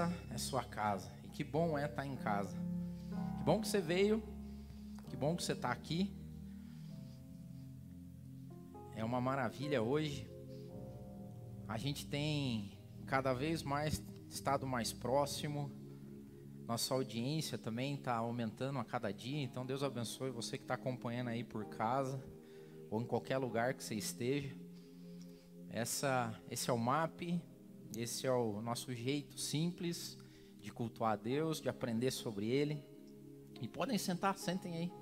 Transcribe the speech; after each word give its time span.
essa 0.00 0.14
é 0.30 0.38
sua 0.38 0.64
casa. 0.64 1.12
E 1.24 1.28
que 1.28 1.44
bom 1.44 1.78
é 1.78 1.84
estar 1.84 2.06
em 2.06 2.16
casa. 2.16 2.56
Que 3.38 3.44
bom 3.44 3.60
que 3.60 3.68
você 3.68 3.80
veio. 3.80 4.22
Que 5.08 5.16
bom 5.16 5.36
que 5.36 5.42
você 5.42 5.52
está 5.52 5.70
aqui. 5.70 6.14
É 8.94 9.04
uma 9.04 9.20
maravilha 9.20 9.82
hoje. 9.82 10.30
A 11.68 11.76
gente 11.76 12.06
tem 12.06 12.78
cada 13.06 13.32
vez 13.32 13.62
mais 13.62 14.02
estado 14.28 14.66
mais 14.66 14.92
próximo. 14.92 15.70
Nossa 16.66 16.94
audiência 16.94 17.58
também 17.58 17.94
está 17.94 18.14
aumentando 18.14 18.78
a 18.78 18.84
cada 18.84 19.12
dia. 19.12 19.42
Então 19.42 19.66
Deus 19.66 19.82
abençoe 19.82 20.30
você 20.30 20.56
que 20.56 20.64
está 20.64 20.74
acompanhando 20.74 21.28
aí 21.28 21.44
por 21.44 21.66
casa 21.66 22.24
ou 22.90 23.02
em 23.02 23.06
qualquer 23.06 23.38
lugar 23.38 23.74
que 23.74 23.84
você 23.84 23.94
esteja. 23.94 24.56
Essa, 25.68 26.34
esse 26.50 26.68
é 26.70 26.72
o 26.72 26.78
MAP, 26.78 27.40
esse 27.96 28.26
é 28.26 28.32
o 28.32 28.60
nosso 28.60 28.94
jeito 28.94 29.38
simples 29.38 30.18
de 30.60 30.70
cultuar 30.72 31.12
a 31.12 31.16
Deus, 31.16 31.60
de 31.60 31.68
aprender 31.68 32.10
sobre 32.10 32.48
Ele. 32.48 32.82
E 33.60 33.68
podem 33.68 33.98
sentar, 33.98 34.38
sentem 34.38 34.76
aí. 34.76 34.92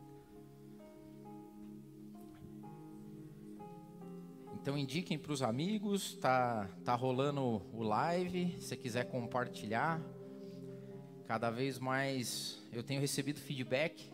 Então 4.60 4.76
indiquem 4.76 5.18
para 5.18 5.32
os 5.32 5.42
amigos, 5.42 6.14
tá, 6.16 6.68
tá 6.84 6.94
rolando 6.94 7.62
o 7.72 7.82
live, 7.82 8.60
se 8.60 8.76
quiser 8.76 9.04
compartilhar. 9.04 10.00
Cada 11.26 11.50
vez 11.50 11.78
mais 11.78 12.62
eu 12.72 12.82
tenho 12.82 13.00
recebido 13.00 13.38
feedback 13.38 14.10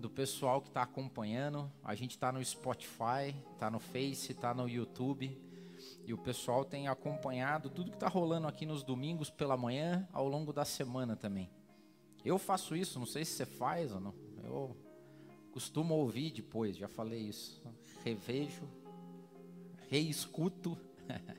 do 0.00 0.10
pessoal 0.10 0.60
que 0.60 0.68
está 0.68 0.82
acompanhando. 0.82 1.70
A 1.82 1.94
gente 1.94 2.12
está 2.12 2.32
no 2.32 2.44
Spotify, 2.44 3.34
está 3.52 3.70
no 3.70 3.78
Face, 3.78 4.32
está 4.32 4.52
no 4.52 4.68
YouTube. 4.68 5.47
E 6.08 6.12
o 6.14 6.16
pessoal 6.16 6.64
tem 6.64 6.88
acompanhado 6.88 7.68
tudo 7.68 7.90
que 7.90 7.96
está 7.98 8.08
rolando 8.08 8.48
aqui 8.48 8.64
nos 8.64 8.82
domingos 8.82 9.28
pela 9.28 9.58
manhã, 9.58 10.08
ao 10.10 10.26
longo 10.26 10.54
da 10.54 10.64
semana 10.64 11.14
também. 11.14 11.50
Eu 12.24 12.38
faço 12.38 12.74
isso, 12.74 12.98
não 12.98 13.04
sei 13.04 13.26
se 13.26 13.32
você 13.32 13.44
faz 13.44 13.92
ou 13.92 14.00
não. 14.00 14.14
Eu 14.42 14.74
costumo 15.52 15.92
ouvir 15.92 16.30
depois, 16.30 16.78
já 16.78 16.88
falei 16.88 17.20
isso. 17.20 17.62
Revejo, 18.02 18.66
reescuto. 19.90 20.78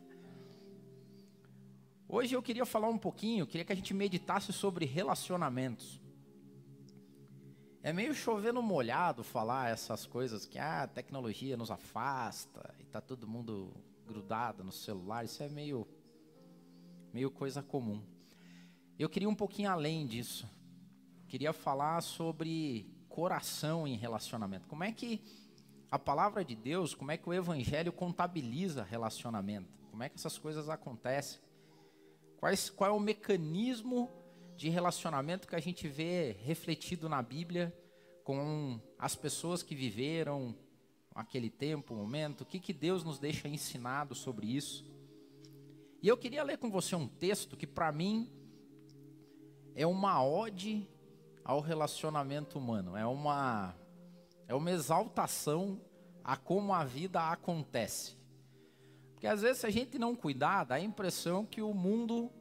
Hoje 2.08 2.36
eu 2.36 2.42
queria 2.44 2.64
falar 2.64 2.90
um 2.90 2.98
pouquinho, 3.00 3.48
queria 3.48 3.66
que 3.66 3.74
a 3.74 3.76
gente 3.76 3.92
meditasse 3.92 4.54
sobre 4.54 4.86
relacionamentos. 4.86 6.00
É 7.82 7.92
meio 7.92 8.14
chovendo 8.14 8.62
molhado 8.62 9.24
falar 9.24 9.72
essas 9.72 10.06
coisas 10.06 10.46
que 10.46 10.60
ah, 10.60 10.84
a 10.84 10.88
tecnologia 10.88 11.58
nos 11.58 11.72
afasta 11.72 12.76
e 12.80 12.86
tá 12.86 13.02
todo 13.02 13.28
mundo 13.28 13.74
grudado 14.10 14.64
no 14.64 14.72
celular, 14.72 15.24
isso 15.24 15.44
é 15.44 15.48
meio 15.48 15.88
meio 17.14 17.30
coisa 17.30 17.62
comum. 17.62 18.02
Eu 18.98 19.08
queria 19.08 19.30
um 19.30 19.36
pouquinho 19.36 19.70
além 19.70 20.06
disso. 20.06 20.50
Queria 21.28 21.54
falar 21.54 22.02
sobre 22.02 22.92
coração 23.08 23.88
em 23.88 23.96
relacionamento. 23.96 24.68
Como 24.68 24.84
é 24.84 24.92
que 24.92 25.22
a 25.92 25.98
palavra 25.98 26.44
de 26.44 26.56
Deus, 26.56 26.94
como 26.94 27.12
é 27.12 27.18
que 27.18 27.30
o 27.30 27.34
evangelho 27.34 27.92
contabiliza 27.92 28.84
relacionamento? 28.84 29.70
Como 29.92 30.04
é 30.04 30.10
que 30.10 30.16
essas 30.16 30.38
coisas 30.38 30.70
acontecem? 30.70 31.40
Quais, 32.38 32.70
qual 32.70 32.90
é 32.90 32.94
o 32.94 33.00
mecanismo 33.00 34.10
de 34.56 34.70
relacionamento 34.70 35.48
que 35.48 35.56
a 35.56 35.60
gente 35.60 35.88
vê 35.88 36.36
refletido 36.44 37.08
na 37.08 37.22
Bíblia 37.22 37.76
com 38.24 38.80
as 38.98 39.16
pessoas 39.16 39.64
que 39.64 39.76
viveram 39.76 40.56
aquele 41.14 41.50
tempo, 41.50 41.94
momento, 41.94 42.42
o 42.42 42.46
que, 42.46 42.60
que 42.60 42.74
Deus 42.74 43.04
nos 43.04 43.20
deixa 43.20 43.48
ensinado 43.48 44.16
sobre 44.16 44.48
isso. 44.48 44.86
E 46.02 46.08
eu 46.08 46.18
queria 46.18 46.44
ler 46.44 46.58
com 46.58 46.72
você 46.72 46.96
um 46.96 47.08
texto 47.08 47.58
que 47.58 47.68
para 47.68 47.92
mim 47.92 48.32
é 49.76 49.86
uma 49.86 50.24
ode 50.24 50.88
ao 51.44 51.60
relacionamento 51.60 52.58
humano, 52.58 52.96
é 52.96 53.06
uma 53.06 53.76
é 54.48 54.56
uma 54.56 54.72
exaltação 54.72 55.80
a 56.24 56.36
como 56.36 56.74
a 56.74 56.84
vida 56.84 57.22
acontece. 57.30 58.18
Porque 59.14 59.28
às 59.28 59.42
vezes 59.42 59.60
se 59.60 59.68
a 59.68 59.70
gente 59.70 60.00
não 60.00 60.16
cuidar, 60.16 60.64
dá 60.64 60.76
a 60.76 60.80
impressão 60.80 61.46
que 61.46 61.62
o 61.62 61.74
mundo 61.74 62.32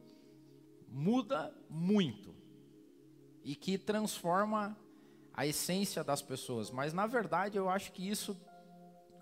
muda 0.87 1.53
muito 1.69 2.33
e 3.43 3.55
que 3.55 3.77
transforma 3.77 4.77
a 5.33 5.45
essência 5.45 6.03
das 6.03 6.21
pessoas. 6.21 6.71
Mas 6.71 6.93
na 6.93 7.05
verdade 7.05 7.57
eu 7.57 7.69
acho 7.69 7.91
que 7.91 8.07
isso 8.07 8.39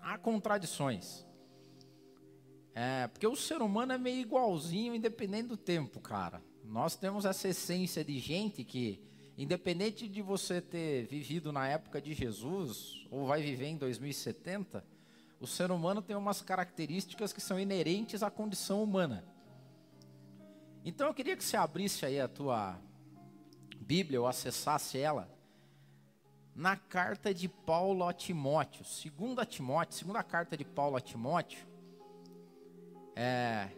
há 0.02 0.18
contradições. 0.18 1.26
É, 2.74 3.08
porque 3.08 3.26
o 3.26 3.34
ser 3.34 3.60
humano 3.60 3.92
é 3.92 3.98
meio 3.98 4.20
igualzinho, 4.20 4.94
independente 4.94 5.48
do 5.48 5.56
tempo, 5.56 6.00
cara. 6.00 6.42
Nós 6.64 6.94
temos 6.94 7.24
essa 7.24 7.48
essência 7.48 8.04
de 8.04 8.18
gente 8.18 8.62
que, 8.62 9.00
independente 9.36 10.06
de 10.06 10.22
você 10.22 10.60
ter 10.60 11.06
vivido 11.06 11.52
na 11.52 11.66
época 11.66 12.00
de 12.00 12.14
Jesus 12.14 13.06
ou 13.10 13.26
vai 13.26 13.42
viver 13.42 13.66
em 13.66 13.76
2070, 13.76 14.84
o 15.40 15.46
ser 15.46 15.70
humano 15.70 16.02
tem 16.02 16.14
umas 16.14 16.42
características 16.42 17.32
que 17.32 17.40
são 17.40 17.58
inerentes 17.58 18.22
à 18.22 18.30
condição 18.30 18.82
humana. 18.82 19.24
Então 20.84 21.06
eu 21.06 21.14
queria 21.14 21.36
que 21.36 21.44
você 21.44 21.56
abrisse 21.56 22.06
aí 22.06 22.20
a 22.20 22.28
tua 22.28 22.78
Bíblia 23.76 24.20
ou 24.20 24.26
acessasse 24.26 24.98
ela 24.98 25.37
na 26.58 26.74
carta 26.74 27.32
de 27.32 27.48
Paulo 27.48 28.02
a 28.02 28.12
Timóteo, 28.12 28.84
segunda 28.84 29.46
Timóteo, 29.46 29.96
segunda 29.96 30.24
carta 30.24 30.56
de 30.56 30.64
Paulo 30.64 30.96
a 30.96 31.00
Timóteo. 31.00 31.64
É, 33.14 33.68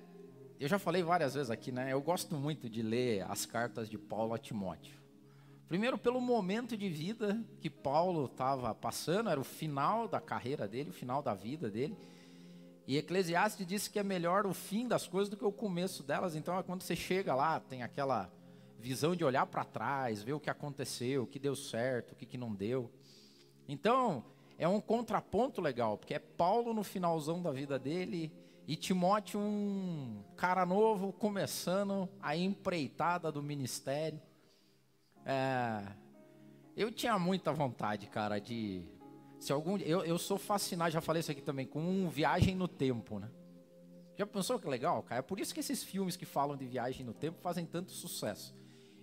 eu 0.59 0.67
já 0.67 0.79
falei 0.79 1.03
várias 1.03 1.35
vezes 1.35 1.51
aqui, 1.51 1.71
né? 1.71 1.93
Eu 1.93 2.01
gosto 2.01 2.35
muito 2.35 2.71
de 2.71 2.81
ler 2.81 3.27
as 3.31 3.45
cartas 3.45 3.87
de 3.87 3.99
Paulo 3.99 4.33
a 4.33 4.39
Timóteo. 4.39 4.99
Primeiro, 5.69 5.99
pelo 5.99 6.23
momento 6.23 6.75
de 6.75 6.89
vida 6.89 7.39
que 7.61 7.69
Paulo 7.69 8.25
estava 8.25 8.75
passando, 8.75 9.29
era 9.29 9.39
o 9.39 9.45
final 9.45 10.09
da 10.09 10.19
carreira 10.19 10.67
dele, 10.67 10.89
o 10.89 10.95
final 10.95 11.23
da 11.23 11.35
vida 11.35 11.69
dele. 11.69 11.95
E 12.87 12.97
Eclesiastes 12.97 13.67
disse 13.67 13.91
que 13.91 13.99
é 13.99 14.03
melhor 14.03 14.47
o 14.47 14.55
fim 14.55 14.89
das 14.89 15.07
coisas 15.07 15.29
do 15.29 15.37
que 15.37 15.45
o 15.45 15.53
começo 15.53 16.03
delas. 16.03 16.35
Então, 16.35 16.59
é 16.59 16.63
quando 16.63 16.81
você 16.81 16.97
chega 16.97 17.35
lá, 17.35 17.61
tem 17.61 17.83
aquela 17.83 18.33
visão 18.81 19.15
de 19.15 19.25
olhar 19.25 19.47
para 19.47 19.65
trás, 19.65 20.23
ver 20.23 20.33
o 20.33 20.41
que 20.41 20.51
aconteceu, 20.51 21.23
o 21.23 21.27
que 21.27 21.39
deu 21.39 21.55
certo, 21.55 22.13
o 22.13 22.17
que, 22.17 22.27
que 22.27 22.39
não 22.39 22.55
deu. 22.55 22.91
Então, 23.69 24.25
é 24.59 24.67
um 24.67 24.81
contraponto 24.81 25.61
legal, 25.61 25.97
porque 25.97 26.15
é 26.15 26.19
Paulo 26.19 26.75
no 26.75 26.83
finalzão 26.83 27.41
da 27.41 27.53
vida 27.53 27.79
dele 27.79 28.33
e 28.67 28.77
Timóteo, 28.77 29.39
um 29.41 30.23
cara 30.37 30.65
novo, 30.67 31.13
começando 31.13 32.09
a 32.21 32.37
empreitada 32.37 33.31
do 33.31 33.43
ministério. 33.43 34.21
É, 35.25 35.83
eu 36.77 36.91
tinha 36.91 37.19
muita 37.19 37.53
vontade, 37.53 38.07
cara, 38.07 38.39
de 38.39 38.85
se 39.39 39.53
algum, 39.53 39.79
eu, 39.79 40.05
eu 40.05 40.19
sou 40.19 40.39
fascinado, 40.39 40.91
já 40.91 41.01
falei 41.01 41.21
isso 41.21 41.31
aqui 41.31 41.41
também, 41.41 41.67
com 41.67 42.09
viagem 42.09 42.55
no 42.55 42.69
tempo, 42.69 43.19
né? 43.19 43.31
Já 44.17 44.27
pensou 44.27 44.59
que 44.59 44.69
legal, 44.69 45.03
cara? 45.03 45.21
É 45.21 45.23
por 45.23 45.41
isso 45.41 45.55
que 45.55 45.61
esses 45.61 45.83
filmes 45.83 46.15
que 46.15 46.27
falam 46.27 46.55
de 46.55 46.67
viagem 46.67 47.07
no 47.07 47.15
tempo 47.15 47.39
fazem 47.41 47.65
tanto 47.65 47.91
sucesso. 47.91 48.55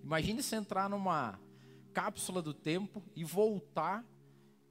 Imagine 0.08 0.42
você 0.42 0.56
entrar 0.56 0.90
numa 0.90 1.38
cápsula 1.94 2.42
do 2.42 2.54
tempo 2.54 3.04
e 3.14 3.26
voltar 3.26 4.06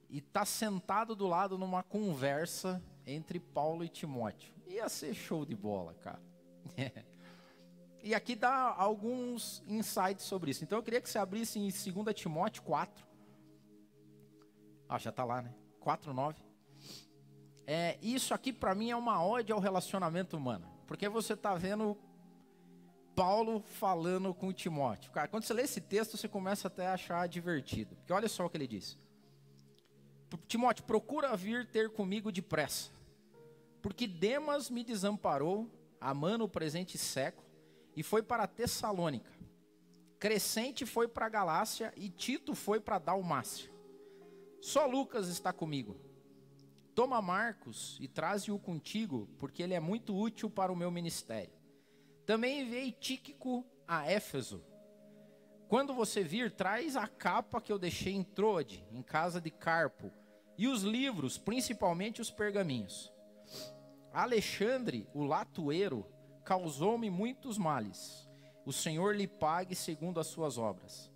e 0.08 0.16
estar 0.16 0.40
tá 0.40 0.46
sentado 0.46 1.14
do 1.14 1.26
lado 1.26 1.58
numa 1.58 1.82
conversa 1.82 2.82
entre 3.06 3.38
Paulo 3.38 3.84
e 3.84 3.88
Timóteo. 3.90 4.54
Ia 4.66 4.88
ser 4.88 5.12
show 5.12 5.44
de 5.44 5.54
bola, 5.54 5.92
cara. 5.92 6.22
e 8.02 8.14
aqui 8.14 8.34
dá 8.34 8.74
alguns 8.78 9.62
insights 9.68 10.24
sobre 10.24 10.52
isso. 10.52 10.64
Então 10.64 10.78
eu 10.78 10.82
queria 10.82 11.02
que 11.02 11.10
você 11.10 11.18
abrisse 11.18 11.58
em 11.58 11.68
2 11.68 12.16
Timóteo 12.16 12.62
4, 12.62 13.06
ah, 14.88 14.96
já 14.96 15.10
está 15.10 15.22
lá, 15.22 15.42
né? 15.42 15.54
4,9. 15.84 16.36
É, 17.66 17.98
isso 18.00 18.32
aqui 18.32 18.54
para 18.54 18.74
mim 18.74 18.88
é 18.90 18.96
uma 18.96 19.22
ode 19.22 19.52
ao 19.52 19.60
relacionamento 19.60 20.34
humano. 20.34 20.66
Porque 20.86 21.10
você 21.10 21.34
está 21.34 21.54
vendo 21.54 21.94
Paulo 23.16 23.62
falando 23.62 24.34
com 24.34 24.52
Timóteo. 24.52 25.10
Cara, 25.10 25.26
quando 25.26 25.44
você 25.44 25.54
lê 25.54 25.62
esse 25.62 25.80
texto, 25.80 26.18
você 26.18 26.28
começa 26.28 26.68
até 26.68 26.86
a 26.86 26.92
achar 26.92 27.26
divertido. 27.26 27.96
Porque 27.96 28.12
olha 28.12 28.28
só 28.28 28.44
o 28.44 28.50
que 28.50 28.58
ele 28.58 28.66
diz. 28.66 28.98
Timóteo, 30.46 30.84
procura 30.84 31.34
vir 31.34 31.66
ter 31.66 31.90
comigo 31.90 32.30
depressa. 32.30 32.90
Porque 33.80 34.06
Demas 34.06 34.68
me 34.68 34.84
desamparou, 34.84 35.70
amando 35.98 36.44
o 36.44 36.48
presente 36.48 36.98
século, 36.98 37.46
e 37.96 38.02
foi 38.02 38.22
para 38.22 38.46
Tessalônica. 38.46 39.32
Crescente 40.18 40.84
foi 40.84 41.08
para 41.08 41.28
Galácia 41.30 41.94
e 41.96 42.10
Tito 42.10 42.54
foi 42.54 42.80
para 42.80 42.98
Dalmácia. 42.98 43.70
Só 44.60 44.84
Lucas 44.84 45.28
está 45.28 45.52
comigo. 45.54 45.96
Toma 46.94 47.22
Marcos 47.22 47.96
e 48.00 48.08
traze-o 48.08 48.58
contigo, 48.58 49.28
porque 49.38 49.62
ele 49.62 49.74
é 49.74 49.80
muito 49.80 50.14
útil 50.14 50.50
para 50.50 50.72
o 50.72 50.76
meu 50.76 50.90
ministério. 50.90 51.55
Também 52.26 52.62
enviei 52.62 52.90
Tíquico 52.90 53.64
a 53.86 54.04
Éfeso. 54.10 54.64
Quando 55.68 55.94
você 55.94 56.22
vir, 56.22 56.50
traz 56.50 56.96
a 56.96 57.06
capa 57.06 57.60
que 57.60 57.72
eu 57.72 57.78
deixei 57.78 58.12
em 58.14 58.24
Troade, 58.24 58.84
em 58.90 59.02
casa 59.02 59.40
de 59.40 59.50
Carpo, 59.50 60.12
e 60.58 60.66
os 60.66 60.82
livros, 60.82 61.38
principalmente 61.38 62.20
os 62.20 62.30
pergaminhos. 62.30 63.12
Alexandre, 64.12 65.08
o 65.14 65.22
latueiro, 65.22 66.06
causou-me 66.44 67.10
muitos 67.10 67.56
males. 67.58 68.26
o 68.64 68.72
Senhor 68.72 69.14
lhe 69.14 69.28
pague 69.28 69.76
segundo 69.76 70.18
as 70.18 70.26
suas 70.26 70.58
obras. 70.58 71.08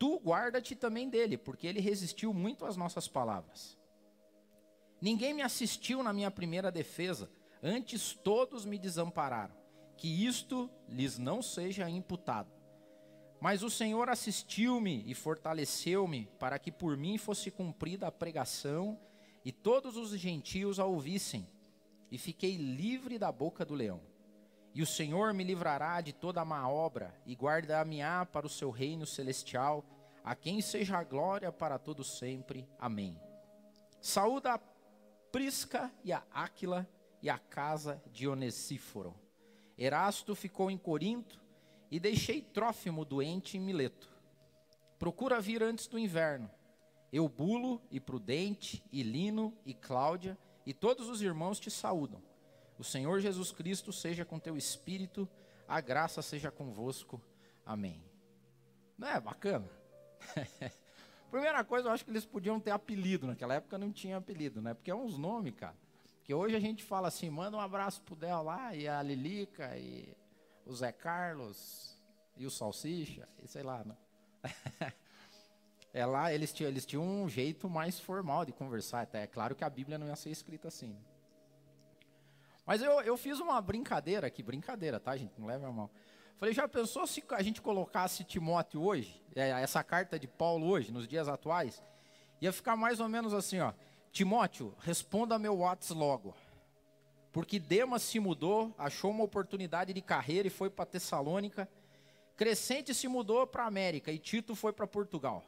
Tu 0.00 0.18
guarda-te 0.18 0.74
também 0.74 1.08
dele, 1.08 1.38
porque 1.38 1.64
ele 1.64 1.78
resistiu 1.78 2.34
muito 2.34 2.66
às 2.66 2.76
nossas 2.76 3.06
palavras. 3.06 3.78
Ninguém 5.00 5.32
me 5.32 5.42
assistiu 5.42 6.02
na 6.02 6.12
minha 6.12 6.30
primeira 6.30 6.72
defesa, 6.72 7.30
antes 7.62 8.14
todos 8.14 8.64
me 8.64 8.78
desampararam. 8.78 9.54
Que 9.96 10.26
isto 10.26 10.70
lhes 10.88 11.18
não 11.18 11.40
seja 11.40 11.88
imputado. 11.88 12.50
Mas 13.40 13.62
o 13.62 13.70
Senhor 13.70 14.08
assistiu-me 14.08 15.02
e 15.06 15.14
fortaleceu-me, 15.14 16.28
para 16.38 16.58
que 16.58 16.72
por 16.72 16.96
mim 16.96 17.18
fosse 17.18 17.50
cumprida 17.50 18.06
a 18.06 18.12
pregação 18.12 18.98
e 19.44 19.52
todos 19.52 19.96
os 19.96 20.10
gentios 20.18 20.80
a 20.80 20.84
ouvissem, 20.84 21.46
e 22.10 22.18
fiquei 22.18 22.56
livre 22.56 23.18
da 23.18 23.30
boca 23.30 23.64
do 23.64 23.74
leão. 23.74 24.00
E 24.74 24.82
o 24.82 24.86
Senhor 24.86 25.32
me 25.32 25.44
livrará 25.44 26.00
de 26.00 26.12
toda 26.12 26.44
má 26.44 26.68
obra 26.68 27.14
e 27.24 27.34
guardar-me-á 27.34 28.26
para 28.26 28.46
o 28.46 28.50
seu 28.50 28.70
reino 28.70 29.06
celestial, 29.06 29.84
a 30.24 30.34
quem 30.34 30.60
seja 30.60 30.98
a 30.98 31.04
glória 31.04 31.52
para 31.52 31.78
todo 31.78 32.02
sempre. 32.02 32.68
Amém. 32.78 33.18
Saúda 34.00 34.54
a 34.54 34.58
Prisca 35.32 35.92
e 36.04 36.12
a 36.12 36.22
Áquila 36.32 36.86
e 37.22 37.30
a 37.30 37.38
casa 37.38 38.02
de 38.12 38.28
Onesíforo. 38.28 39.25
Erasto 39.78 40.34
ficou 40.34 40.70
em 40.70 40.78
Corinto 40.78 41.40
e 41.90 42.00
deixei 42.00 42.40
Trófimo 42.40 43.04
doente 43.04 43.56
em 43.56 43.60
Mileto. 43.60 44.08
Procura 44.98 45.40
vir 45.40 45.62
antes 45.62 45.86
do 45.86 45.98
inverno. 45.98 46.50
Eubulo 47.12 47.80
e 47.90 48.00
Prudente 48.00 48.82
e 48.90 49.02
Lino 49.02 49.56
e 49.64 49.72
Cláudia 49.72 50.36
e 50.64 50.72
todos 50.72 51.08
os 51.08 51.22
irmãos 51.22 51.60
te 51.60 51.70
saúdam. 51.70 52.22
O 52.78 52.84
Senhor 52.84 53.20
Jesus 53.20 53.52
Cristo 53.52 53.92
seja 53.92 54.24
com 54.24 54.38
teu 54.38 54.56
espírito, 54.56 55.28
a 55.68 55.80
graça 55.80 56.20
seja 56.20 56.50
convosco. 56.50 57.20
Amém. 57.64 58.02
Não 58.98 59.08
é 59.08 59.20
bacana? 59.20 59.70
Primeira 61.30 61.64
coisa, 61.64 61.88
eu 61.88 61.92
acho 61.92 62.04
que 62.04 62.10
eles 62.10 62.24
podiam 62.24 62.60
ter 62.60 62.70
apelido. 62.70 63.26
Naquela 63.26 63.54
época 63.54 63.78
não 63.78 63.92
tinha 63.92 64.16
apelido, 64.16 64.60
né? 64.60 64.74
Porque 64.74 64.90
é 64.90 64.94
uns 64.94 65.18
nomes, 65.18 65.54
cara. 65.54 65.76
Que 66.26 66.34
hoje 66.34 66.56
a 66.56 66.60
gente 66.60 66.82
fala 66.82 67.06
assim, 67.06 67.30
manda 67.30 67.56
um 67.56 67.60
abraço 67.60 68.02
pro 68.02 68.16
Del 68.16 68.42
lá, 68.42 68.74
e 68.74 68.88
a 68.88 69.00
Lilica, 69.00 69.76
e 69.78 70.12
o 70.66 70.74
Zé 70.74 70.90
Carlos, 70.90 71.96
e 72.36 72.44
o 72.44 72.50
Salsicha, 72.50 73.28
e 73.40 73.46
sei 73.46 73.62
lá, 73.62 73.84
né? 73.84 73.96
é 75.94 76.04
lá, 76.04 76.34
eles 76.34 76.52
tinham, 76.52 76.68
eles 76.68 76.84
tinham 76.84 77.04
um 77.04 77.28
jeito 77.28 77.70
mais 77.70 78.00
formal 78.00 78.44
de 78.44 78.50
conversar. 78.50 79.02
Até 79.02 79.22
é 79.22 79.26
claro 79.28 79.54
que 79.54 79.62
a 79.62 79.70
Bíblia 79.70 79.98
não 79.98 80.08
ia 80.08 80.16
ser 80.16 80.30
escrita 80.30 80.66
assim. 80.66 80.98
Mas 82.66 82.82
eu, 82.82 83.00
eu 83.02 83.16
fiz 83.16 83.38
uma 83.38 83.60
brincadeira 83.60 84.26
aqui, 84.26 84.42
brincadeira, 84.42 84.98
tá, 84.98 85.16
gente? 85.16 85.32
Não 85.38 85.46
leva 85.46 85.68
a 85.68 85.72
mal. 85.72 85.88
Falei, 86.38 86.52
já 86.52 86.66
pensou 86.66 87.06
se 87.06 87.22
a 87.30 87.42
gente 87.42 87.62
colocasse 87.62 88.24
Timóteo 88.24 88.82
hoje, 88.82 89.22
é, 89.36 89.50
essa 89.62 89.84
carta 89.84 90.18
de 90.18 90.26
Paulo 90.26 90.66
hoje, 90.66 90.90
nos 90.90 91.06
dias 91.06 91.28
atuais? 91.28 91.80
Ia 92.40 92.52
ficar 92.52 92.74
mais 92.74 92.98
ou 92.98 93.08
menos 93.08 93.32
assim, 93.32 93.60
ó. 93.60 93.72
Timóteo, 94.16 94.74
responda 94.78 95.38
meu 95.38 95.58
WhatsApp 95.58 96.00
logo. 96.00 96.34
Porque 97.30 97.58
Demas 97.58 98.00
se 98.00 98.18
mudou, 98.18 98.74
achou 98.78 99.10
uma 99.10 99.24
oportunidade 99.24 99.92
de 99.92 100.00
carreira 100.00 100.48
e 100.48 100.50
foi 100.50 100.70
para 100.70 100.86
Tessalônica. 100.86 101.68
Crescente 102.34 102.94
se 102.94 103.08
mudou 103.08 103.46
para 103.46 103.66
América 103.66 104.10
e 104.10 104.18
Tito 104.18 104.54
foi 104.54 104.72
para 104.72 104.86
Portugal. 104.86 105.44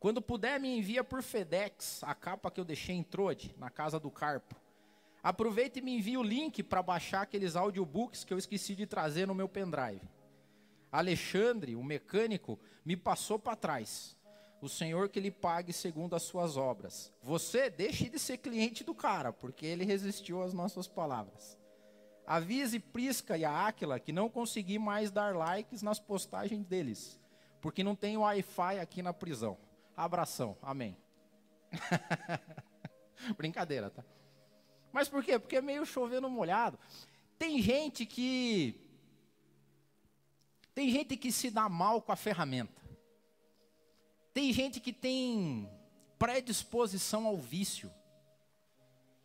Quando 0.00 0.22
puder, 0.22 0.58
me 0.58 0.74
envia 0.78 1.04
por 1.04 1.22
FedEx 1.22 2.02
a 2.02 2.14
capa 2.14 2.50
que 2.50 2.58
eu 2.58 2.64
deixei 2.64 2.96
em 2.96 3.02
Trode, 3.02 3.54
na 3.58 3.68
casa 3.68 4.00
do 4.00 4.10
Carpo. 4.10 4.56
Aproveita 5.22 5.78
e 5.78 5.82
me 5.82 5.98
envia 5.98 6.18
o 6.18 6.22
link 6.22 6.62
para 6.62 6.82
baixar 6.82 7.20
aqueles 7.20 7.56
audiobooks 7.56 8.24
que 8.24 8.32
eu 8.32 8.38
esqueci 8.38 8.74
de 8.74 8.86
trazer 8.86 9.26
no 9.26 9.34
meu 9.34 9.50
pendrive. 9.50 10.08
Alexandre, 10.90 11.76
o 11.76 11.84
mecânico, 11.84 12.58
me 12.82 12.96
passou 12.96 13.38
para 13.38 13.54
trás. 13.54 14.15
O 14.66 14.68
Senhor 14.68 15.08
que 15.08 15.20
lhe 15.20 15.30
pague 15.30 15.72
segundo 15.72 16.16
as 16.16 16.24
suas 16.24 16.56
obras. 16.56 17.12
Você 17.22 17.70
deixe 17.70 18.08
de 18.08 18.18
ser 18.18 18.38
cliente 18.38 18.82
do 18.82 18.92
cara, 18.92 19.32
porque 19.32 19.64
ele 19.64 19.84
resistiu 19.84 20.42
às 20.42 20.52
nossas 20.52 20.88
palavras. 20.88 21.56
Avise 22.26 22.80
Prisca 22.80 23.38
e 23.38 23.44
a 23.44 23.68
Áquila 23.68 24.00
que 24.00 24.10
não 24.10 24.28
consegui 24.28 24.76
mais 24.76 25.12
dar 25.12 25.36
likes 25.36 25.82
nas 25.82 26.00
postagens 26.00 26.66
deles, 26.66 27.16
porque 27.60 27.84
não 27.84 27.94
tem 27.94 28.16
Wi-Fi 28.16 28.80
aqui 28.80 29.02
na 29.02 29.12
prisão. 29.12 29.56
Abração, 29.96 30.58
amém. 30.60 30.96
Brincadeira, 33.38 33.88
tá? 33.88 34.04
Mas 34.92 35.08
por 35.08 35.22
quê? 35.22 35.38
Porque 35.38 35.58
é 35.58 35.62
meio 35.62 35.86
chovendo 35.86 36.28
molhado. 36.28 36.76
Tem 37.38 37.62
gente 37.62 38.04
que. 38.04 38.84
Tem 40.74 40.90
gente 40.90 41.16
que 41.16 41.30
se 41.30 41.52
dá 41.52 41.68
mal 41.68 42.02
com 42.02 42.10
a 42.10 42.16
ferramenta. 42.16 42.85
Tem 44.36 44.52
gente 44.52 44.80
que 44.80 44.92
tem 44.92 45.66
predisposição 46.18 47.26
ao 47.26 47.38
vício. 47.38 47.90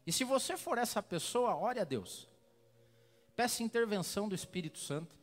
E 0.08 0.12
se 0.14 0.24
você 0.24 0.56
for 0.56 0.78
essa 0.78 1.04
pessoa, 1.04 1.54
ore 1.54 1.82
a 1.82 1.84
Deus. 1.84 2.30
Peça 3.36 3.62
intervenção 3.62 4.30
do 4.30 4.34
Espírito 4.34 4.80
Santo. 4.80 5.20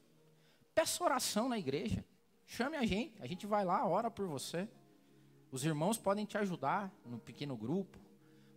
Peça 0.75 1.02
oração 1.02 1.49
na 1.49 1.58
igreja. 1.58 2.05
Chame 2.44 2.76
a 2.76 2.85
gente, 2.85 3.14
a 3.19 3.26
gente 3.26 3.46
vai 3.46 3.64
lá, 3.64 3.88
ora 3.88 4.11
por 4.11 4.26
você. 4.26 4.69
Os 5.50 5.64
irmãos 5.64 5.96
podem 5.96 6.26
te 6.26 6.37
ajudar 6.37 6.93
no 7.02 7.19
pequeno 7.19 7.56
grupo 7.56 7.99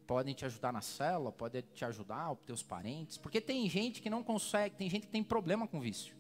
podem 0.06 0.34
te 0.34 0.44
ajudar 0.44 0.74
na 0.74 0.82
célula, 0.82 1.32
podem 1.32 1.62
te 1.62 1.86
ajudar, 1.86 2.34
os 2.34 2.40
teus 2.40 2.62
parentes, 2.62 3.18
porque 3.18 3.40
tem 3.40 3.70
gente 3.70 4.02
que 4.02 4.10
não 4.10 4.22
consegue, 4.22 4.76
tem 4.76 4.90
gente 4.90 5.06
que 5.06 5.12
tem 5.14 5.24
problema 5.24 5.66
com 5.66 5.80
vício. 5.80 6.14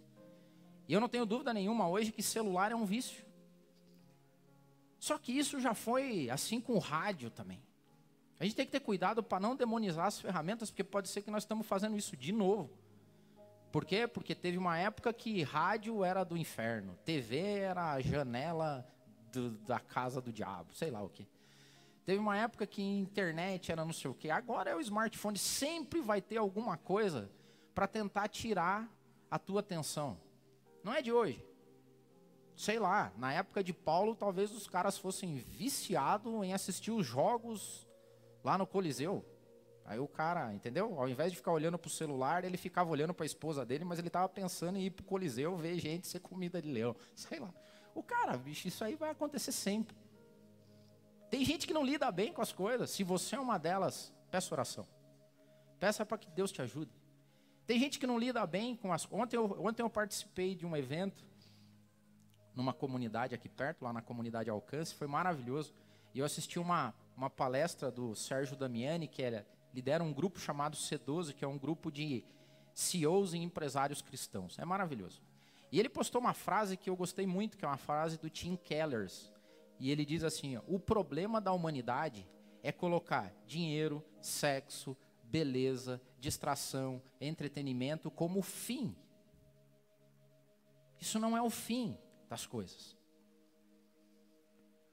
E 0.87 0.93
eu 0.93 1.01
não 1.01 1.09
tenho 1.09 1.25
dúvida 1.25 1.53
nenhuma 1.53 1.89
hoje 1.89 2.09
que 2.09 2.23
celular 2.23 2.71
é 2.71 2.75
um 2.75 2.85
vício. 2.85 3.25
Só 5.01 5.17
que 5.17 5.31
isso 5.31 5.59
já 5.59 5.73
foi 5.73 6.29
assim 6.29 6.61
com 6.61 6.73
o 6.73 6.77
rádio 6.77 7.31
também. 7.31 7.59
A 8.39 8.43
gente 8.43 8.55
tem 8.55 8.67
que 8.67 8.71
ter 8.71 8.81
cuidado 8.81 9.23
para 9.23 9.39
não 9.39 9.55
demonizar 9.55 10.05
as 10.05 10.21
ferramentas, 10.21 10.69
porque 10.69 10.83
pode 10.83 11.09
ser 11.09 11.23
que 11.23 11.31
nós 11.31 11.41
estamos 11.41 11.65
fazendo 11.65 11.97
isso 11.97 12.15
de 12.15 12.31
novo. 12.31 12.69
Por 13.71 13.83
quê? 13.83 14.07
Porque 14.07 14.35
teve 14.35 14.59
uma 14.59 14.77
época 14.77 15.11
que 15.11 15.41
rádio 15.41 16.03
era 16.03 16.23
do 16.23 16.37
inferno, 16.37 16.95
TV 17.03 17.39
era 17.39 17.93
a 17.93 17.99
janela 17.99 18.87
do, 19.31 19.49
da 19.65 19.79
casa 19.79 20.21
do 20.21 20.31
diabo, 20.31 20.71
sei 20.75 20.91
lá 20.91 21.01
o 21.01 21.09
que. 21.09 21.27
Teve 22.05 22.19
uma 22.19 22.37
época 22.37 22.67
que 22.67 22.83
internet 22.83 23.71
era 23.71 23.83
não 23.83 23.93
sei 23.93 24.11
o 24.11 24.13
quê. 24.13 24.29
Agora 24.29 24.69
é 24.69 24.75
o 24.75 24.81
smartphone. 24.81 25.37
Sempre 25.37 25.99
vai 25.99 26.21
ter 26.21 26.37
alguma 26.37 26.77
coisa 26.77 27.27
para 27.73 27.87
tentar 27.87 28.27
tirar 28.27 28.87
a 29.31 29.39
tua 29.39 29.61
atenção. 29.61 30.19
Não 30.83 30.93
é 30.93 31.01
de 31.01 31.11
hoje. 31.11 31.43
Sei 32.61 32.77
lá, 32.77 33.11
na 33.17 33.33
época 33.33 33.63
de 33.63 33.73
Paulo, 33.73 34.15
talvez 34.15 34.51
os 34.51 34.67
caras 34.67 34.95
fossem 34.95 35.37
viciados 35.37 36.31
em 36.43 36.53
assistir 36.53 36.91
os 36.91 37.03
jogos 37.03 37.87
lá 38.43 38.55
no 38.55 38.67
Coliseu. 38.67 39.25
Aí 39.83 39.97
o 39.97 40.07
cara, 40.07 40.53
entendeu? 40.53 40.93
Ao 40.99 41.09
invés 41.09 41.31
de 41.31 41.37
ficar 41.37 41.53
olhando 41.53 41.79
para 41.79 41.87
o 41.87 41.91
celular, 41.91 42.45
ele 42.45 42.57
ficava 42.57 42.91
olhando 42.91 43.15
para 43.15 43.23
a 43.23 43.25
esposa 43.25 43.65
dele, 43.65 43.83
mas 43.83 43.97
ele 43.97 44.09
estava 44.09 44.29
pensando 44.29 44.77
em 44.77 44.83
ir 44.83 44.91
para 44.91 45.01
o 45.01 45.05
Coliseu 45.07 45.57
ver 45.57 45.79
gente 45.79 46.05
ser 46.05 46.19
comida 46.19 46.61
de 46.61 46.71
leão. 46.71 46.95
Sei 47.15 47.39
lá. 47.39 47.51
O 47.95 48.03
cara, 48.03 48.37
bicho, 48.37 48.67
isso 48.67 48.83
aí 48.83 48.93
vai 48.93 49.09
acontecer 49.09 49.51
sempre. 49.51 49.97
Tem 51.31 51.43
gente 51.43 51.65
que 51.65 51.73
não 51.73 51.83
lida 51.83 52.11
bem 52.11 52.31
com 52.31 52.43
as 52.43 52.53
coisas. 52.53 52.91
Se 52.91 53.03
você 53.03 53.35
é 53.35 53.39
uma 53.39 53.57
delas, 53.57 54.13
peça 54.29 54.53
oração. 54.53 54.87
Peça 55.79 56.05
para 56.05 56.19
que 56.19 56.29
Deus 56.29 56.51
te 56.51 56.61
ajude. 56.61 56.91
Tem 57.65 57.79
gente 57.79 57.97
que 57.97 58.05
não 58.05 58.19
lida 58.19 58.45
bem 58.45 58.75
com 58.75 58.93
as. 58.93 59.07
Ontem 59.11 59.35
eu, 59.35 59.65
ontem 59.65 59.81
eu 59.81 59.89
participei 59.89 60.53
de 60.53 60.63
um 60.63 60.77
evento 60.77 61.30
numa 62.55 62.73
comunidade 62.73 63.33
aqui 63.33 63.49
perto, 63.49 63.83
lá 63.83 63.93
na 63.93 64.01
comunidade 64.01 64.49
Alcance, 64.49 64.93
foi 64.93 65.07
maravilhoso. 65.07 65.73
E 66.13 66.19
eu 66.19 66.25
assisti 66.25 66.59
uma, 66.59 66.93
uma 67.15 67.29
palestra 67.29 67.89
do 67.89 68.15
Sérgio 68.15 68.55
Damiani, 68.55 69.07
que 69.07 69.21
era, 69.21 69.45
lidera 69.73 70.03
um 70.03 70.13
grupo 70.13 70.39
chamado 70.39 70.75
C12, 70.75 71.33
que 71.33 71.45
é 71.45 71.47
um 71.47 71.57
grupo 71.57 71.91
de 71.91 72.23
CEOs 72.73 73.33
e 73.33 73.37
empresários 73.37 74.01
cristãos. 74.01 74.59
É 74.59 74.65
maravilhoso. 74.65 75.21
E 75.71 75.79
ele 75.79 75.89
postou 75.89 76.19
uma 76.19 76.33
frase 76.33 76.75
que 76.75 76.89
eu 76.89 76.95
gostei 76.95 77.25
muito, 77.25 77.57
que 77.57 77.63
é 77.63 77.67
uma 77.67 77.77
frase 77.77 78.17
do 78.17 78.29
Tim 78.29 78.57
Kellers. 78.57 79.31
E 79.79 79.89
ele 79.89 80.05
diz 80.05 80.23
assim: 80.23 80.59
o 80.67 80.77
problema 80.77 81.39
da 81.39 81.53
humanidade 81.53 82.27
é 82.61 82.71
colocar 82.71 83.33
dinheiro, 83.47 84.03
sexo, 84.19 84.97
beleza, 85.23 86.01
distração, 86.19 87.01
entretenimento 87.21 88.11
como 88.11 88.41
fim. 88.41 88.95
Isso 90.99 91.17
não 91.17 91.35
é 91.35 91.41
o 91.41 91.49
fim 91.49 91.97
das 92.31 92.47
coisas. 92.47 92.95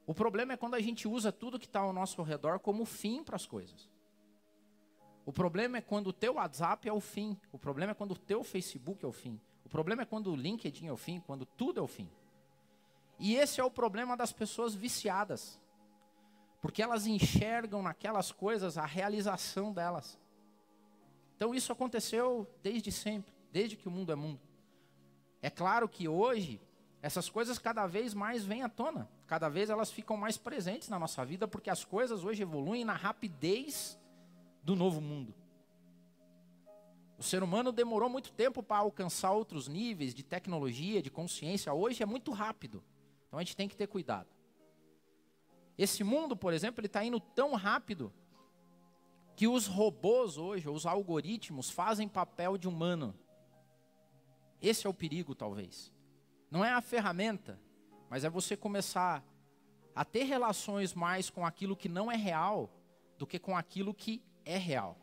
O 0.04 0.12
problema 0.12 0.54
é 0.54 0.56
quando 0.56 0.74
a 0.74 0.80
gente 0.80 1.06
usa 1.06 1.30
tudo 1.30 1.56
que 1.56 1.66
está 1.66 1.78
ao 1.78 1.92
nosso 1.92 2.20
redor 2.20 2.58
como 2.58 2.84
fim 2.84 3.22
para 3.22 3.36
as 3.36 3.46
coisas. 3.46 3.88
O 5.24 5.32
problema 5.32 5.78
é 5.78 5.80
quando 5.80 6.08
o 6.08 6.12
teu 6.12 6.34
WhatsApp 6.34 6.88
é 6.88 6.92
o 6.92 6.98
fim. 6.98 7.38
O 7.52 7.58
problema 7.58 7.92
é 7.92 7.94
quando 7.94 8.10
o 8.12 8.18
teu 8.18 8.42
Facebook 8.42 9.04
é 9.04 9.06
o 9.06 9.12
fim. 9.12 9.40
O 9.64 9.68
problema 9.68 10.02
é 10.02 10.04
quando 10.04 10.32
o 10.32 10.34
LinkedIn 10.34 10.88
é 10.88 10.92
o 10.92 10.96
fim, 10.96 11.20
quando 11.20 11.46
tudo 11.46 11.78
é 11.78 11.82
o 11.82 11.86
fim. 11.86 12.10
E 13.20 13.36
esse 13.36 13.60
é 13.60 13.64
o 13.64 13.70
problema 13.70 14.16
das 14.16 14.32
pessoas 14.32 14.74
viciadas. 14.74 15.60
Porque 16.60 16.82
elas 16.82 17.06
enxergam 17.06 17.82
naquelas 17.82 18.32
coisas 18.32 18.76
a 18.76 18.84
realização 18.84 19.72
delas. 19.72 20.18
Então 21.36 21.54
isso 21.54 21.70
aconteceu 21.70 22.48
desde 22.64 22.90
sempre, 22.90 23.32
desde 23.52 23.76
que 23.76 23.86
o 23.86 23.92
mundo 23.92 24.10
é 24.10 24.16
mundo. 24.16 24.40
É 25.40 25.48
claro 25.48 25.88
que 25.88 26.08
hoje 26.08 26.60
essas 27.00 27.28
coisas 27.28 27.58
cada 27.58 27.86
vez 27.86 28.12
mais 28.12 28.44
vêm 28.44 28.62
à 28.62 28.68
tona, 28.68 29.08
cada 29.26 29.48
vez 29.48 29.70
elas 29.70 29.90
ficam 29.90 30.16
mais 30.16 30.36
presentes 30.36 30.88
na 30.88 30.98
nossa 30.98 31.24
vida, 31.24 31.46
porque 31.46 31.70
as 31.70 31.84
coisas 31.84 32.24
hoje 32.24 32.42
evoluem 32.42 32.84
na 32.84 32.94
rapidez 32.94 33.98
do 34.62 34.74
novo 34.74 35.00
mundo. 35.00 35.34
O 37.16 37.22
ser 37.22 37.42
humano 37.42 37.72
demorou 37.72 38.08
muito 38.08 38.32
tempo 38.32 38.62
para 38.62 38.78
alcançar 38.78 39.32
outros 39.32 39.66
níveis 39.66 40.14
de 40.14 40.22
tecnologia, 40.22 41.02
de 41.02 41.10
consciência. 41.10 41.72
Hoje 41.72 42.02
é 42.02 42.06
muito 42.06 42.30
rápido. 42.30 42.82
Então 43.26 43.38
a 43.38 43.42
gente 43.42 43.56
tem 43.56 43.68
que 43.68 43.76
ter 43.76 43.88
cuidado. 43.88 44.28
Esse 45.76 46.04
mundo, 46.04 46.36
por 46.36 46.52
exemplo, 46.52 46.80
ele 46.80 46.86
está 46.86 47.04
indo 47.04 47.18
tão 47.18 47.54
rápido 47.54 48.12
que 49.36 49.46
os 49.46 49.66
robôs 49.66 50.36
hoje, 50.36 50.68
os 50.68 50.86
algoritmos, 50.86 51.70
fazem 51.70 52.08
papel 52.08 52.56
de 52.56 52.68
humano. 52.68 53.14
Esse 54.60 54.86
é 54.86 54.90
o 54.90 54.94
perigo, 54.94 55.34
talvez. 55.34 55.92
Não 56.50 56.64
é 56.64 56.72
a 56.72 56.80
ferramenta, 56.80 57.60
mas 58.08 58.24
é 58.24 58.30
você 58.30 58.56
começar 58.56 59.24
a 59.94 60.04
ter 60.04 60.24
relações 60.24 60.94
mais 60.94 61.28
com 61.28 61.44
aquilo 61.44 61.76
que 61.76 61.88
não 61.88 62.10
é 62.10 62.16
real 62.16 62.70
do 63.18 63.26
que 63.26 63.38
com 63.38 63.56
aquilo 63.56 63.92
que 63.92 64.22
é 64.44 64.56
real. 64.56 64.96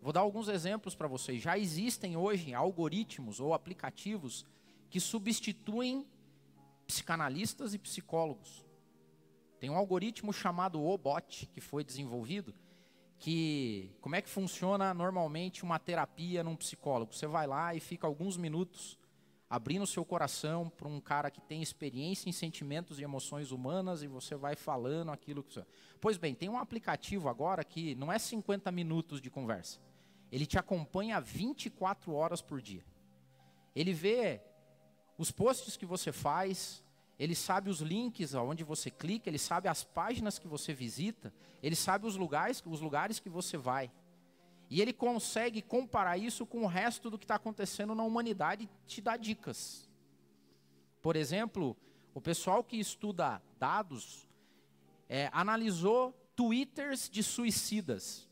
Vou 0.00 0.12
dar 0.12 0.20
alguns 0.20 0.48
exemplos 0.48 0.94
para 0.94 1.08
vocês. 1.08 1.42
Já 1.42 1.58
existem 1.58 2.16
hoje 2.16 2.54
algoritmos 2.54 3.40
ou 3.40 3.52
aplicativos 3.52 4.46
que 4.88 5.00
substituem 5.00 6.06
psicanalistas 6.86 7.74
e 7.74 7.78
psicólogos. 7.78 8.64
Tem 9.58 9.68
um 9.68 9.76
algoritmo 9.76 10.32
chamado 10.32 10.82
Obot 10.82 11.46
que 11.52 11.60
foi 11.60 11.82
desenvolvido 11.82 12.54
que 13.18 13.90
como 14.00 14.14
é 14.14 14.22
que 14.22 14.28
funciona 14.28 14.94
normalmente 14.94 15.64
uma 15.64 15.78
terapia 15.78 16.44
num 16.44 16.54
psicólogo? 16.54 17.12
Você 17.12 17.26
vai 17.26 17.46
lá 17.46 17.74
e 17.74 17.80
fica 17.80 18.06
alguns 18.06 18.36
minutos 18.36 18.96
abrindo 19.50 19.86
seu 19.86 20.04
coração 20.04 20.68
para 20.68 20.88
um 20.88 21.00
cara 21.00 21.30
que 21.30 21.40
tem 21.40 21.62
experiência 21.62 22.28
em 22.28 22.32
sentimentos 22.32 22.98
e 22.98 23.02
emoções 23.02 23.50
humanas 23.50 24.02
e 24.02 24.06
você 24.06 24.34
vai 24.34 24.54
falando 24.54 25.10
aquilo 25.10 25.42
que 25.42 25.54
você... 25.54 25.64
Pois 26.00 26.16
bem, 26.16 26.34
tem 26.34 26.48
um 26.48 26.58
aplicativo 26.58 27.28
agora 27.28 27.64
que 27.64 27.94
não 27.94 28.12
é 28.12 28.18
50 28.18 28.70
minutos 28.70 29.20
de 29.20 29.30
conversa. 29.30 29.78
Ele 30.30 30.44
te 30.44 30.58
acompanha 30.58 31.20
24 31.20 32.12
horas 32.12 32.42
por 32.42 32.60
dia. 32.60 32.84
Ele 33.74 33.94
vê 33.94 34.42
os 35.16 35.30
posts 35.30 35.76
que 35.76 35.86
você 35.86 36.12
faz, 36.12 36.84
ele 37.18 37.34
sabe 37.34 37.70
os 37.70 37.80
links 37.80 38.34
aonde 38.34 38.62
você 38.62 38.90
clica, 38.90 39.28
ele 39.28 39.38
sabe 39.38 39.66
as 39.66 39.82
páginas 39.82 40.38
que 40.38 40.46
você 40.46 40.74
visita, 40.74 41.32
ele 41.62 41.74
sabe 41.74 42.06
os 42.06 42.16
lugares, 42.16 42.62
os 42.66 42.80
lugares 42.80 43.18
que 43.18 43.28
você 43.30 43.56
vai. 43.56 43.90
E 44.70 44.80
ele 44.82 44.92
consegue 44.92 45.62
comparar 45.62 46.18
isso 46.18 46.44
com 46.44 46.62
o 46.62 46.66
resto 46.66 47.08
do 47.08 47.18
que 47.18 47.24
está 47.24 47.36
acontecendo 47.36 47.94
na 47.94 48.02
humanidade 48.02 48.64
e 48.64 48.86
te 48.86 49.00
dá 49.00 49.16
dicas. 49.16 49.88
Por 51.00 51.16
exemplo, 51.16 51.76
o 52.14 52.20
pessoal 52.20 52.62
que 52.62 52.76
estuda 52.78 53.42
dados 53.58 54.28
é, 55.08 55.30
analisou 55.32 56.12
twitters 56.36 57.08
de 57.08 57.22
suicidas. 57.22 58.28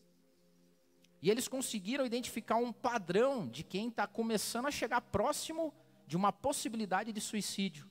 E 1.23 1.31
eles 1.31 1.49
conseguiram 1.49 2.05
identificar 2.05 2.57
um 2.57 2.73
padrão 2.73 3.49
de 3.49 3.65
quem 3.65 3.89
está 3.89 4.07
começando 4.07 4.67
a 4.67 4.71
chegar 4.71 5.01
próximo 5.01 5.75
de 6.07 6.17
uma 6.17 6.33
possibilidade 6.33 7.13
de 7.13 7.21
suicídio. 7.21 7.91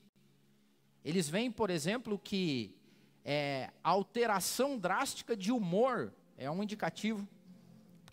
Eles 1.04 1.28
veem, 1.28 1.52
por 1.52 1.70
exemplo, 1.70 2.18
que 2.18 2.76
é, 3.24 3.72
alteração 3.84 4.78
drástica 4.78 5.36
de 5.36 5.52
humor 5.52 6.14
é 6.38 6.50
um 6.50 6.64
indicativo. 6.64 7.28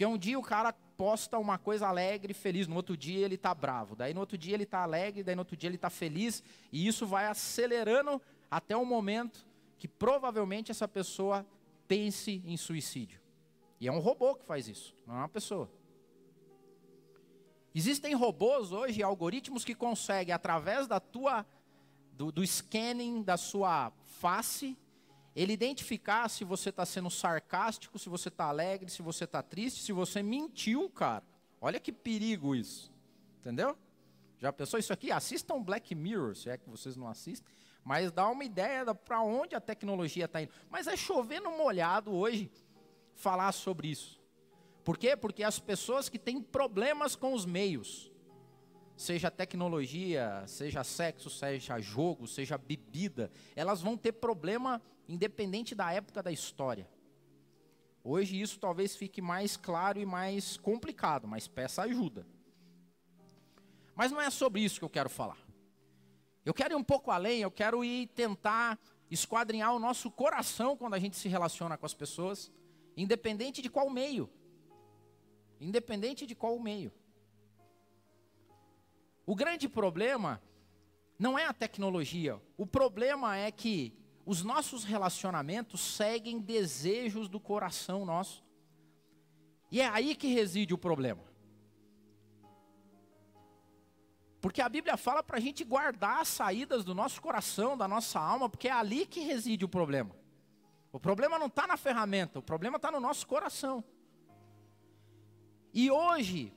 Porque 0.02 0.14
um 0.14 0.18
dia 0.18 0.36
o 0.36 0.42
cara 0.42 0.72
posta 0.96 1.38
uma 1.38 1.58
coisa 1.58 1.86
alegre, 1.86 2.34
feliz, 2.34 2.66
no 2.66 2.74
outro 2.74 2.96
dia 2.96 3.24
ele 3.24 3.36
está 3.36 3.54
bravo, 3.54 3.94
daí 3.94 4.12
no 4.12 4.18
outro 4.18 4.36
dia 4.36 4.52
ele 4.52 4.64
está 4.64 4.80
alegre, 4.82 5.22
daí 5.22 5.36
no 5.36 5.42
outro 5.42 5.56
dia 5.56 5.68
ele 5.68 5.76
está 5.76 5.88
feliz, 5.88 6.42
e 6.72 6.88
isso 6.88 7.06
vai 7.06 7.26
acelerando 7.26 8.20
até 8.50 8.76
o 8.76 8.84
momento 8.84 9.46
que 9.78 9.86
provavelmente 9.86 10.72
essa 10.72 10.88
pessoa 10.88 11.46
pense 11.86 12.42
em 12.44 12.56
suicídio. 12.56 13.20
E 13.80 13.86
é 13.86 13.92
um 13.92 14.00
robô 14.00 14.34
que 14.34 14.44
faz 14.44 14.66
isso, 14.66 14.92
não 15.06 15.14
é 15.14 15.18
uma 15.18 15.28
pessoa. 15.28 15.70
Existem 17.72 18.12
robôs 18.12 18.72
hoje, 18.72 19.04
algoritmos 19.04 19.64
que 19.64 19.76
conseguem, 19.76 20.34
através 20.34 20.88
da 20.88 20.98
tua, 20.98 21.46
do, 22.14 22.32
do 22.32 22.44
scanning 22.44 23.22
da 23.22 23.36
sua 23.36 23.92
face, 24.18 24.76
ele 25.34 25.52
identificar 25.52 26.28
se 26.28 26.44
você 26.44 26.68
está 26.68 26.84
sendo 26.84 27.10
sarcástico, 27.10 27.98
se 27.98 28.08
você 28.08 28.28
está 28.28 28.44
alegre, 28.44 28.90
se 28.90 29.00
você 29.00 29.24
está 29.24 29.42
triste, 29.42 29.82
se 29.82 29.92
você 29.92 30.22
mentiu, 30.22 30.90
cara. 30.90 31.24
Olha 31.60 31.80
que 31.80 31.90
perigo 31.90 32.54
isso. 32.54 32.92
Entendeu? 33.40 33.76
Já 34.38 34.52
pensou 34.52 34.78
isso 34.78 34.92
aqui? 34.92 35.10
Assistam 35.10 35.62
Black 35.62 35.94
Mirror, 35.94 36.34
se 36.34 36.50
é 36.50 36.58
que 36.58 36.68
vocês 36.68 36.96
não 36.96 37.08
assistem. 37.08 37.52
Mas 37.82 38.12
dá 38.12 38.28
uma 38.28 38.44
ideia 38.44 38.94
para 38.94 39.20
onde 39.22 39.54
a 39.54 39.60
tecnologia 39.60 40.26
está 40.26 40.42
indo. 40.42 40.52
Mas 40.70 40.86
é 40.86 40.96
chover 40.96 41.40
no 41.40 41.56
molhado 41.56 42.12
hoje 42.12 42.50
falar 43.14 43.50
sobre 43.52 43.88
isso. 43.88 44.20
Por 44.84 44.98
quê? 44.98 45.16
Porque 45.16 45.42
as 45.42 45.58
pessoas 45.58 46.08
que 46.08 46.18
têm 46.18 46.42
problemas 46.42 47.16
com 47.16 47.32
os 47.32 47.46
meios, 47.46 48.11
seja 49.02 49.30
tecnologia, 49.30 50.44
seja 50.46 50.84
sexo, 50.84 51.28
seja 51.28 51.80
jogo, 51.80 52.26
seja 52.26 52.56
bebida, 52.56 53.30
elas 53.54 53.82
vão 53.82 53.96
ter 53.96 54.12
problema 54.12 54.80
independente 55.08 55.74
da 55.74 55.92
época 55.92 56.22
da 56.22 56.30
história. 56.30 56.88
Hoje 58.04 58.40
isso 58.40 58.58
talvez 58.58 58.96
fique 58.96 59.20
mais 59.20 59.56
claro 59.56 60.00
e 60.00 60.06
mais 60.06 60.56
complicado, 60.56 61.28
mas 61.28 61.46
peça 61.46 61.82
ajuda. 61.82 62.26
Mas 63.94 64.10
não 64.10 64.20
é 64.20 64.30
sobre 64.30 64.60
isso 64.60 64.78
que 64.78 64.84
eu 64.84 64.90
quero 64.90 65.10
falar. 65.10 65.38
Eu 66.44 66.54
quero 66.54 66.74
ir 66.74 66.76
um 66.76 66.82
pouco 66.82 67.10
além, 67.10 67.40
eu 67.40 67.50
quero 67.50 67.84
ir 67.84 68.08
tentar 68.08 68.78
esquadrinhar 69.10 69.74
o 69.74 69.78
nosso 69.78 70.10
coração 70.10 70.76
quando 70.76 70.94
a 70.94 70.98
gente 70.98 71.16
se 71.16 71.28
relaciona 71.28 71.76
com 71.76 71.86
as 71.86 71.94
pessoas 71.94 72.50
Independente 72.96 73.62
de 73.62 73.70
qual 73.70 73.88
meio. 73.88 74.28
Independente 75.60 76.26
de 76.26 76.34
qual 76.34 76.58
meio. 76.58 76.92
O 79.32 79.34
grande 79.34 79.66
problema 79.66 80.42
não 81.18 81.38
é 81.38 81.46
a 81.46 81.54
tecnologia. 81.54 82.38
O 82.54 82.66
problema 82.66 83.34
é 83.34 83.50
que 83.50 83.96
os 84.26 84.44
nossos 84.44 84.84
relacionamentos 84.84 85.80
seguem 85.80 86.38
desejos 86.38 87.30
do 87.30 87.40
coração 87.40 88.04
nosso. 88.04 88.44
E 89.70 89.80
é 89.80 89.88
aí 89.88 90.14
que 90.14 90.26
reside 90.26 90.74
o 90.74 90.76
problema. 90.76 91.24
Porque 94.38 94.60
a 94.60 94.68
Bíblia 94.68 94.98
fala 94.98 95.22
para 95.22 95.38
a 95.38 95.40
gente 95.40 95.64
guardar 95.64 96.20
as 96.20 96.28
saídas 96.28 96.84
do 96.84 96.94
nosso 96.94 97.22
coração, 97.22 97.74
da 97.74 97.88
nossa 97.88 98.20
alma, 98.20 98.50
porque 98.50 98.68
é 98.68 98.72
ali 98.72 99.06
que 99.06 99.20
reside 99.20 99.64
o 99.64 99.68
problema. 99.68 100.14
O 100.92 101.00
problema 101.00 101.38
não 101.38 101.46
está 101.46 101.66
na 101.66 101.78
ferramenta, 101.78 102.38
o 102.38 102.42
problema 102.42 102.76
está 102.76 102.90
no 102.90 103.00
nosso 103.00 103.26
coração. 103.26 103.82
E 105.72 105.90
hoje, 105.90 106.52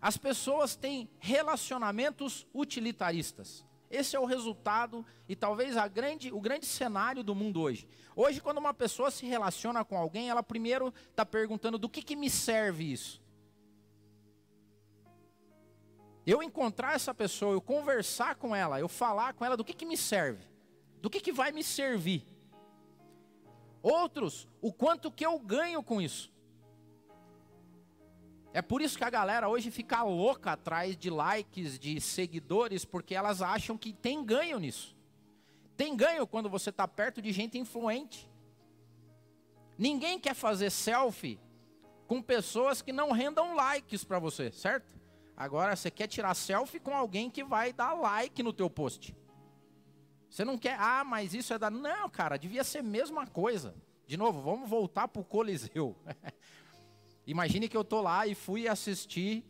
as 0.00 0.16
pessoas 0.16 0.76
têm 0.76 1.10
relacionamentos 1.18 2.46
utilitaristas. 2.54 3.64
Esse 3.90 4.14
é 4.14 4.20
o 4.20 4.26
resultado 4.26 5.04
e 5.28 5.34
talvez 5.34 5.74
grande, 5.92 6.30
o 6.30 6.40
grande 6.40 6.66
cenário 6.66 7.22
do 7.22 7.34
mundo 7.34 7.60
hoje. 7.60 7.88
Hoje, 8.14 8.40
quando 8.40 8.58
uma 8.58 8.74
pessoa 8.74 9.10
se 9.10 9.24
relaciona 9.26 9.84
com 9.84 9.96
alguém, 9.96 10.28
ela 10.28 10.42
primeiro 10.42 10.92
está 11.10 11.24
perguntando: 11.24 11.78
do 11.78 11.88
que, 11.88 12.02
que 12.02 12.14
me 12.14 12.28
serve 12.28 12.92
isso? 12.92 13.22
Eu 16.26 16.42
encontrar 16.42 16.94
essa 16.94 17.14
pessoa, 17.14 17.54
eu 17.54 17.60
conversar 17.60 18.34
com 18.34 18.54
ela, 18.54 18.78
eu 18.78 18.88
falar 18.88 19.32
com 19.32 19.44
ela 19.44 19.56
do 19.56 19.64
que, 19.64 19.72
que 19.72 19.86
me 19.86 19.96
serve, 19.96 20.44
do 21.00 21.08
que, 21.08 21.20
que 21.20 21.32
vai 21.32 21.50
me 21.50 21.64
servir. 21.64 22.26
Outros, 23.82 24.46
o 24.60 24.70
quanto 24.70 25.10
que 25.10 25.24
eu 25.24 25.38
ganho 25.38 25.82
com 25.82 26.02
isso. 26.02 26.30
É 28.52 28.62
por 28.62 28.80
isso 28.80 28.96
que 28.96 29.04
a 29.04 29.10
galera 29.10 29.48
hoje 29.48 29.70
fica 29.70 30.02
louca 30.02 30.52
atrás 30.52 30.96
de 30.96 31.10
likes, 31.10 31.78
de 31.78 32.00
seguidores, 32.00 32.84
porque 32.84 33.14
elas 33.14 33.42
acham 33.42 33.76
que 33.76 33.92
tem 33.92 34.24
ganho 34.24 34.58
nisso. 34.58 34.96
Tem 35.76 35.96
ganho 35.96 36.26
quando 36.26 36.48
você 36.48 36.70
está 36.70 36.88
perto 36.88 37.20
de 37.22 37.30
gente 37.30 37.58
influente. 37.58 38.28
Ninguém 39.76 40.18
quer 40.18 40.34
fazer 40.34 40.70
selfie 40.70 41.38
com 42.06 42.22
pessoas 42.22 42.82
que 42.82 42.92
não 42.92 43.12
rendam 43.12 43.54
likes 43.54 44.02
para 44.02 44.18
você, 44.18 44.50
certo? 44.50 44.98
Agora 45.36 45.76
você 45.76 45.90
quer 45.90 46.08
tirar 46.08 46.34
selfie 46.34 46.80
com 46.80 46.96
alguém 46.96 47.30
que 47.30 47.44
vai 47.44 47.72
dar 47.72 47.92
like 47.92 48.42
no 48.42 48.52
teu 48.52 48.68
post. 48.68 49.14
Você 50.28 50.44
não 50.44 50.58
quer, 50.58 50.76
ah, 50.80 51.04
mas 51.04 51.32
isso 51.32 51.54
é 51.54 51.58
da. 51.58 51.70
Não, 51.70 52.08
cara, 52.10 52.36
devia 52.36 52.64
ser 52.64 52.78
a 52.78 52.82
mesma 52.82 53.26
coisa. 53.26 53.74
De 54.06 54.16
novo, 54.16 54.40
vamos 54.40 54.68
voltar 54.68 55.06
para 55.06 55.22
o 55.22 55.24
Coliseu. 55.24 55.94
Imagine 57.28 57.68
que 57.68 57.76
eu 57.76 57.82
estou 57.82 58.00
lá 58.00 58.26
e 58.26 58.34
fui 58.34 58.66
assistir 58.66 59.44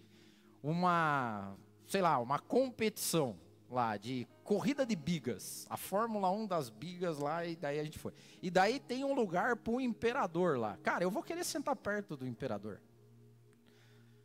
uma, 0.61 1.57
sei 1.87 2.03
lá, 2.03 2.19
uma 2.19 2.41
competição 2.41 3.39
lá 3.71 3.97
de 3.97 4.27
corrida 4.43 4.85
de 4.85 4.97
bigas, 4.97 5.65
a 5.71 5.77
Fórmula 5.77 6.29
1 6.29 6.49
das 6.49 6.71
bigas 6.71 7.19
lá, 7.19 7.47
e 7.47 7.55
daí 7.55 7.79
a 7.79 7.85
gente 7.85 7.97
foi. 7.97 8.13
E 8.43 8.51
daí 8.51 8.81
tem 8.81 9.05
um 9.05 9.15
lugar 9.15 9.55
para 9.55 9.73
o 9.73 9.81
imperador 9.81 10.59
lá. 10.59 10.77
Cara, 10.83 11.05
eu 11.05 11.11
vou 11.11 11.23
querer 11.23 11.45
sentar 11.45 11.77
perto 11.77 12.17
do 12.17 12.27
imperador. 12.27 12.81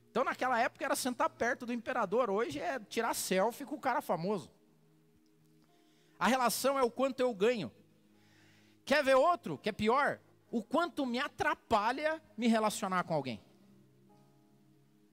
Então 0.10 0.24
naquela 0.24 0.60
época 0.60 0.84
era 0.84 0.96
sentar 0.96 1.30
perto 1.30 1.64
do 1.64 1.74
imperador, 1.74 2.32
hoje 2.32 2.58
é 2.58 2.80
tirar 2.80 3.14
selfie 3.14 3.66
com 3.66 3.76
o 3.76 3.80
cara 3.80 4.02
famoso. 4.02 4.52
A 6.18 6.28
relação 6.28 6.80
é 6.80 6.82
o 6.82 6.90
quanto 6.90 7.20
eu 7.20 7.32
ganho. 7.36 7.72
Quer 8.84 9.04
ver 9.04 9.16
outro, 9.16 9.60
que 9.60 9.70
é 9.70 9.72
pior? 9.72 10.20
O 10.54 10.62
quanto 10.62 11.04
me 11.04 11.18
atrapalha 11.18 12.22
me 12.38 12.46
relacionar 12.46 13.06
com 13.06 13.16
alguém. 13.16 13.42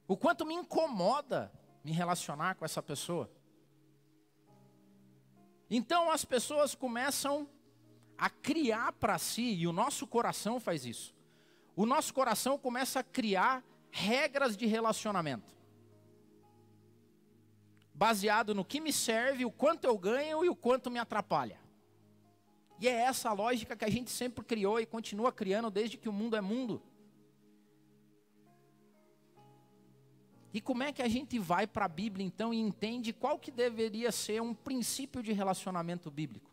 O 0.06 0.14
quanto 0.14 0.44
me 0.44 0.52
incomoda 0.52 1.50
me 1.82 1.92
relacionar 1.92 2.56
com 2.56 2.64
essa 2.66 2.82
pessoa. 2.82 3.32
Então 5.70 6.10
as 6.10 6.26
pessoas 6.26 6.74
começam 6.74 7.48
a 8.18 8.28
criar 8.28 8.92
para 8.92 9.16
si, 9.16 9.54
e 9.54 9.66
o 9.66 9.72
nosso 9.72 10.06
coração 10.06 10.60
faz 10.60 10.84
isso. 10.84 11.14
O 11.74 11.86
nosso 11.86 12.12
coração 12.12 12.58
começa 12.58 13.00
a 13.00 13.02
criar 13.02 13.64
regras 13.90 14.58
de 14.58 14.66
relacionamento. 14.66 15.56
Baseado 17.94 18.54
no 18.54 18.62
que 18.62 18.78
me 18.78 18.92
serve, 18.92 19.46
o 19.46 19.50
quanto 19.50 19.84
eu 19.84 19.96
ganho 19.96 20.44
e 20.44 20.50
o 20.50 20.54
quanto 20.54 20.90
me 20.90 20.98
atrapalha. 20.98 21.58
E 22.80 22.88
é 22.88 22.92
essa 22.92 23.28
a 23.28 23.32
lógica 23.34 23.76
que 23.76 23.84
a 23.84 23.90
gente 23.90 24.10
sempre 24.10 24.42
criou 24.42 24.80
e 24.80 24.86
continua 24.86 25.30
criando 25.30 25.70
desde 25.70 25.98
que 25.98 26.08
o 26.08 26.12
mundo 26.12 26.34
é 26.34 26.40
mundo. 26.40 26.82
E 30.52 30.60
como 30.60 30.82
é 30.82 30.90
que 30.90 31.02
a 31.02 31.08
gente 31.08 31.38
vai 31.38 31.66
para 31.66 31.84
a 31.84 31.88
Bíblia 31.88 32.26
então 32.26 32.52
e 32.52 32.58
entende 32.58 33.12
qual 33.12 33.38
que 33.38 33.50
deveria 33.50 34.10
ser 34.10 34.40
um 34.40 34.54
princípio 34.54 35.22
de 35.22 35.30
relacionamento 35.32 36.10
bíblico? 36.10 36.50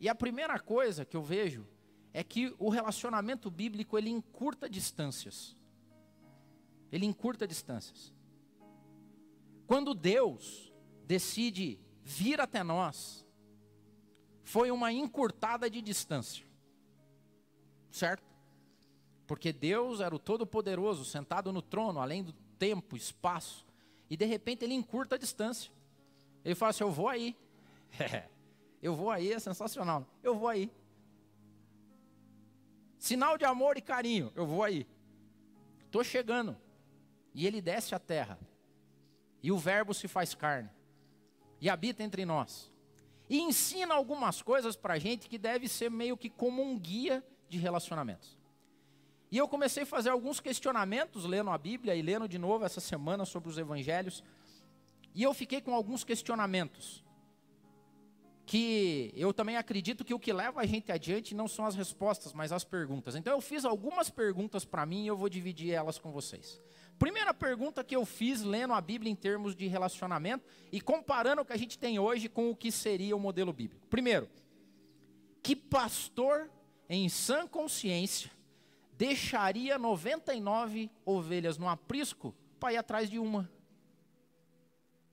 E 0.00 0.08
a 0.08 0.14
primeira 0.14 0.58
coisa 0.60 1.04
que 1.04 1.16
eu 1.16 1.22
vejo 1.22 1.66
é 2.14 2.22
que 2.22 2.54
o 2.56 2.68
relacionamento 2.68 3.50
bíblico 3.50 3.98
ele 3.98 4.08
encurta 4.08 4.70
distâncias. 4.70 5.56
Ele 6.90 7.04
encurta 7.04 7.46
distâncias. 7.46 8.14
Quando 9.66 9.92
Deus 9.92 10.72
decide 11.04 11.78
vir 12.02 12.40
até 12.40 12.62
nós, 12.62 13.26
foi 14.48 14.70
uma 14.70 14.90
encurtada 14.90 15.68
de 15.68 15.82
distância. 15.82 16.42
Certo? 17.90 18.24
Porque 19.26 19.52
Deus 19.52 20.00
era 20.00 20.14
o 20.14 20.18
Todo-Poderoso, 20.18 21.04
sentado 21.04 21.52
no 21.52 21.60
trono, 21.60 22.00
além 22.00 22.24
do 22.24 22.32
tempo, 22.58 22.96
espaço, 22.96 23.66
e 24.08 24.16
de 24.16 24.24
repente 24.24 24.64
ele 24.64 24.72
encurta 24.72 25.16
a 25.16 25.18
distância. 25.18 25.70
Ele 26.42 26.54
fala 26.54 26.70
assim: 26.70 26.82
Eu 26.82 26.90
vou 26.90 27.08
aí. 27.08 27.36
eu 28.82 28.94
vou 28.94 29.10
aí, 29.10 29.30
é 29.30 29.38
sensacional. 29.38 30.06
Eu 30.22 30.34
vou 30.34 30.48
aí. 30.48 30.72
Sinal 32.98 33.36
de 33.36 33.44
amor 33.44 33.76
e 33.76 33.82
carinho, 33.82 34.32
eu 34.34 34.46
vou 34.46 34.64
aí. 34.64 34.86
Estou 35.84 36.02
chegando. 36.02 36.56
E 37.34 37.46
ele 37.46 37.60
desce 37.60 37.94
à 37.94 37.98
terra. 37.98 38.38
E 39.42 39.52
o 39.52 39.58
Verbo 39.58 39.92
se 39.92 40.08
faz 40.08 40.34
carne. 40.34 40.70
E 41.60 41.68
habita 41.68 42.02
entre 42.02 42.24
nós. 42.24 42.72
E 43.28 43.40
ensina 43.40 43.94
algumas 43.94 44.40
coisas 44.40 44.76
para 44.76 44.94
a 44.94 44.98
gente 44.98 45.28
que 45.28 45.38
deve 45.38 45.68
ser 45.68 45.90
meio 45.90 46.16
que 46.16 46.30
como 46.30 46.62
um 46.62 46.78
guia 46.78 47.22
de 47.48 47.58
relacionamentos. 47.58 48.38
E 49.30 49.36
eu 49.36 49.46
comecei 49.46 49.82
a 49.82 49.86
fazer 49.86 50.08
alguns 50.08 50.40
questionamentos 50.40 51.24
lendo 51.24 51.50
a 51.50 51.58
Bíblia 51.58 51.94
e 51.94 52.00
lendo 52.00 52.26
de 52.26 52.38
novo 52.38 52.64
essa 52.64 52.80
semana 52.80 53.26
sobre 53.26 53.50
os 53.50 53.58
evangelhos. 53.58 54.24
E 55.14 55.22
eu 55.22 55.34
fiquei 55.34 55.60
com 55.60 55.74
alguns 55.74 56.04
questionamentos. 56.04 57.04
Que 58.46 59.12
eu 59.14 59.34
também 59.34 59.58
acredito 59.58 60.02
que 60.06 60.14
o 60.14 60.18
que 60.18 60.32
leva 60.32 60.62
a 60.62 60.66
gente 60.66 60.90
adiante 60.90 61.34
não 61.34 61.46
são 61.46 61.66
as 61.66 61.74
respostas, 61.74 62.32
mas 62.32 62.50
as 62.50 62.64
perguntas. 62.64 63.14
Então 63.14 63.34
eu 63.34 63.42
fiz 63.42 63.66
algumas 63.66 64.08
perguntas 64.08 64.64
para 64.64 64.86
mim 64.86 65.04
e 65.04 65.08
eu 65.08 65.16
vou 65.16 65.28
dividir 65.28 65.72
elas 65.72 65.98
com 65.98 66.10
vocês. 66.10 66.58
Primeira 66.98 67.32
pergunta 67.32 67.84
que 67.84 67.94
eu 67.94 68.04
fiz 68.04 68.42
lendo 68.42 68.74
a 68.74 68.80
Bíblia 68.80 69.10
em 69.10 69.14
termos 69.14 69.54
de 69.54 69.66
relacionamento 69.68 70.44
e 70.72 70.80
comparando 70.80 71.42
o 71.42 71.44
que 71.44 71.52
a 71.52 71.58
gente 71.58 71.78
tem 71.78 71.98
hoje 71.98 72.28
com 72.28 72.50
o 72.50 72.56
que 72.56 72.72
seria 72.72 73.14
o 73.14 73.20
modelo 73.20 73.52
bíblico. 73.52 73.86
Primeiro, 73.86 74.28
que 75.42 75.54
pastor 75.54 76.50
em 76.88 77.08
sã 77.08 77.46
consciência 77.46 78.30
deixaria 78.96 79.78
99 79.78 80.90
ovelhas 81.04 81.56
no 81.56 81.68
aprisco 81.68 82.34
para 82.58 82.72
ir 82.72 82.78
atrás 82.78 83.08
de 83.08 83.18
uma? 83.18 83.48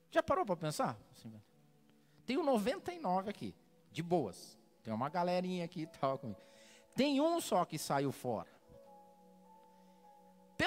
Já 0.10 0.24
parou 0.24 0.46
para 0.46 0.56
pensar? 0.56 0.98
Tenho 2.26 2.42
99 2.42 3.30
aqui, 3.30 3.54
de 3.92 4.02
boas. 4.02 4.58
Tem 4.82 4.92
uma 4.92 5.10
galerinha 5.10 5.66
aqui 5.66 5.82
e 5.82 5.88
tal 5.88 6.18
comigo. 6.18 6.40
Tem 6.96 7.22
um 7.22 7.40
só 7.40 7.64
que 7.66 7.78
saiu 7.78 8.12
fora. 8.12 8.55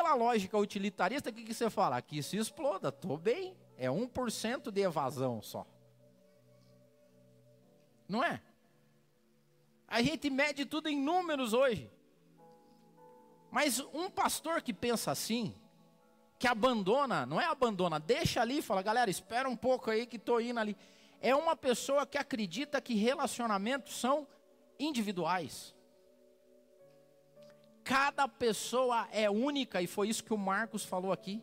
Pela 0.09 0.17
lógica 0.17 0.57
utilitarista, 0.57 1.29
o 1.29 1.33
que, 1.35 1.45
que 1.45 1.53
você 1.53 1.69
fala? 1.69 1.99
Aqui 1.99 2.23
se 2.23 2.39
exploda, 2.39 2.89
estou 2.89 3.19
bem. 3.19 3.55
É 3.77 3.89
1% 3.89 4.71
de 4.71 4.81
evasão 4.81 5.43
só. 5.43 5.67
Não 8.09 8.25
é? 8.25 8.41
A 9.87 10.01
gente 10.01 10.31
mede 10.31 10.65
tudo 10.65 10.89
em 10.89 10.99
números 10.99 11.53
hoje. 11.53 11.91
Mas 13.51 13.81
um 13.93 14.09
pastor 14.09 14.63
que 14.63 14.73
pensa 14.73 15.11
assim, 15.11 15.55
que 16.39 16.49
abandona, 16.49 17.27
não 17.27 17.39
é 17.39 17.45
abandona, 17.45 18.01
deixa 18.01 18.41
ali 18.41 18.63
fala, 18.63 18.81
galera, 18.81 19.11
espera 19.11 19.47
um 19.47 19.57
pouco 19.57 19.91
aí 19.91 20.07
que 20.07 20.17
estou 20.17 20.41
indo 20.41 20.59
ali. 20.59 20.75
É 21.21 21.35
uma 21.35 21.55
pessoa 21.55 22.07
que 22.07 22.17
acredita 22.17 22.81
que 22.81 22.95
relacionamentos 22.95 24.01
são 24.01 24.27
individuais. 24.79 25.75
Cada 27.89 28.29
pessoa 28.29 29.09
é 29.11 29.31
única, 29.31 29.81
e 29.81 29.87
foi 29.87 30.11
isso 30.11 30.23
que 30.23 30.35
o 30.35 30.37
Marcos 30.37 30.85
falou 30.85 31.11
aqui. 31.11 31.43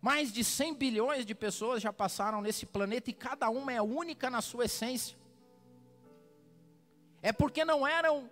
Mais 0.00 0.32
de 0.32 0.44
100 0.44 0.74
bilhões 0.74 1.26
de 1.26 1.34
pessoas 1.34 1.82
já 1.82 1.92
passaram 1.92 2.40
nesse 2.40 2.64
planeta 2.64 3.10
e 3.10 3.12
cada 3.12 3.50
uma 3.50 3.72
é 3.72 3.82
única 3.82 4.30
na 4.30 4.40
sua 4.40 4.66
essência. 4.66 5.18
É 7.20 7.32
porque 7.32 7.64
não 7.64 7.84
eram 7.84 8.30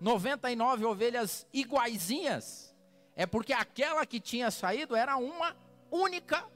99 0.00 0.86
ovelhas 0.86 1.46
iguaizinhas, 1.52 2.74
é 3.14 3.26
porque 3.26 3.52
aquela 3.52 4.06
que 4.06 4.18
tinha 4.18 4.50
saído 4.50 4.96
era 4.96 5.18
uma 5.18 5.54
única 5.90 6.48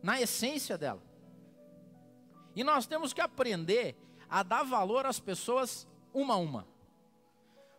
na 0.00 0.20
essência 0.20 0.78
dela. 0.78 1.02
E 2.54 2.62
nós 2.62 2.86
temos 2.86 3.12
que 3.12 3.20
aprender 3.20 3.96
a 4.28 4.44
dar 4.44 4.62
valor 4.62 5.06
às 5.06 5.18
pessoas 5.18 5.88
uma 6.14 6.34
a 6.34 6.36
uma. 6.36 6.69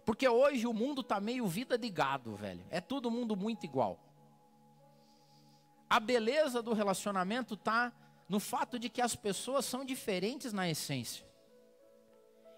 Porque 0.06 0.28
hoje 0.28 0.66
o 0.66 0.74
mundo 0.74 1.02
está 1.02 1.20
meio 1.20 1.48
vida 1.48 1.78
de 1.78 1.90
gado, 1.90 2.36
velho. 2.36 2.66
É 2.70 2.82
todo 2.82 3.12
mundo 3.12 3.36
muito 3.36 3.66
igual. 3.66 4.00
A 5.90 6.00
beleza 6.00 6.62
do 6.62 6.74
relacionamento 6.74 7.54
está 7.54 7.92
no 8.28 8.40
fato 8.40 8.80
de 8.80 8.90
que 8.90 9.02
as 9.02 9.16
pessoas 9.16 9.66
são 9.66 9.84
diferentes 9.84 10.54
na 10.54 10.70
essência. 10.70 11.30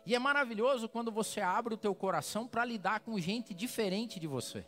E 0.05 0.13
é 0.13 0.19
maravilhoso 0.19 0.87
quando 0.89 1.11
você 1.11 1.41
abre 1.41 1.73
o 1.73 1.77
teu 1.77 1.95
coração 1.95 2.47
para 2.47 2.65
lidar 2.65 2.99
com 2.99 3.19
gente 3.19 3.53
diferente 3.53 4.19
de 4.19 4.27
você. 4.27 4.65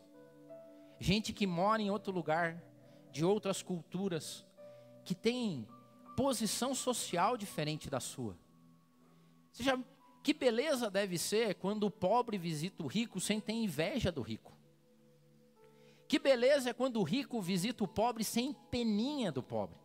Gente 0.99 1.33
que 1.33 1.45
mora 1.45 1.81
em 1.81 1.91
outro 1.91 2.11
lugar, 2.11 2.61
de 3.11 3.23
outras 3.23 3.61
culturas, 3.61 4.45
que 5.03 5.13
tem 5.13 5.67
posição 6.15 6.73
social 6.73 7.38
diferente 7.38 7.89
da 7.89 7.99
sua. 7.99 8.38
Você 9.51 9.63
já, 9.63 9.77
que 10.25 10.33
beleza 10.33 10.89
deve 10.89 11.19
ser 11.19 11.53
quando 11.53 11.83
o 11.83 11.91
pobre 11.91 12.35
visita 12.35 12.81
o 12.81 12.88
rico 12.88 13.19
sem 13.19 13.39
ter 13.39 13.53
inveja 13.53 14.11
do 14.11 14.23
rico. 14.23 14.57
Que 16.07 16.17
beleza 16.17 16.71
é 16.71 16.73
quando 16.73 16.99
o 16.99 17.03
rico 17.03 17.39
visita 17.39 17.83
o 17.83 17.88
pobre 17.88 18.23
sem 18.23 18.51
peninha 18.71 19.31
do 19.31 19.43
pobre. 19.43 19.77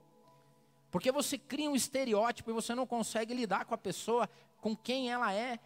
Porque 0.91 1.13
você 1.13 1.37
cria 1.37 1.69
um 1.69 1.77
estereótipo 1.77 2.51
e 2.51 2.55
você 2.55 2.75
não 2.75 2.87
consegue 2.87 3.35
lidar 3.35 3.67
com 3.67 3.75
a 3.75 3.79
pessoa 3.79 4.31
com 4.63 4.75
quem 4.75 5.13
ela 5.13 5.31
é, 5.31 5.59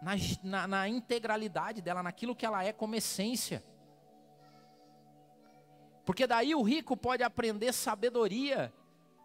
na, 0.00 0.12
na, 0.44 0.68
na 0.68 0.88
integralidade 0.88 1.82
dela, 1.82 2.00
naquilo 2.00 2.36
que 2.36 2.46
ela 2.46 2.62
é 2.62 2.72
como 2.72 2.94
essência. 2.94 3.64
Porque 6.06 6.24
daí 6.24 6.54
o 6.54 6.62
rico 6.62 6.96
pode 6.96 7.24
aprender 7.24 7.72
sabedoria 7.72 8.72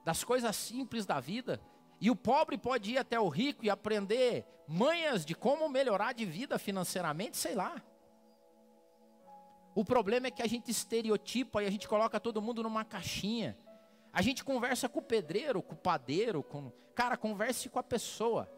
das 0.04 0.24
coisas 0.24 0.56
simples 0.56 1.06
da 1.06 1.20
vida, 1.20 1.62
e 2.00 2.12
o 2.12 2.16
pobre 2.16 2.58
pode 2.58 2.92
ir 2.92 2.98
até 2.98 3.20
o 3.20 3.30
rico 3.30 3.64
e 3.66 3.70
aprender 3.70 4.46
manhas 4.68 5.26
de 5.26 5.34
como 5.34 5.70
melhorar 5.70 6.14
de 6.14 6.26
vida 6.26 6.58
financeiramente, 6.58 7.38
sei 7.38 7.56
lá. 7.56 7.82
O 9.74 9.84
problema 9.84 10.28
é 10.28 10.32
que 10.32 10.42
a 10.42 10.48
gente 10.48 10.72
estereotipa 10.72 11.62
e 11.62 11.68
a 11.68 11.70
gente 11.70 11.88
coloca 11.88 12.20
todo 12.20 12.42
mundo 12.42 12.64
numa 12.64 12.86
caixinha. 12.86 13.58
A 14.12 14.22
gente 14.22 14.44
conversa 14.44 14.88
com 14.88 15.00
o 15.00 15.04
pedreiro, 15.04 15.62
com 15.62 15.74
o 15.74 15.78
padeiro, 15.78 16.42
com. 16.42 16.72
Cara, 16.94 17.18
converse 17.18 17.68
com 17.68 17.78
a 17.78 17.84
pessoa. 17.84 18.50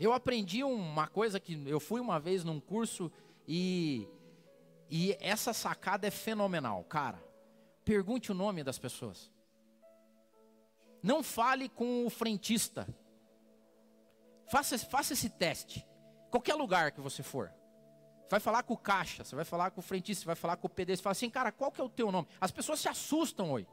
Eu 0.00 0.12
aprendi 0.12 0.64
uma 0.64 1.06
coisa 1.06 1.38
que 1.38 1.62
eu 1.68 1.78
fui 1.78 2.00
uma 2.00 2.18
vez 2.18 2.44
num 2.44 2.58
curso 2.58 3.12
e, 3.46 4.08
e 4.90 5.16
essa 5.20 5.52
sacada 5.52 6.06
é 6.06 6.10
fenomenal, 6.10 6.82
cara. 6.84 7.22
Pergunte 7.84 8.32
o 8.32 8.34
nome 8.34 8.64
das 8.64 8.78
pessoas. 8.78 9.30
Não 11.06 11.22
fale 11.22 11.68
com 11.68 12.04
o 12.04 12.10
frentista. 12.10 12.84
Faça, 14.50 14.76
faça 14.76 15.12
esse 15.12 15.30
teste. 15.30 15.86
Qualquer 16.32 16.54
lugar 16.56 16.90
que 16.90 17.00
você 17.00 17.22
for. 17.22 17.52
vai 18.28 18.40
falar 18.40 18.64
com 18.64 18.74
o 18.74 18.76
caixa, 18.76 19.22
você 19.22 19.36
vai 19.36 19.44
falar 19.44 19.70
com 19.70 19.78
o 19.78 19.84
frentista, 19.84 20.22
você 20.22 20.26
vai 20.26 20.34
falar 20.34 20.56
com 20.56 20.66
o 20.66 20.70
PD, 20.70 20.96
você 20.96 21.02
fala 21.04 21.12
assim, 21.12 21.30
cara, 21.30 21.52
qual 21.52 21.70
que 21.70 21.80
é 21.80 21.84
o 21.84 21.88
teu 21.88 22.10
nome? 22.10 22.26
As 22.40 22.50
pessoas 22.50 22.80
se 22.80 22.88
assustam 22.88 23.52
hoje. 23.52 23.68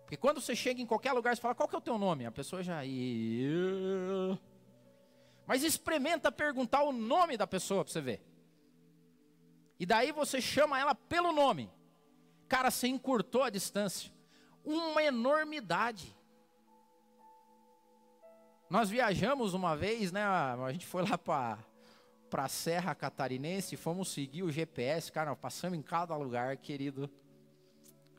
Porque 0.00 0.16
quando 0.16 0.40
você 0.40 0.56
chega 0.56 0.82
em 0.82 0.86
qualquer 0.86 1.12
lugar, 1.12 1.36
você 1.36 1.40
fala, 1.40 1.54
qual 1.54 1.68
que 1.68 1.76
é 1.76 1.78
o 1.78 1.80
teu 1.80 1.96
nome? 1.96 2.26
A 2.26 2.32
pessoa 2.32 2.60
já. 2.60 2.80
Mas 5.46 5.62
experimenta 5.62 6.32
perguntar 6.32 6.82
o 6.82 6.90
nome 6.90 7.36
da 7.36 7.46
pessoa 7.46 7.84
para 7.84 7.92
você 7.92 8.00
ver. 8.00 8.20
E 9.78 9.86
daí 9.86 10.10
você 10.10 10.40
chama 10.40 10.76
ela 10.76 10.92
pelo 10.92 11.32
nome. 11.32 11.70
Cara, 12.48 12.68
você 12.68 12.88
encurtou 12.88 13.44
a 13.44 13.50
distância. 13.50 14.12
Uma 14.64 15.04
enormidade. 15.04 16.16
Nós 18.74 18.90
viajamos 18.90 19.54
uma 19.54 19.76
vez, 19.76 20.10
né? 20.10 20.24
A 20.24 20.72
gente 20.72 20.84
foi 20.84 21.08
lá 21.08 21.16
para 21.16 21.58
para 22.28 22.46
a 22.46 22.48
Serra 22.48 22.92
Catarinense, 22.92 23.76
fomos 23.76 24.08
seguir 24.08 24.42
o 24.42 24.50
GPS, 24.50 25.12
cara, 25.12 25.36
passamos 25.36 25.78
em 25.78 25.80
cada 25.80 26.16
lugar, 26.16 26.56
querido. 26.56 27.08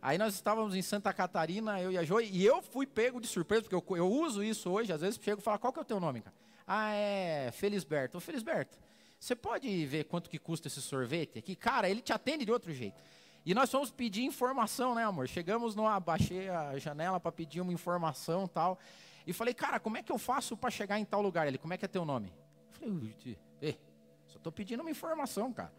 Aí 0.01 0.17
nós 0.17 0.33
estávamos 0.33 0.73
em 0.73 0.81
Santa 0.81 1.11
Catarina, 1.11 1.81
eu 1.81 1.91
e 1.91 1.97
a 1.97 2.05
Joy, 2.05 2.29
e 2.31 2.45
eu 2.45 2.61
fui 2.61 2.87
pego 2.87 3.19
de 3.19 3.27
surpresa, 3.27 3.63
porque 3.63 3.75
eu, 3.75 3.97
eu 3.97 4.09
uso 4.09 4.41
isso 4.41 4.69
hoje, 4.71 4.93
às 4.93 5.01
vezes 5.01 5.19
chego 5.21 5.41
e 5.41 5.43
falo, 5.43 5.59
qual 5.59 5.73
que 5.73 5.79
é 5.79 5.81
o 5.81 5.85
teu 5.85 5.99
nome, 5.99 6.21
cara? 6.21 6.35
Ah, 6.65 6.93
é 6.93 7.51
Felisberto. 7.51 8.17
Ô, 8.17 8.21
Felisberto, 8.21 8.77
você 9.19 9.35
pode 9.35 9.85
ver 9.85 10.05
quanto 10.05 10.29
que 10.29 10.39
custa 10.39 10.69
esse 10.69 10.81
sorvete 10.81 11.37
aqui? 11.37 11.53
Cara, 11.53 11.89
ele 11.89 11.99
te 11.99 12.13
atende 12.13 12.45
de 12.45 12.51
outro 12.53 12.73
jeito. 12.73 13.03
E 13.45 13.53
nós 13.53 13.69
fomos 13.69 13.91
pedir 13.91 14.23
informação, 14.23 14.95
né, 14.95 15.03
amor? 15.03 15.27
Chegamos 15.27 15.75
no, 15.75 15.85
abaixei 15.85 16.47
a 16.47 16.79
janela 16.79 17.19
para 17.19 17.33
pedir 17.33 17.59
uma 17.59 17.73
informação 17.73 18.47
tal. 18.47 18.79
E 19.25 19.33
falei, 19.33 19.53
cara, 19.53 19.79
como 19.79 19.97
é 19.97 20.03
que 20.03 20.11
eu 20.11 20.17
faço 20.17 20.55
para 20.55 20.69
chegar 20.69 20.99
em 20.99 21.05
tal 21.05 21.21
lugar? 21.21 21.47
Ele, 21.47 21.57
como 21.57 21.73
é 21.73 21.77
que 21.77 21.85
é 21.85 21.87
teu 21.87 22.05
nome? 22.05 22.31
Eu 22.67 22.73
falei, 22.73 23.37
ei, 23.61 23.79
só 24.27 24.37
estou 24.37 24.51
pedindo 24.51 24.81
uma 24.81 24.91
informação, 24.91 25.51
cara. 25.51 25.73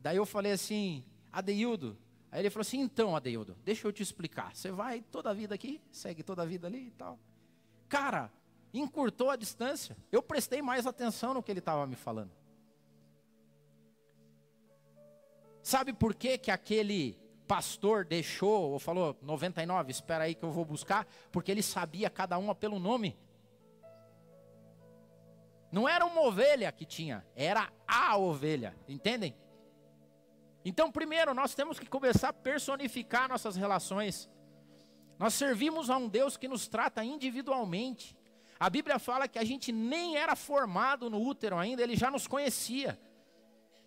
Daí 0.00 0.16
eu 0.16 0.26
falei 0.26 0.52
assim, 0.52 1.04
Adeildo. 1.32 1.96
Aí 2.30 2.40
ele 2.40 2.50
falou 2.50 2.62
assim, 2.62 2.80
então, 2.80 3.14
Adeildo, 3.14 3.56
deixa 3.64 3.86
eu 3.86 3.92
te 3.92 4.02
explicar. 4.02 4.54
Você 4.54 4.70
vai 4.70 5.00
toda 5.00 5.30
a 5.30 5.32
vida 5.32 5.54
aqui, 5.54 5.80
segue 5.90 6.22
toda 6.22 6.42
a 6.42 6.46
vida 6.46 6.66
ali 6.66 6.88
e 6.88 6.90
tal. 6.90 7.18
Cara, 7.88 8.32
encurtou 8.74 9.30
a 9.30 9.36
distância. 9.36 9.96
Eu 10.10 10.22
prestei 10.22 10.60
mais 10.60 10.86
atenção 10.86 11.34
no 11.34 11.42
que 11.42 11.50
ele 11.50 11.60
estava 11.60 11.86
me 11.86 11.96
falando. 11.96 12.32
Sabe 15.62 15.92
por 15.92 16.14
que, 16.14 16.38
que 16.38 16.50
aquele 16.50 17.18
pastor 17.46 18.04
deixou, 18.04 18.72
ou 18.72 18.78
falou 18.78 19.16
99, 19.22 19.90
espera 19.90 20.24
aí 20.24 20.34
que 20.34 20.44
eu 20.44 20.50
vou 20.50 20.64
buscar? 20.64 21.06
Porque 21.30 21.50
ele 21.50 21.62
sabia 21.62 22.10
cada 22.10 22.36
uma 22.38 22.54
pelo 22.54 22.78
nome. 22.78 23.16
Não 25.70 25.88
era 25.88 26.04
uma 26.04 26.22
ovelha 26.22 26.70
que 26.72 26.84
tinha, 26.84 27.26
era 27.34 27.72
a 27.86 28.16
ovelha, 28.16 28.76
entendem? 28.88 29.36
Então, 30.64 30.90
primeiro, 30.90 31.32
nós 31.32 31.54
temos 31.54 31.78
que 31.78 31.86
começar 31.86 32.30
a 32.30 32.32
personificar 32.32 33.28
nossas 33.28 33.56
relações. 33.56 34.28
Nós 35.18 35.34
servimos 35.34 35.90
a 35.90 35.96
um 35.96 36.08
Deus 36.08 36.36
que 36.36 36.48
nos 36.48 36.66
trata 36.66 37.04
individualmente. 37.04 38.16
A 38.58 38.68
Bíblia 38.68 38.98
fala 38.98 39.28
que 39.28 39.38
a 39.38 39.44
gente 39.44 39.70
nem 39.70 40.16
era 40.16 40.34
formado 40.34 41.08
no 41.08 41.20
útero 41.20 41.56
ainda, 41.56 41.82
ele 41.82 41.96
já 41.96 42.10
nos 42.10 42.26
conhecia. 42.26 42.98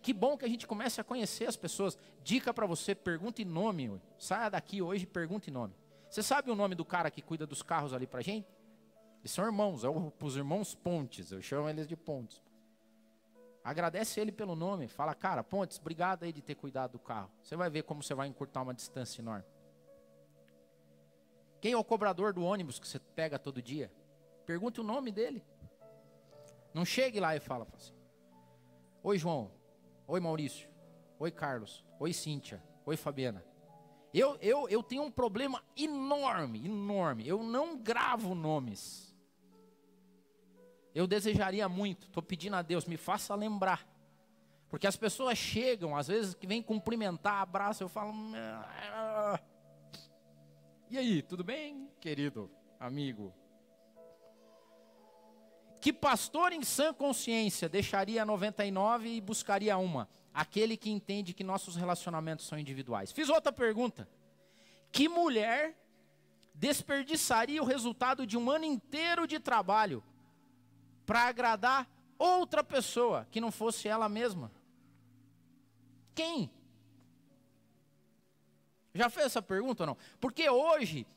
Que 0.02 0.14
bom 0.14 0.38
que 0.38 0.46
a 0.46 0.48
gente 0.48 0.66
comece 0.66 1.02
a 1.02 1.04
conhecer 1.04 1.46
as 1.46 1.58
pessoas. 1.58 1.98
Dica 2.24 2.54
para 2.54 2.66
você, 2.66 2.96
pergunte 2.96 3.44
nome. 3.44 4.02
Saia 4.18 4.50
daqui 4.50 4.82
hoje 4.82 5.04
e 5.04 5.08
pergunte 5.08 5.52
nome. 5.52 5.74
Você 6.10 6.24
sabe 6.24 6.50
o 6.50 6.56
nome 6.56 6.74
do 6.74 6.86
cara 6.86 7.12
que 7.12 7.22
cuida 7.22 7.46
dos 7.46 7.62
carros 7.62 7.94
ali 7.94 8.08
para 8.08 8.22
gente? 8.22 8.48
Eles 9.20 9.32
são 9.32 9.46
irmãos, 9.46 9.84
é 9.84 9.90
os 9.90 10.36
irmãos 10.38 10.74
Pontes, 10.74 11.32
eu 11.32 11.42
chamo 11.42 11.70
eles 11.70 11.88
de 11.88 11.96
Pontes. 11.96 12.42
Agradece 13.64 14.20
ele 14.20 14.32
pelo 14.32 14.56
nome, 14.56 14.88
fala, 14.88 15.14
cara, 15.14 15.44
Pontes, 15.44 15.78
obrigado 15.78 16.24
aí 16.24 16.32
de 16.32 16.42
ter 16.42 16.56
cuidado 16.56 16.94
do 16.94 17.00
carro. 17.00 17.30
Você 17.44 17.56
vai 17.56 17.70
ver 17.70 17.84
como 17.84 18.02
você 18.02 18.14
vai 18.14 18.28
encurtar 18.28 18.62
uma 18.62 18.74
distância 18.74 19.22
enorme. 19.22 19.46
Quem 21.60 21.74
é 21.74 21.78
o 21.78 21.84
cobrador 21.84 22.34
do 22.34 22.44
ônibus 22.44 22.80
que 22.80 22.88
você 22.88 23.00
pega 23.00 23.38
todo 23.38 23.62
dia? 23.62 23.92
Pergunte 24.46 24.80
o 24.80 24.84
nome 24.84 25.12
dele. 25.12 25.44
Não 26.74 26.86
chegue 26.86 27.20
lá 27.20 27.36
e 27.36 27.40
fala 27.40 27.68
assim: 27.76 27.94
Oi, 29.04 29.18
João. 29.18 29.52
Oi, 30.10 30.20
Maurício. 30.20 30.68
Oi, 31.20 31.30
Carlos. 31.30 31.86
Oi, 32.00 32.12
Cíntia. 32.12 32.64
Oi, 32.84 32.98
Fabiana. 32.98 33.46
Eu, 34.12 34.36
eu, 34.42 34.68
eu 34.68 34.82
tenho 34.82 35.04
um 35.04 35.12
problema 35.12 35.64
enorme, 35.78 36.66
enorme. 36.66 37.28
Eu 37.28 37.44
não 37.44 37.78
gravo 37.78 38.34
nomes. 38.34 39.16
Eu 40.96 41.06
desejaria 41.06 41.70
muito, 41.70 42.08
estou 42.08 42.24
pedindo 42.24 42.56
a 42.56 42.64
Deus, 42.64 42.86
me 42.86 42.98
faça 42.98 43.36
lembrar. 43.36 43.88
Porque 44.68 44.88
as 44.88 44.98
pessoas 44.98 45.38
chegam, 45.38 45.96
às 45.96 46.08
vezes, 46.08 46.34
que 46.34 46.48
vêm 46.48 46.64
cumprimentar, 46.64 47.44
abraço, 47.44 47.84
eu 47.84 47.90
falo. 47.90 48.12
Ah, 48.34 49.40
e 50.90 50.98
aí, 50.98 51.22
tudo 51.22 51.44
bem, 51.44 51.88
querido 52.02 52.50
amigo? 52.80 53.32
Que 55.80 55.94
pastor 55.94 56.52
em 56.52 56.62
sã 56.64 56.94
consciência 56.94 57.70
deixaria 57.70 58.26
99 58.26 59.10
e 59.10 59.22
buscaria 59.22 59.78
uma? 59.78 60.10
Aquele 60.34 60.76
que 60.76 60.90
entende 60.90 61.34
que 61.34 61.44
nossos 61.44 61.76
relacionamentos 61.76 62.46
são 62.46 62.60
individuais. 62.60 63.12
Fiz 63.12 63.30
outra 63.30 63.52
pergunta. 63.52 64.08
Que 64.92 65.08
mulher 65.08 65.78
desperdiçaria 66.54 67.62
o 67.62 67.66
resultado 67.66 68.28
de 68.28 68.38
um 68.38 68.52
ano 68.52 68.66
inteiro 68.66 69.26
de 69.26 69.40
trabalho 69.40 70.04
para 71.06 71.22
agradar 71.24 71.90
outra 72.18 72.64
pessoa 72.64 73.26
que 73.32 73.40
não 73.40 73.52
fosse 73.52 73.88
ela 73.88 74.10
mesma? 74.10 74.52
Quem? 76.14 76.52
Já 78.94 79.10
fez 79.10 79.28
essa 79.28 79.42
pergunta 79.42 79.84
ou 79.84 79.88
não? 79.88 79.98
Porque 80.20 80.50
hoje, 80.50 81.08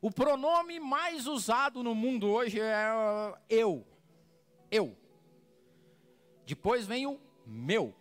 o 0.00 0.10
pronome 0.10 0.80
mais 0.80 1.28
usado 1.28 1.84
no 1.84 1.94
mundo 1.94 2.28
hoje 2.28 2.60
é 2.60 2.90
eu. 3.48 3.86
Eu. 4.70 4.96
Depois 6.46 6.86
vem 6.86 7.06
o 7.06 7.20
meu. 7.46 7.94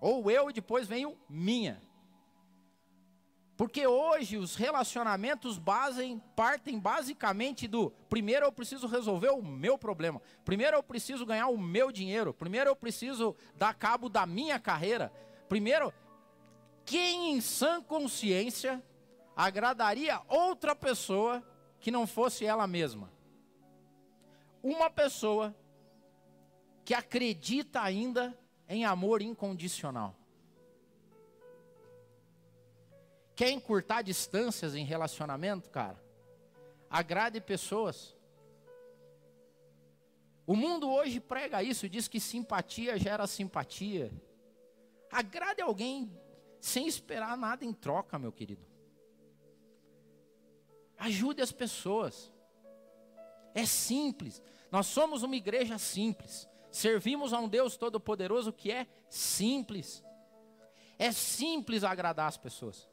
Ou 0.00 0.30
eu 0.30 0.50
e 0.50 0.52
depois 0.52 0.86
vem 0.88 1.06
o 1.06 1.16
minha. 1.28 1.80
Porque 3.60 3.86
hoje 3.86 4.38
os 4.38 4.56
relacionamentos 4.56 5.58
basem, 5.58 6.18
partem 6.34 6.78
basicamente 6.78 7.68
do 7.68 7.90
primeiro 8.08 8.46
eu 8.46 8.50
preciso 8.50 8.86
resolver 8.86 9.28
o 9.28 9.42
meu 9.42 9.76
problema, 9.76 10.22
primeiro 10.46 10.78
eu 10.78 10.82
preciso 10.82 11.26
ganhar 11.26 11.48
o 11.48 11.58
meu 11.58 11.92
dinheiro, 11.92 12.32
primeiro 12.32 12.70
eu 12.70 12.74
preciso 12.74 13.36
dar 13.54 13.74
cabo 13.74 14.08
da 14.08 14.24
minha 14.24 14.58
carreira. 14.58 15.12
Primeiro, 15.46 15.92
quem 16.86 17.32
em 17.32 17.40
sã 17.42 17.82
consciência 17.82 18.82
agradaria 19.36 20.22
outra 20.26 20.74
pessoa 20.74 21.46
que 21.80 21.90
não 21.90 22.06
fosse 22.06 22.46
ela 22.46 22.66
mesma? 22.66 23.12
Uma 24.62 24.90
pessoa 24.90 25.54
que 26.84 26.94
acredita 26.94 27.80
ainda 27.80 28.36
em 28.68 28.84
amor 28.84 29.22
incondicional. 29.22 30.16
Quer 33.34 33.50
encurtar 33.50 34.02
distâncias 34.02 34.74
em 34.74 34.84
relacionamento, 34.84 35.70
cara? 35.70 35.98
Agrade 36.90 37.40
pessoas. 37.40 38.14
O 40.46 40.56
mundo 40.56 40.90
hoje 40.90 41.20
prega 41.20 41.62
isso, 41.62 41.88
diz 41.88 42.08
que 42.08 42.18
simpatia 42.20 42.98
gera 42.98 43.26
simpatia. 43.26 44.12
Agrade 45.10 45.62
alguém 45.62 46.12
sem 46.60 46.86
esperar 46.86 47.36
nada 47.36 47.64
em 47.64 47.72
troca, 47.72 48.18
meu 48.18 48.32
querido. 48.32 48.66
Ajude 50.98 51.40
as 51.40 51.50
pessoas. 51.50 52.30
É 53.54 53.66
simples. 53.66 54.42
Nós 54.70 54.86
somos 54.86 55.22
uma 55.22 55.36
igreja 55.36 55.78
simples. 55.78 56.48
Servimos 56.70 57.32
a 57.32 57.40
um 57.40 57.48
Deus 57.48 57.76
todo-poderoso 57.76 58.52
que 58.52 58.70
é 58.70 58.86
simples. 59.08 60.04
É 60.98 61.10
simples 61.10 61.82
agradar 61.82 62.28
as 62.28 62.36
pessoas. 62.36 62.88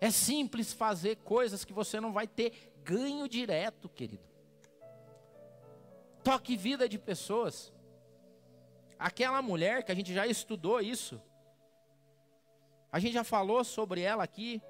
É 0.00 0.10
simples 0.10 0.72
fazer 0.72 1.16
coisas 1.18 1.64
que 1.64 1.72
você 1.72 2.00
não 2.00 2.12
vai 2.12 2.26
ter 2.26 2.72
ganho 2.82 3.28
direto, 3.28 3.88
querido. 3.88 4.24
Toque 6.24 6.56
vida 6.56 6.88
de 6.88 6.98
pessoas. 6.98 7.72
Aquela 8.98 9.40
mulher 9.42 9.84
que 9.84 9.92
a 9.92 9.94
gente 9.94 10.12
já 10.12 10.26
estudou 10.26 10.80
isso. 10.80 11.20
A 12.90 12.98
gente 12.98 13.12
já 13.12 13.24
falou 13.24 13.62
sobre 13.64 14.00
ela 14.00 14.24
aqui. 14.24 14.60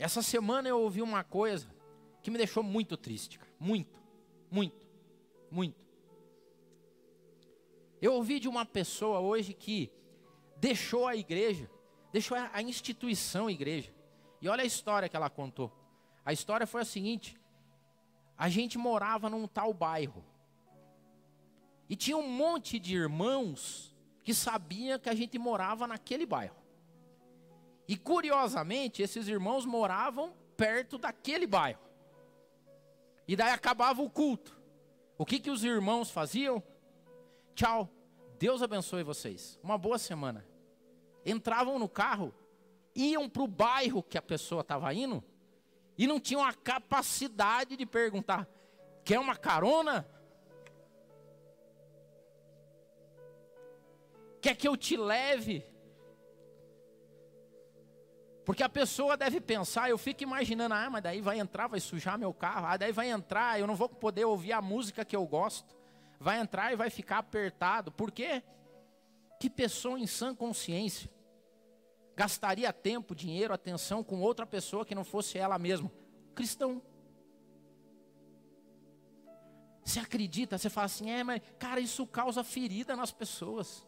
Essa 0.00 0.22
semana 0.22 0.68
eu 0.68 0.80
ouvi 0.80 1.02
uma 1.02 1.22
coisa 1.22 1.68
que 2.22 2.30
me 2.30 2.38
deixou 2.38 2.62
muito 2.62 2.96
triste, 2.96 3.38
cara. 3.38 3.52
muito, 3.58 4.02
muito, 4.50 4.88
muito. 5.50 5.86
Eu 8.00 8.14
ouvi 8.14 8.40
de 8.40 8.48
uma 8.48 8.64
pessoa 8.66 9.20
hoje 9.20 9.52
que 9.52 9.92
deixou 10.56 11.06
a 11.06 11.14
igreja 11.14 11.70
deixou 12.12 12.36
a 12.36 12.62
instituição 12.62 13.48
igreja. 13.48 13.92
E 14.40 14.48
olha 14.48 14.62
a 14.62 14.66
história 14.66 15.08
que 15.08 15.16
ela 15.16 15.30
contou. 15.30 15.72
A 16.24 16.32
história 16.32 16.66
foi 16.66 16.82
a 16.82 16.84
seguinte: 16.84 17.38
a 18.36 18.48
gente 18.48 18.78
morava 18.78 19.28
num 19.28 19.46
tal 19.46 19.72
bairro. 19.72 20.24
E 21.88 21.96
tinha 21.96 22.16
um 22.16 22.28
monte 22.28 22.78
de 22.78 22.94
irmãos 22.94 23.94
que 24.22 24.32
sabiam 24.32 24.98
que 24.98 25.08
a 25.08 25.14
gente 25.14 25.38
morava 25.38 25.86
naquele 25.86 26.24
bairro. 26.24 26.56
E 27.90 27.96
curiosamente, 27.96 29.02
esses 29.02 29.26
irmãos 29.26 29.66
moravam 29.66 30.32
perto 30.56 30.96
daquele 30.96 31.44
bairro. 31.44 31.80
E 33.26 33.34
daí 33.34 33.50
acabava 33.50 34.00
o 34.00 34.08
culto. 34.08 34.56
O 35.18 35.26
que, 35.26 35.40
que 35.40 35.50
os 35.50 35.64
irmãos 35.64 36.08
faziam? 36.08 36.62
Tchau, 37.52 37.90
Deus 38.38 38.62
abençoe 38.62 39.02
vocês. 39.02 39.58
Uma 39.60 39.76
boa 39.76 39.98
semana. 39.98 40.46
Entravam 41.26 41.80
no 41.80 41.88
carro, 41.88 42.32
iam 42.94 43.28
para 43.28 43.42
o 43.42 43.48
bairro 43.48 44.04
que 44.04 44.16
a 44.16 44.22
pessoa 44.22 44.60
estava 44.60 44.94
indo 44.94 45.20
e 45.98 46.06
não 46.06 46.20
tinham 46.20 46.44
a 46.44 46.54
capacidade 46.54 47.76
de 47.76 47.86
perguntar: 47.86 48.48
quer 49.02 49.18
uma 49.18 49.34
carona? 49.34 50.06
Quer 54.40 54.54
que 54.54 54.68
eu 54.68 54.76
te 54.76 54.96
leve? 54.96 55.66
Porque 58.44 58.62
a 58.62 58.68
pessoa 58.68 59.16
deve 59.16 59.40
pensar, 59.40 59.90
eu 59.90 59.98
fico 59.98 60.22
imaginando, 60.22 60.74
ah, 60.74 60.88
mas 60.90 61.02
daí 61.02 61.20
vai 61.20 61.38
entrar, 61.38 61.66
vai 61.66 61.78
sujar 61.78 62.18
meu 62.18 62.32
carro, 62.32 62.66
ah, 62.66 62.76
daí 62.76 62.92
vai 62.92 63.10
entrar, 63.10 63.60
eu 63.60 63.66
não 63.66 63.76
vou 63.76 63.88
poder 63.88 64.24
ouvir 64.24 64.52
a 64.52 64.62
música 64.62 65.04
que 65.04 65.14
eu 65.14 65.26
gosto. 65.26 65.76
Vai 66.18 66.38
entrar 66.38 66.72
e 66.72 66.76
vai 66.76 66.90
ficar 66.90 67.18
apertado. 67.18 67.92
Por 67.92 68.10
quê? 68.10 68.42
Que 69.38 69.48
pessoa 69.48 69.98
em 69.98 70.06
sã 70.06 70.34
consciência 70.34 71.10
gastaria 72.20 72.70
tempo, 72.70 73.14
dinheiro, 73.14 73.54
atenção 73.54 74.04
com 74.04 74.20
outra 74.20 74.44
pessoa 74.44 74.84
que 74.84 74.94
não 74.94 75.04
fosse 75.04 75.38
ela 75.38 75.58
mesma? 75.58 75.90
Cristão. 76.34 76.82
Você 79.82 79.98
acredita, 79.98 80.58
você 80.58 80.68
fala 80.68 80.84
assim, 80.84 81.10
é, 81.10 81.24
mas 81.24 81.40
cara, 81.58 81.80
isso 81.80 82.06
causa 82.06 82.44
ferida 82.44 82.94
nas 82.94 83.10
pessoas. 83.10 83.86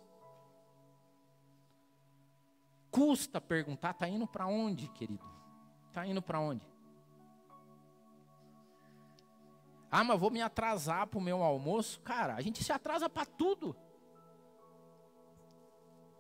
Custa 2.93 3.41
perguntar, 3.41 3.95
tá 3.95 4.07
indo 4.07 4.27
para 4.27 4.47
onde, 4.47 4.87
querido? 4.87 5.25
Tá 5.95 6.07
indo 6.07 6.21
para 6.21 6.39
onde? 6.39 6.65
Ah, 9.91 10.05
mas 10.05 10.21
vou 10.21 10.31
me 10.31 10.43
atrasar 10.43 11.07
para 11.07 11.19
o 11.19 11.23
meu 11.23 11.43
almoço. 11.43 12.01
Cara, 12.03 12.35
a 12.35 12.41
gente 12.43 12.63
se 12.63 12.71
atrasa 12.71 13.09
para 13.09 13.25
tudo. 13.25 13.75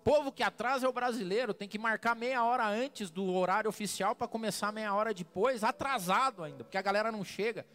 Povo 0.02 0.32
que 0.32 0.42
atrasa 0.42 0.87
é 0.87 0.88
o 0.88 0.92
brasileiro, 0.92 1.54
tem 1.54 1.68
que 1.68 1.78
marcar 1.78 2.16
meia 2.16 2.42
hora 2.42 2.66
antes 2.66 3.11
do 3.11 3.32
horário 3.35 3.68
oficial 3.68 4.16
para 4.16 4.26
começar 4.26 4.72
meia 4.72 4.94
hora 4.94 5.14
depois, 5.14 5.62
atrasado 5.62 6.42
ainda, 6.42 6.64
porque 6.64 6.78
a 6.78 6.82
galera 6.82 7.12
não 7.12 7.22
chega. 7.22 7.66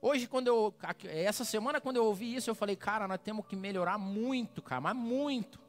Hoje, 0.00 0.26
quando 0.26 0.48
eu. 0.48 0.74
Essa 1.04 1.44
semana, 1.44 1.80
quando 1.80 1.96
eu 1.96 2.06
ouvi 2.06 2.34
isso, 2.34 2.50
eu 2.50 2.54
falei, 2.54 2.74
cara, 2.74 3.06
nós 3.06 3.20
temos 3.22 3.46
que 3.46 3.54
melhorar 3.54 3.98
muito, 3.98 4.62
cara, 4.62 4.80
mas 4.80 4.96
muito. 4.96 5.63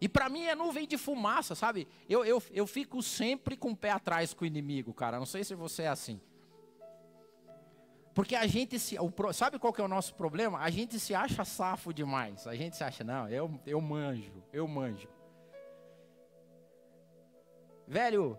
E 0.00 0.08
para 0.08 0.28
mim 0.28 0.44
é 0.44 0.54
nuvem 0.54 0.86
de 0.86 0.96
fumaça, 0.96 1.54
sabe? 1.54 1.88
Eu, 2.08 2.24
eu, 2.24 2.42
eu 2.52 2.66
fico 2.66 3.02
sempre 3.02 3.56
com 3.56 3.70
o 3.70 3.76
pé 3.76 3.90
atrás 3.90 4.32
com 4.32 4.44
o 4.44 4.46
inimigo, 4.46 4.94
cara. 4.94 5.18
Não 5.18 5.26
sei 5.26 5.42
se 5.42 5.54
você 5.54 5.82
é 5.82 5.88
assim. 5.88 6.20
Porque 8.14 8.34
a 8.34 8.46
gente 8.46 8.78
se. 8.78 8.96
O, 8.98 9.32
sabe 9.32 9.58
qual 9.58 9.72
que 9.72 9.80
é 9.80 9.84
o 9.84 9.88
nosso 9.88 10.14
problema? 10.14 10.58
A 10.58 10.70
gente 10.70 10.98
se 10.98 11.14
acha 11.14 11.44
safo 11.44 11.92
demais. 11.92 12.46
A 12.46 12.54
gente 12.54 12.76
se 12.76 12.84
acha, 12.84 13.02
não, 13.02 13.28
eu, 13.28 13.60
eu 13.66 13.80
manjo, 13.80 14.42
eu 14.52 14.66
manjo. 14.66 15.08
Velho, 17.86 18.38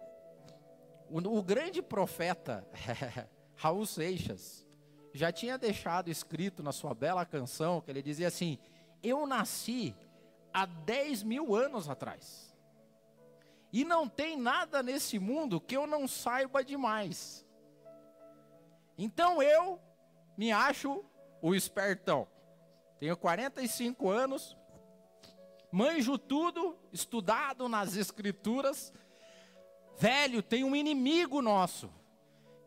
o, 1.10 1.18
o 1.18 1.42
grande 1.44 1.82
profeta 1.82 2.68
Raul 3.56 3.86
Seixas 3.86 4.66
já 5.14 5.32
tinha 5.32 5.58
deixado 5.58 6.10
escrito 6.10 6.62
na 6.62 6.72
sua 6.72 6.94
bela 6.94 7.26
canção 7.26 7.82
que 7.82 7.90
ele 7.90 8.02
dizia 8.02 8.28
assim: 8.28 8.58
Eu 9.02 9.26
nasci 9.26 9.96
há 10.62 10.66
10 10.66 11.24
mil 11.24 11.56
anos 11.56 11.88
atrás. 11.88 12.54
E 13.72 13.86
não 13.86 14.10
tem 14.10 14.36
nada 14.36 14.82
nesse 14.82 15.20
mundo 15.20 15.62
que 15.62 15.78
eu 15.78 15.86
não 15.86 16.08
saiba 16.08 16.64
demais. 16.64 17.46
Então 18.98 19.42
eu 19.42 19.80
me 20.38 20.52
acho 20.52 21.06
o 21.42 21.56
espertão. 21.56 22.28
Tenho 23.00 23.16
45 23.16 24.10
anos, 24.10 24.58
manjo 25.72 26.18
tudo, 26.18 26.78
estudado 26.92 27.70
nas 27.70 27.96
escrituras. 27.96 28.92
Velho, 29.98 30.42
tem 30.44 30.64
um 30.64 30.76
inimigo 30.76 31.42
nosso, 31.42 31.90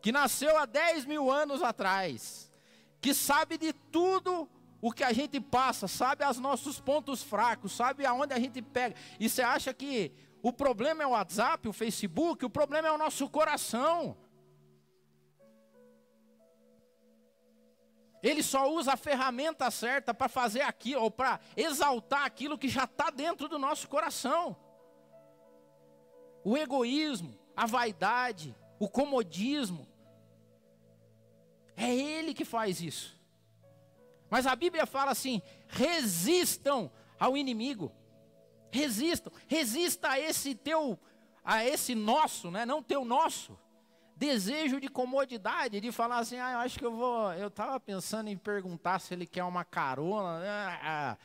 que 0.01 0.11
nasceu 0.11 0.57
há 0.57 0.65
10 0.65 1.05
mil 1.05 1.29
anos 1.29 1.61
atrás, 1.61 2.51
que 2.99 3.13
sabe 3.13 3.57
de 3.57 3.73
tudo 3.73 4.49
o 4.83 4.91
que 4.91 5.01
a 5.01 5.13
gente 5.13 5.39
passa, 5.39 5.87
sabe 5.87 6.25
os 6.25 6.37
nossos 6.39 6.77
pontos 6.77 7.23
fracos, 7.23 7.71
sabe 7.71 8.05
aonde 8.05 8.33
a 8.33 8.37
gente 8.37 8.61
pega. 8.61 8.93
E 9.17 9.29
você 9.29 9.41
acha 9.41 9.73
que 9.73 10.11
o 10.41 10.51
problema 10.51 11.01
é 11.01 11.07
o 11.07 11.11
WhatsApp, 11.11 11.69
o 11.69 11.71
Facebook, 11.71 12.43
o 12.43 12.49
problema 12.49 12.89
é 12.89 12.91
o 12.91 12.97
nosso 12.97 13.29
coração. 13.29 14.17
Ele 18.21 18.43
só 18.43 18.69
usa 18.69 18.91
a 18.91 18.97
ferramenta 18.97 19.71
certa 19.71 20.13
para 20.13 20.27
fazer 20.27 20.63
aquilo, 20.63 21.03
ou 21.03 21.09
para 21.09 21.39
exaltar 21.55 22.25
aquilo 22.25 22.57
que 22.57 22.67
já 22.67 22.83
está 22.83 23.09
dentro 23.09 23.47
do 23.47 23.57
nosso 23.57 23.87
coração. 23.87 24.53
O 26.43 26.57
egoísmo, 26.57 27.39
a 27.55 27.65
vaidade, 27.65 28.53
o 28.77 28.89
comodismo. 28.89 29.87
É 31.73 31.95
ele 31.95 32.33
que 32.33 32.43
faz 32.43 32.81
isso. 32.81 33.22
Mas 34.33 34.47
a 34.47 34.55
Bíblia 34.55 34.87
fala 34.87 35.11
assim: 35.11 35.43
resistam 35.67 36.91
ao 37.19 37.37
inimigo. 37.37 37.91
Resistam, 38.71 39.31
resista 39.47 40.09
a 40.09 40.19
esse 40.19 40.55
teu, 40.55 40.99
a 41.45 41.63
esse 41.63 41.93
nosso, 41.93 42.49
né? 42.49 42.65
Não 42.65 42.81
teu 42.81 43.05
nosso. 43.05 43.55
Desejo 44.15 44.81
de 44.81 44.87
comodidade, 44.87 45.79
de 45.79 45.91
falar 45.91 46.17
assim, 46.17 46.39
ah, 46.39 46.53
eu 46.53 46.57
acho 46.57 46.79
que 46.79 46.85
eu 46.85 46.95
vou. 46.95 47.31
Eu 47.33 47.49
estava 47.49 47.79
pensando 47.79 48.27
em 48.27 48.35
perguntar 48.35 48.97
se 48.97 49.13
ele 49.13 49.27
quer 49.27 49.43
uma 49.43 49.63
carona. 49.63 50.41
Ah, 50.81 51.17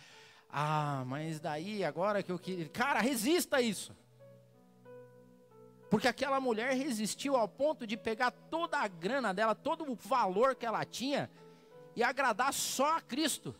ah, 0.51 1.05
mas 1.07 1.41
daí 1.41 1.83
agora 1.83 2.23
que 2.23 2.31
eu 2.31 2.39
queria. 2.39 2.69
Cara, 2.69 3.01
resista 3.01 3.57
a 3.57 3.63
isso. 3.63 3.97
Porque 5.89 6.09
aquela 6.09 6.39
mulher 6.41 6.75
resistiu 6.75 7.37
ao 7.37 7.49
ponto 7.49 7.87
de 7.87 7.97
pegar 7.97 8.33
toda 8.33 8.77
a 8.77 8.87
grana 8.87 9.33
dela, 9.33 9.55
todo 9.55 9.91
o 9.91 9.95
valor 9.95 10.55
que 10.55 10.67
ela 10.67 10.85
tinha, 10.85 11.31
e 11.99 12.03
agradar 12.05 12.55
só 12.55 12.97
a 12.97 13.01
Cristo. 13.01 13.57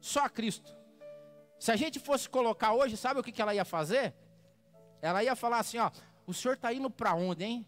Só 0.00 0.24
a 0.24 0.28
Cristo. 0.28 0.76
Se 1.56 1.70
a 1.70 1.76
gente 1.76 2.00
fosse 2.00 2.28
colocar 2.28 2.72
hoje, 2.72 2.96
sabe 2.96 3.20
o 3.20 3.22
que, 3.22 3.40
ela 3.40 3.54
ia 3.54 3.64
fazer? 3.64 4.12
Ela 5.00 5.22
ia 5.22 5.36
falar 5.36 5.60
assim: 5.60 5.78
ó, 5.78 5.92
o 6.26 6.34
senhor 6.34 6.54
está 6.54 6.72
indo 6.72 6.90
para 6.90 7.14
onde, 7.14 7.44
hein? 7.44 7.66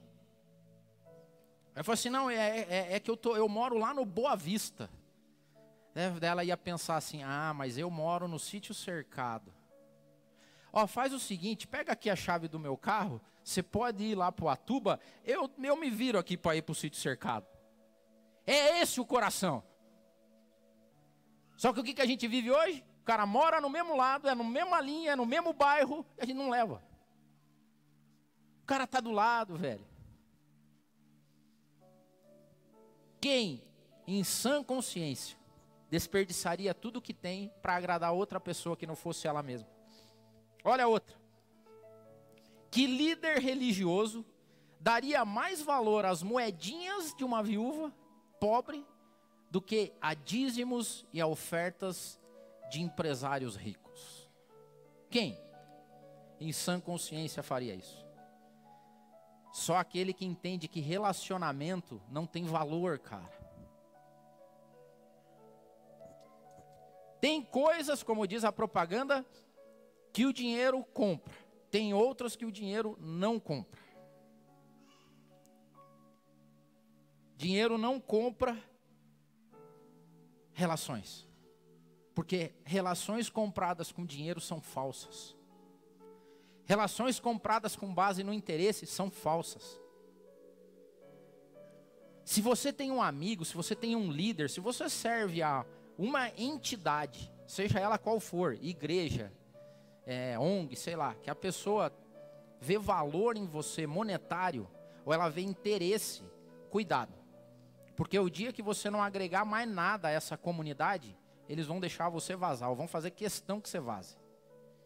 Ela 1.77 1.85
falou 1.85 1.95
assim: 1.95 2.11
não, 2.11 2.29
é, 2.29 2.63
é, 2.63 2.95
é, 2.95 2.99
que 2.99 3.09
eu, 3.09 3.17
tô, 3.17 3.37
eu 3.37 3.49
moro 3.49 3.79
lá 3.79 3.95
no 3.95 4.05
Boa 4.05 4.35
Vista. 4.35 4.91
É, 5.95 6.13
ela 6.27 6.43
ia 6.43 6.57
pensar 6.57 6.97
assim: 6.97 7.23
ah, 7.23 7.55
mas 7.55 7.79
eu 7.79 7.89
moro 7.89 8.27
no 8.27 8.39
sítio 8.39 8.75
cercado. 8.75 9.55
Ó, 10.73 10.89
faz 10.89 11.13
o 11.13 11.21
seguinte: 11.21 11.69
pega 11.69 11.93
aqui 11.93 12.11
a 12.11 12.17
chave 12.17 12.49
do 12.49 12.59
meu 12.59 12.77
carro, 12.77 13.21
você 13.45 13.63
pode 13.63 14.03
ir 14.03 14.17
lá 14.17 14.33
para 14.33 14.45
o 14.45 14.49
Atuba, 14.49 14.99
eu, 15.25 15.49
eu 15.63 15.77
me 15.77 15.89
viro 15.89 16.19
aqui 16.19 16.37
para 16.37 16.57
ir 16.57 16.63
para 16.63 16.73
o 16.73 16.75
sítio 16.75 17.01
cercado. 17.01 17.47
É 18.47 18.81
esse 18.81 19.01
o 19.01 19.07
coração. 19.07 19.63
Só 21.57 21.73
que 21.73 21.81
o 21.81 21.85
que, 21.85 22.01
a 22.01 22.07
gente 22.07 22.27
vive 22.27 22.51
hoje? 22.51 22.83
O 23.03 23.05
cara 23.05 23.27
mora 23.27 23.61
no 23.61 23.69
mesmo 23.69 23.95
lado, 23.95 24.29
é 24.29 24.35
no 24.35 24.43
mesma 24.43 24.81
linha, 24.81 25.13
é 25.13 25.17
no 25.17 25.27
mesmo 25.27 25.53
bairro, 25.53 26.07
e 26.17 26.23
a 26.23 26.25
gente 26.25 26.37
não 26.37 26.49
leva. 26.49 26.83
O 28.63 28.67
cara 28.67 28.85
está 28.85 28.99
do 28.99 29.11
lado, 29.11 29.57
velho. 29.57 29.87
Quem, 33.21 33.63
em 34.07 34.25
sã 34.25 34.65
consciência, 34.65 35.37
desperdiçaria 35.91 36.73
tudo 36.73 36.97
o 36.99 37.03
que 37.03 37.13
tem 37.13 37.53
para 37.61 37.77
agradar 37.77 38.13
outra 38.13 38.41
pessoa 38.41 38.77
que 38.77 38.87
não 38.87 38.97
fosse 38.97 39.27
ela 39.29 39.43
mesma? 39.43 39.69
Olha 40.65 40.89
outra. 40.89 41.15
Que 42.71 42.87
líder 42.87 43.39
religioso 43.39 44.25
daria 44.81 45.25
mais 45.27 45.61
valor 45.61 46.07
às 46.07 46.23
moedinhas 46.23 47.15
de 47.15 47.23
uma 47.23 47.43
viúva 47.43 47.93
pobre 48.41 48.85
do 49.51 49.61
que 49.61 49.93
a 50.01 50.15
dízimos 50.15 51.07
e 51.13 51.21
a 51.21 51.27
ofertas 51.27 52.19
de 52.71 52.81
empresários 52.81 53.55
ricos. 53.55 54.29
Quem, 55.11 55.39
em 56.41 56.53
sã 56.53 56.81
consciência, 56.81 57.43
faria 57.43 57.75
isso? 57.75 58.07
Só 59.53 59.77
aquele 59.77 60.13
que 60.13 60.25
entende 60.25 60.69
que 60.69 60.81
relacionamento 60.81 62.01
não 62.09 62.27
tem 62.27 62.45
valor, 62.45 62.99
cara. 62.99 63.39
Tem 67.21 67.43
coisas, 67.43 68.03
como 68.03 68.27
diz 68.27 68.45
a 68.45 68.53
propaganda, 68.53 69.27
que 70.13 70.25
o 70.25 70.33
dinheiro 70.33 70.83
compra. 70.95 71.35
Tem 71.71 71.93
outras 71.93 72.35
que 72.35 72.47
o 72.47 72.53
dinheiro 72.53 72.97
não 73.01 73.39
compra. 73.39 73.80
Dinheiro 77.41 77.79
não 77.79 77.99
compra 77.99 78.55
relações. 80.53 81.27
Porque 82.15 82.53
relações 82.65 83.31
compradas 83.31 83.91
com 83.91 84.05
dinheiro 84.05 84.43
são 84.43 84.61
falsas. 84.61 85.35
Relações 86.67 87.19
compradas 87.19 87.75
com 87.75 87.95
base 87.95 88.23
no 88.23 88.35
interesse 88.35 88.85
são 88.85 89.11
falsas. 89.11 89.81
Se 92.27 92.43
você 92.43 92.75
tem 92.75 92.91
um 92.91 93.01
amigo, 93.01 93.43
se 93.43 93.55
você 93.55 93.75
tem 93.75 93.97
um 93.97 94.13
líder, 94.13 94.51
se 94.51 94.61
você 94.61 94.91
serve 94.91 95.41
a 95.41 95.65
uma 95.97 96.29
entidade, 96.39 97.33
seja 97.47 97.81
ela 97.81 97.97
qual 97.97 98.21
for, 98.21 98.59
igreja, 98.61 99.33
é, 100.05 100.39
ONG, 100.39 100.77
sei 100.77 100.95
lá, 100.95 101.15
que 101.15 101.31
a 101.31 101.35
pessoa 101.35 101.91
vê 102.61 102.77
valor 102.77 103.39
em 103.39 103.47
você 103.47 103.87
monetário 103.87 104.69
ou 105.07 105.15
ela 105.15 105.31
vê 105.31 105.41
interesse, 105.41 106.23
cuidado. 106.69 107.20
Porque 108.01 108.19
o 108.19 108.31
dia 108.31 108.51
que 108.51 108.63
você 108.63 108.89
não 108.89 109.03
agregar 109.03 109.45
mais 109.45 109.69
nada 109.69 110.09
a 110.09 110.11
essa 110.11 110.35
comunidade, 110.35 111.15
eles 111.47 111.67
vão 111.67 111.79
deixar 111.79 112.09
você 112.09 112.35
vazar, 112.35 112.71
ou 112.71 112.75
vão 112.75 112.89
fazer 112.89 113.11
questão 113.11 113.61
que 113.61 113.69
você 113.69 113.79
vaze. 113.79 114.17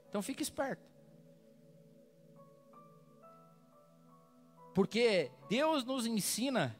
Então 0.09 0.21
fique 0.21 0.43
esperto. 0.43 0.91
Porque 4.75 5.31
Deus 5.49 5.85
nos 5.85 6.07
ensina 6.07 6.77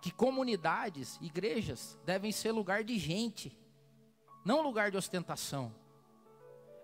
que 0.00 0.12
comunidades, 0.12 1.18
igrejas, 1.20 1.98
devem 2.04 2.30
ser 2.30 2.52
lugar 2.52 2.84
de 2.84 2.96
gente, 2.96 3.58
não 4.44 4.62
lugar 4.62 4.92
de 4.92 4.96
ostentação, 4.96 5.74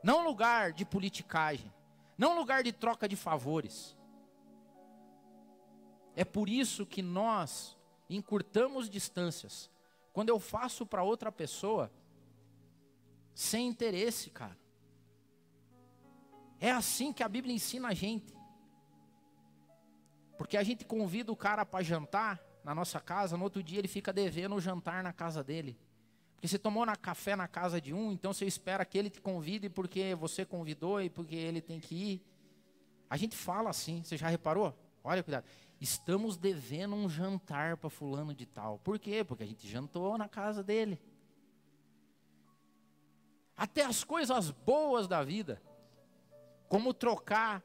não 0.03 0.25
lugar 0.25 0.73
de 0.73 0.85
politicagem, 0.85 1.73
não 2.19 2.37
lugar 2.37 2.65
de 2.65 2.73
troca 2.73 3.09
de 3.09 3.15
favores. 3.15 3.97
É 6.17 6.25
por 6.25 6.49
isso 6.49 6.85
que 6.85 7.01
nós 7.01 7.78
encurtamos 8.09 8.89
distâncias 8.89 9.71
quando 10.13 10.31
eu 10.31 10.41
faço 10.41 10.87
para 10.87 11.03
outra 11.03 11.31
pessoa 11.31 11.93
sem 13.35 13.69
interesse, 13.69 14.31
cara. 14.31 14.59
É 16.59 16.73
assim 16.73 17.13
que 17.13 17.23
a 17.23 17.29
Bíblia 17.29 17.55
ensina 17.55 17.89
a 17.89 17.95
gente. 17.95 18.37
Porque 20.37 20.57
a 20.57 20.63
gente 20.63 20.85
convida 20.85 21.31
o 21.31 21.37
cara 21.37 21.65
para 21.65 21.85
jantar 21.85 22.41
na 22.65 22.75
nossa 22.75 23.01
casa, 23.01 23.37
no 23.37 23.45
outro 23.45 23.63
dia 23.63 23.79
ele 23.79 23.89
fica 23.89 24.13
devendo 24.13 24.57
o 24.57 24.61
jantar 24.61 25.03
na 25.03 25.13
casa 25.13 25.45
dele. 25.45 25.79
Porque 26.35 26.49
você 26.49 26.59
tomou 26.59 26.85
na 26.85 26.97
café 26.97 27.37
na 27.37 27.47
casa 27.47 27.81
de 27.81 27.95
um, 27.95 28.13
então 28.13 28.33
você 28.33 28.45
espera 28.45 28.85
que 28.85 28.99
ele 28.99 29.11
te 29.11 29.21
convide 29.21 29.69
porque 29.69 30.15
você 30.15 30.45
convidou 30.45 31.01
e 31.01 31.09
porque 31.09 31.35
ele 31.37 31.61
tem 31.61 31.79
que 31.79 31.95
ir. 31.95 32.27
A 33.09 33.17
gente 33.17 33.37
fala 33.37 33.71
assim, 33.71 34.03
você 34.03 34.17
já 34.17 34.29
reparou? 34.29 34.77
Olha, 35.03 35.23
cuidado 35.23 35.45
estamos 35.81 36.37
devendo 36.37 36.95
um 36.95 37.09
jantar 37.09 37.77
para 37.77 37.91
fulano 37.91 38.35
de 38.35 38.47
tal. 38.47 38.79
Por 38.79 38.99
quê? 38.99 39.23
Porque 39.23 39.45
a 39.45 39.47
gente 39.47 39.69
jantou 39.69 40.19
na 40.19 40.29
casa 40.29 40.63
dele. 40.63 41.01
Até 43.57 43.85
as 43.85 44.05
coisas 44.05 44.51
boas 44.51 45.09
da 45.09 45.23
vida, 45.23 45.61
como 46.69 46.95
trocar 46.95 47.63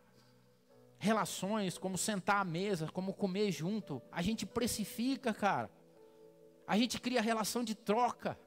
relações, 0.98 1.78
como 1.78 1.98
sentar 1.98 2.42
à 2.42 2.46
mesa, 2.46 2.88
como 2.88 3.14
comer 3.14 3.52
junto, 3.52 4.02
a 4.12 4.22
gente 4.22 4.46
precifica, 4.46 5.34
cara. 5.34 5.70
A 6.66 6.78
gente 6.78 7.00
cria 7.00 7.22
relação 7.22 7.64
de 7.64 7.76
troca. 7.76 8.40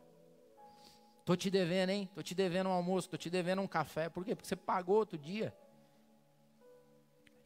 Tô 1.25 1.37
te 1.37 1.51
devendo, 1.51 1.91
hein? 1.91 2.09
Tô 2.15 2.23
te 2.23 2.35
devendo 2.35 2.69
um 2.69 2.73
almoço, 2.73 3.11
tô 3.11 3.17
te 3.17 3.29
devendo 3.29 3.61
um 3.61 3.67
café. 3.69 4.09
Por 4.09 4.25
quê? 4.25 4.35
Porque 4.35 4.49
você 4.49 4.57
pagou 4.57 4.97
outro 4.97 5.19
dia. 5.19 5.55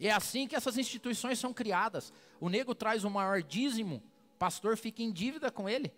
E 0.01 0.09
é 0.09 0.13
assim 0.13 0.49
que 0.49 0.57
essas 0.57 0.79
instituições 0.79 1.39
são 1.39 1.53
criadas. 1.53 2.11
O 2.41 2.49
nego 2.49 2.75
traz 2.75 3.05
o 3.05 3.11
maior 3.11 3.43
dízimo, 3.43 4.03
o 4.35 4.39
pastor 4.39 4.79
fica 4.79 5.03
em 5.03 5.13
dívida 5.13 5.51
com 5.51 5.69
ele. 5.69 5.93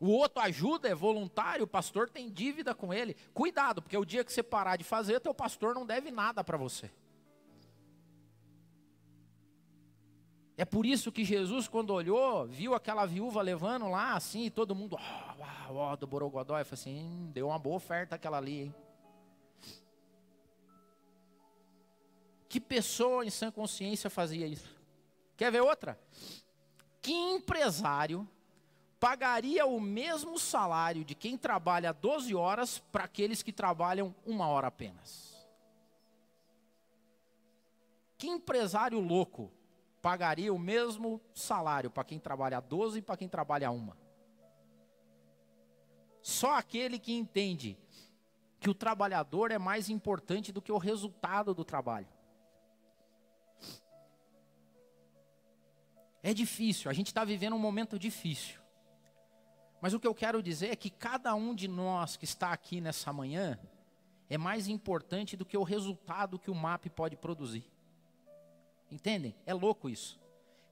O 0.00 0.08
outro 0.08 0.42
ajuda, 0.42 0.88
é 0.88 0.94
voluntário, 0.94 1.64
o 1.64 1.68
pastor 1.68 2.10
tem 2.10 2.28
dívida 2.28 2.74
com 2.74 2.92
ele. 2.92 3.14
Cuidado, 3.32 3.80
porque 3.80 3.96
o 3.96 4.04
dia 4.04 4.24
que 4.24 4.32
você 4.32 4.42
parar 4.42 4.76
de 4.76 4.82
fazer, 4.82 5.20
teu 5.20 5.32
pastor 5.32 5.72
não 5.72 5.86
deve 5.86 6.10
nada 6.10 6.42
para 6.42 6.58
você. 6.58 6.90
É 10.56 10.64
por 10.64 10.84
isso 10.84 11.12
que 11.12 11.24
Jesus, 11.24 11.68
quando 11.68 11.90
olhou, 11.90 12.46
viu 12.46 12.74
aquela 12.74 13.06
viúva 13.06 13.40
levando 13.40 13.88
lá, 13.88 14.14
assim, 14.14 14.46
e 14.46 14.50
todo 14.50 14.74
mundo, 14.74 14.96
ó, 14.98 15.70
oh, 15.70 15.92
oh, 15.92 15.96
do 15.96 16.06
Borogodó, 16.06 16.54
falou 16.54 16.66
assim, 16.72 17.04
hum, 17.04 17.30
deu 17.32 17.48
uma 17.48 17.58
boa 17.58 17.76
oferta 17.76 18.16
aquela 18.16 18.38
ali, 18.38 18.62
hein? 18.62 18.74
Que 22.54 22.60
pessoa 22.60 23.26
em 23.26 23.30
sã 23.30 23.50
consciência 23.50 24.08
fazia 24.08 24.46
isso? 24.46 24.80
Quer 25.36 25.50
ver 25.50 25.60
outra? 25.60 25.98
Que 27.02 27.12
empresário 27.12 28.28
pagaria 29.00 29.66
o 29.66 29.80
mesmo 29.80 30.38
salário 30.38 31.04
de 31.04 31.16
quem 31.16 31.36
trabalha 31.36 31.92
12 31.92 32.32
horas 32.32 32.78
para 32.78 33.02
aqueles 33.02 33.42
que 33.42 33.52
trabalham 33.52 34.14
uma 34.24 34.46
hora 34.46 34.68
apenas? 34.68 35.36
Que 38.16 38.28
empresário 38.28 39.00
louco 39.00 39.50
pagaria 40.00 40.54
o 40.54 40.58
mesmo 40.58 41.20
salário 41.34 41.90
para 41.90 42.04
quem 42.04 42.20
trabalha 42.20 42.60
12 42.60 43.00
e 43.00 43.02
para 43.02 43.16
quem 43.16 43.28
trabalha 43.28 43.72
uma? 43.72 43.98
Só 46.22 46.52
aquele 46.52 47.00
que 47.00 47.14
entende 47.14 47.76
que 48.60 48.70
o 48.70 48.74
trabalhador 48.74 49.50
é 49.50 49.58
mais 49.58 49.88
importante 49.88 50.52
do 50.52 50.62
que 50.62 50.70
o 50.70 50.78
resultado 50.78 51.52
do 51.52 51.64
trabalho. 51.64 52.13
É 56.26 56.32
difícil, 56.32 56.90
a 56.90 56.94
gente 56.94 57.08
está 57.08 57.22
vivendo 57.22 57.54
um 57.54 57.58
momento 57.58 57.98
difícil. 57.98 58.58
Mas 59.78 59.92
o 59.92 60.00
que 60.00 60.06
eu 60.06 60.14
quero 60.14 60.42
dizer 60.42 60.68
é 60.68 60.76
que 60.76 60.88
cada 60.88 61.34
um 61.34 61.54
de 61.54 61.68
nós 61.68 62.16
que 62.16 62.24
está 62.24 62.50
aqui 62.50 62.80
nessa 62.80 63.12
manhã 63.12 63.58
é 64.30 64.38
mais 64.38 64.66
importante 64.66 65.36
do 65.36 65.44
que 65.44 65.54
o 65.54 65.62
resultado 65.62 66.38
que 66.38 66.50
o 66.50 66.54
MAP 66.54 66.86
pode 66.86 67.14
produzir. 67.14 67.70
Entendem? 68.90 69.36
É 69.44 69.52
louco 69.52 69.90
isso. 69.90 70.18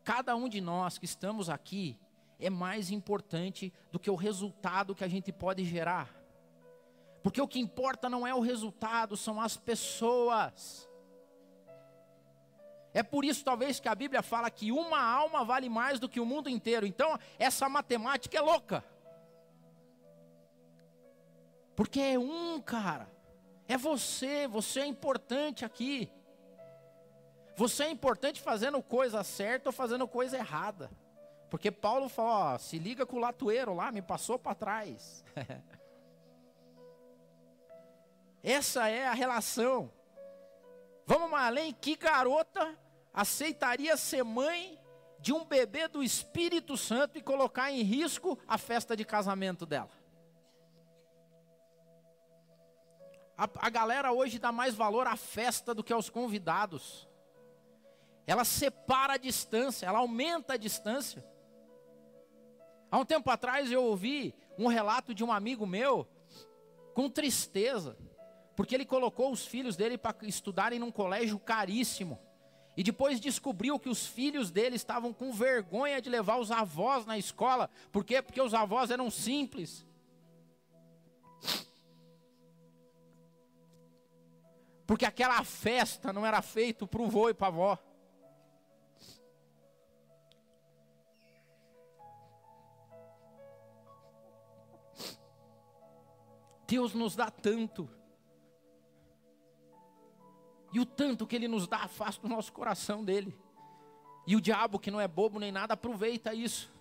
Cada 0.02 0.34
um 0.34 0.48
de 0.48 0.58
nós 0.58 0.96
que 0.96 1.04
estamos 1.04 1.50
aqui 1.50 1.98
é 2.40 2.48
mais 2.48 2.90
importante 2.90 3.70
do 3.92 4.00
que 4.00 4.10
o 4.10 4.16
resultado 4.16 4.94
que 4.94 5.04
a 5.04 5.08
gente 5.08 5.30
pode 5.30 5.66
gerar. 5.66 6.08
Porque 7.22 7.42
o 7.42 7.46
que 7.46 7.60
importa 7.60 8.08
não 8.08 8.26
é 8.26 8.34
o 8.34 8.40
resultado, 8.40 9.18
são 9.18 9.38
as 9.38 9.54
pessoas. 9.54 10.88
É 12.94 13.02
por 13.02 13.24
isso, 13.24 13.44
talvez, 13.44 13.80
que 13.80 13.88
a 13.88 13.94
Bíblia 13.94 14.22
fala 14.22 14.50
que 14.50 14.70
uma 14.70 15.00
alma 15.00 15.44
vale 15.44 15.68
mais 15.68 15.98
do 15.98 16.08
que 16.08 16.20
o 16.20 16.26
mundo 16.26 16.48
inteiro. 16.48 16.86
Então, 16.86 17.18
essa 17.38 17.68
matemática 17.68 18.36
é 18.36 18.40
louca. 18.40 18.84
Porque 21.74 22.00
é 22.00 22.18
um, 22.18 22.60
cara. 22.60 23.08
É 23.66 23.78
você, 23.78 24.46
você 24.46 24.80
é 24.80 24.86
importante 24.86 25.64
aqui. 25.64 26.12
Você 27.56 27.84
é 27.84 27.90
importante 27.90 28.40
fazendo 28.40 28.82
coisa 28.82 29.24
certa 29.24 29.70
ou 29.70 29.72
fazendo 29.72 30.06
coisa 30.06 30.36
errada. 30.36 30.90
Porque 31.48 31.70
Paulo 31.70 32.08
falou, 32.08 32.32
ó, 32.32 32.58
se 32.58 32.78
liga 32.78 33.06
com 33.06 33.16
o 33.16 33.20
latoeiro 33.20 33.74
lá, 33.74 33.92
me 33.92 34.02
passou 34.02 34.38
para 34.38 34.54
trás. 34.54 35.24
Essa 38.42 38.88
é 38.88 39.06
a 39.06 39.12
relação. 39.12 39.90
Vamos 41.06 41.30
mais 41.30 41.46
além, 41.46 41.72
que 41.72 41.96
garota 41.96 42.78
aceitaria 43.12 43.96
ser 43.96 44.22
mãe 44.22 44.78
de 45.18 45.32
um 45.32 45.44
bebê 45.44 45.86
do 45.88 46.02
Espírito 46.02 46.76
Santo 46.76 47.18
e 47.18 47.22
colocar 47.22 47.70
em 47.70 47.82
risco 47.82 48.38
a 48.46 48.58
festa 48.58 48.96
de 48.96 49.04
casamento 49.04 49.66
dela? 49.66 49.90
A, 53.36 53.48
a 53.66 53.70
galera 53.70 54.12
hoje 54.12 54.38
dá 54.38 54.52
mais 54.52 54.74
valor 54.74 55.06
à 55.06 55.16
festa 55.16 55.74
do 55.74 55.82
que 55.82 55.92
aos 55.92 56.08
convidados. 56.08 57.08
Ela 58.26 58.44
separa 58.44 59.14
a 59.14 59.18
distância, 59.18 59.86
ela 59.86 59.98
aumenta 59.98 60.54
a 60.54 60.56
distância. 60.56 61.24
Há 62.90 62.98
um 62.98 63.04
tempo 63.04 63.30
atrás 63.30 63.72
eu 63.72 63.82
ouvi 63.82 64.34
um 64.58 64.66
relato 64.66 65.14
de 65.14 65.24
um 65.24 65.32
amigo 65.32 65.66
meu 65.66 66.06
com 66.94 67.08
tristeza, 67.08 67.96
porque 68.62 68.76
ele 68.76 68.84
colocou 68.84 69.32
os 69.32 69.44
filhos 69.44 69.74
dele 69.74 69.98
para 69.98 70.16
estudarem 70.22 70.78
num 70.78 70.92
colégio 70.92 71.36
caríssimo. 71.36 72.16
E 72.76 72.84
depois 72.84 73.18
descobriu 73.18 73.76
que 73.76 73.88
os 73.88 74.06
filhos 74.06 74.52
dele 74.52 74.76
estavam 74.76 75.12
com 75.12 75.32
vergonha 75.32 76.00
de 76.00 76.08
levar 76.08 76.38
os 76.38 76.52
avós 76.52 77.04
na 77.04 77.18
escola. 77.18 77.68
Por 77.90 78.04
quê? 78.04 78.22
Porque 78.22 78.40
os 78.40 78.54
avós 78.54 78.92
eram 78.92 79.10
simples. 79.10 79.84
Porque 84.86 85.04
aquela 85.04 85.42
festa 85.42 86.12
não 86.12 86.24
era 86.24 86.40
feita 86.40 86.86
para 86.86 87.02
o 87.02 87.10
vô 87.10 87.30
e 87.30 87.34
para 87.34 87.48
a 87.48 87.50
avó. 87.50 87.78
Deus 96.68 96.94
nos 96.94 97.16
dá 97.16 97.28
tanto. 97.28 97.90
E 100.72 100.80
o 100.80 100.86
tanto 100.86 101.26
que 101.26 101.36
ele 101.36 101.48
nos 101.48 101.66
dá 101.66 101.78
afasta 101.78 102.26
o 102.26 102.30
nosso 102.30 102.52
coração 102.52 103.04
dele. 103.04 103.36
E 104.26 104.34
o 104.36 104.40
diabo, 104.40 104.78
que 104.78 104.90
não 104.90 105.00
é 105.00 105.06
bobo 105.06 105.38
nem 105.38 105.52
nada, 105.52 105.74
aproveita 105.74 106.32
isso. 106.32 106.72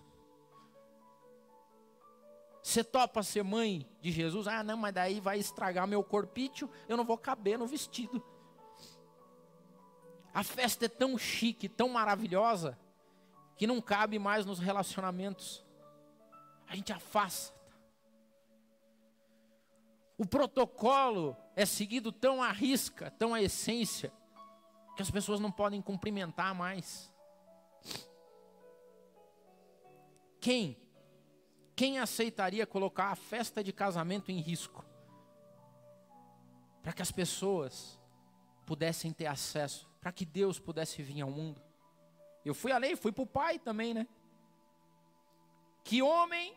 Você 2.62 2.84
topa 2.84 3.22
ser 3.22 3.42
mãe 3.42 3.86
de 4.00 4.12
Jesus? 4.12 4.46
Ah, 4.46 4.62
não, 4.62 4.76
mas 4.76 4.94
daí 4.94 5.20
vai 5.20 5.38
estragar 5.38 5.86
meu 5.86 6.02
corpício, 6.04 6.70
eu 6.88 6.96
não 6.96 7.04
vou 7.04 7.18
caber 7.18 7.58
no 7.58 7.66
vestido. 7.66 8.22
A 10.32 10.44
festa 10.44 10.86
é 10.86 10.88
tão 10.88 11.18
chique, 11.18 11.68
tão 11.68 11.88
maravilhosa, 11.88 12.78
que 13.56 13.66
não 13.66 13.80
cabe 13.80 14.18
mais 14.18 14.46
nos 14.46 14.58
relacionamentos. 14.58 15.64
A 16.68 16.74
gente 16.74 16.92
afasta. 16.92 17.61
O 20.22 20.24
protocolo 20.24 21.36
é 21.56 21.66
seguido 21.66 22.12
tão 22.12 22.40
à 22.40 22.52
risca, 22.52 23.10
tão 23.10 23.34
à 23.34 23.42
essência, 23.42 24.12
que 24.94 25.02
as 25.02 25.10
pessoas 25.10 25.40
não 25.40 25.50
podem 25.50 25.82
cumprimentar 25.82 26.54
mais. 26.54 27.12
Quem? 30.40 30.80
Quem 31.74 31.98
aceitaria 31.98 32.64
colocar 32.64 33.10
a 33.10 33.16
festa 33.16 33.64
de 33.64 33.72
casamento 33.72 34.30
em 34.30 34.38
risco? 34.38 34.84
Para 36.84 36.92
que 36.92 37.02
as 37.02 37.10
pessoas 37.10 38.00
pudessem 38.64 39.12
ter 39.12 39.26
acesso, 39.26 39.90
para 40.00 40.12
que 40.12 40.24
Deus 40.24 40.56
pudesse 40.56 41.02
vir 41.02 41.20
ao 41.20 41.32
mundo. 41.32 41.60
Eu 42.44 42.54
fui 42.54 42.70
além, 42.70 42.94
fui 42.94 43.10
para 43.10 43.24
o 43.24 43.26
pai 43.26 43.58
também, 43.58 43.92
né? 43.92 44.06
Que 45.82 46.00
homem 46.00 46.54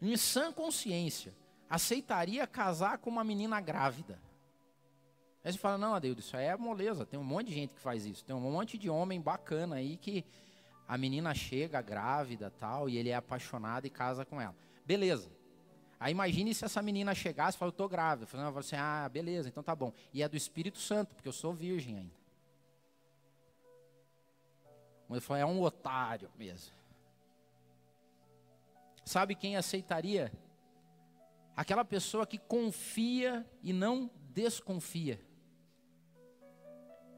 em 0.00 0.16
sã 0.16 0.52
consciência, 0.52 1.34
aceitaria 1.68 2.46
casar 2.46 2.98
com 2.98 3.10
uma 3.10 3.22
menina 3.22 3.60
grávida. 3.60 4.18
Aí 5.42 5.52
você 5.52 5.58
fala, 5.58 5.78
não, 5.78 5.94
Adeildo, 5.94 6.20
isso 6.20 6.36
aí 6.36 6.46
é 6.46 6.56
moleza. 6.56 7.06
Tem 7.06 7.18
um 7.18 7.24
monte 7.24 7.48
de 7.48 7.54
gente 7.54 7.74
que 7.74 7.80
faz 7.80 8.04
isso. 8.04 8.24
Tem 8.24 8.34
um 8.36 8.40
monte 8.40 8.76
de 8.76 8.90
homem 8.90 9.20
bacana 9.20 9.76
aí 9.76 9.96
que 9.96 10.24
a 10.86 10.98
menina 10.98 11.34
chega 11.34 11.80
grávida 11.80 12.50
tal, 12.50 12.88
e 12.88 12.98
ele 12.98 13.10
é 13.10 13.14
apaixonado 13.14 13.86
e 13.86 13.90
casa 13.90 14.24
com 14.24 14.40
ela. 14.40 14.54
Beleza. 14.84 15.30
Aí 15.98 16.12
imagine 16.12 16.54
se 16.54 16.64
essa 16.64 16.82
menina 16.82 17.14
chegasse 17.14 17.56
e 17.56 17.58
falasse, 17.58 17.78
eu 17.78 17.88
grávida. 17.88 18.24
Eu 18.24 18.26
falo 18.26 18.58
assim, 18.58 18.76
ah, 18.76 19.08
beleza, 19.08 19.48
então 19.48 19.62
tá 19.62 19.74
bom. 19.74 19.92
E 20.12 20.22
é 20.22 20.28
do 20.28 20.36
Espírito 20.36 20.78
Santo, 20.78 21.14
porque 21.14 21.28
eu 21.28 21.32
sou 21.32 21.52
virgem 21.52 21.96
ainda. 21.96 22.20
Ele 25.10 25.20
falou, 25.20 25.40
é 25.40 25.46
um 25.46 25.60
otário 25.62 26.30
mesmo. 26.38 26.72
Sabe 29.10 29.34
quem 29.34 29.56
aceitaria? 29.56 30.32
Aquela 31.56 31.84
pessoa 31.84 32.24
que 32.24 32.38
confia 32.38 33.44
e 33.60 33.72
não 33.72 34.08
desconfia. 34.32 35.20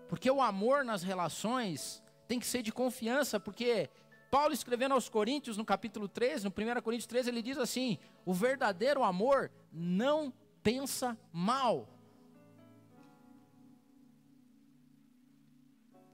Porque 0.09 0.31
o 0.31 0.41
amor 0.41 0.87
nas 0.87 1.03
relações 1.03 2.03
tem 2.27 2.41
que 2.41 2.47
ser 2.47 2.63
de 2.63 2.73
confiança, 2.73 3.39
porque 3.39 3.91
Paulo 4.31 4.55
escrevendo 4.55 4.93
aos 4.93 5.11
Coríntios, 5.11 5.59
no 5.59 5.67
capítulo 5.67 6.09
13, 6.09 6.47
no 6.47 6.51
1 6.51 6.81
Coríntios 6.81 7.07
13, 7.07 7.29
ele 7.29 7.43
diz 7.43 7.59
assim: 7.59 7.99
o 8.25 8.33
verdadeiro 8.33 9.03
amor 9.03 9.51
não 9.71 10.33
pensa 10.63 11.15
mal. 11.31 11.87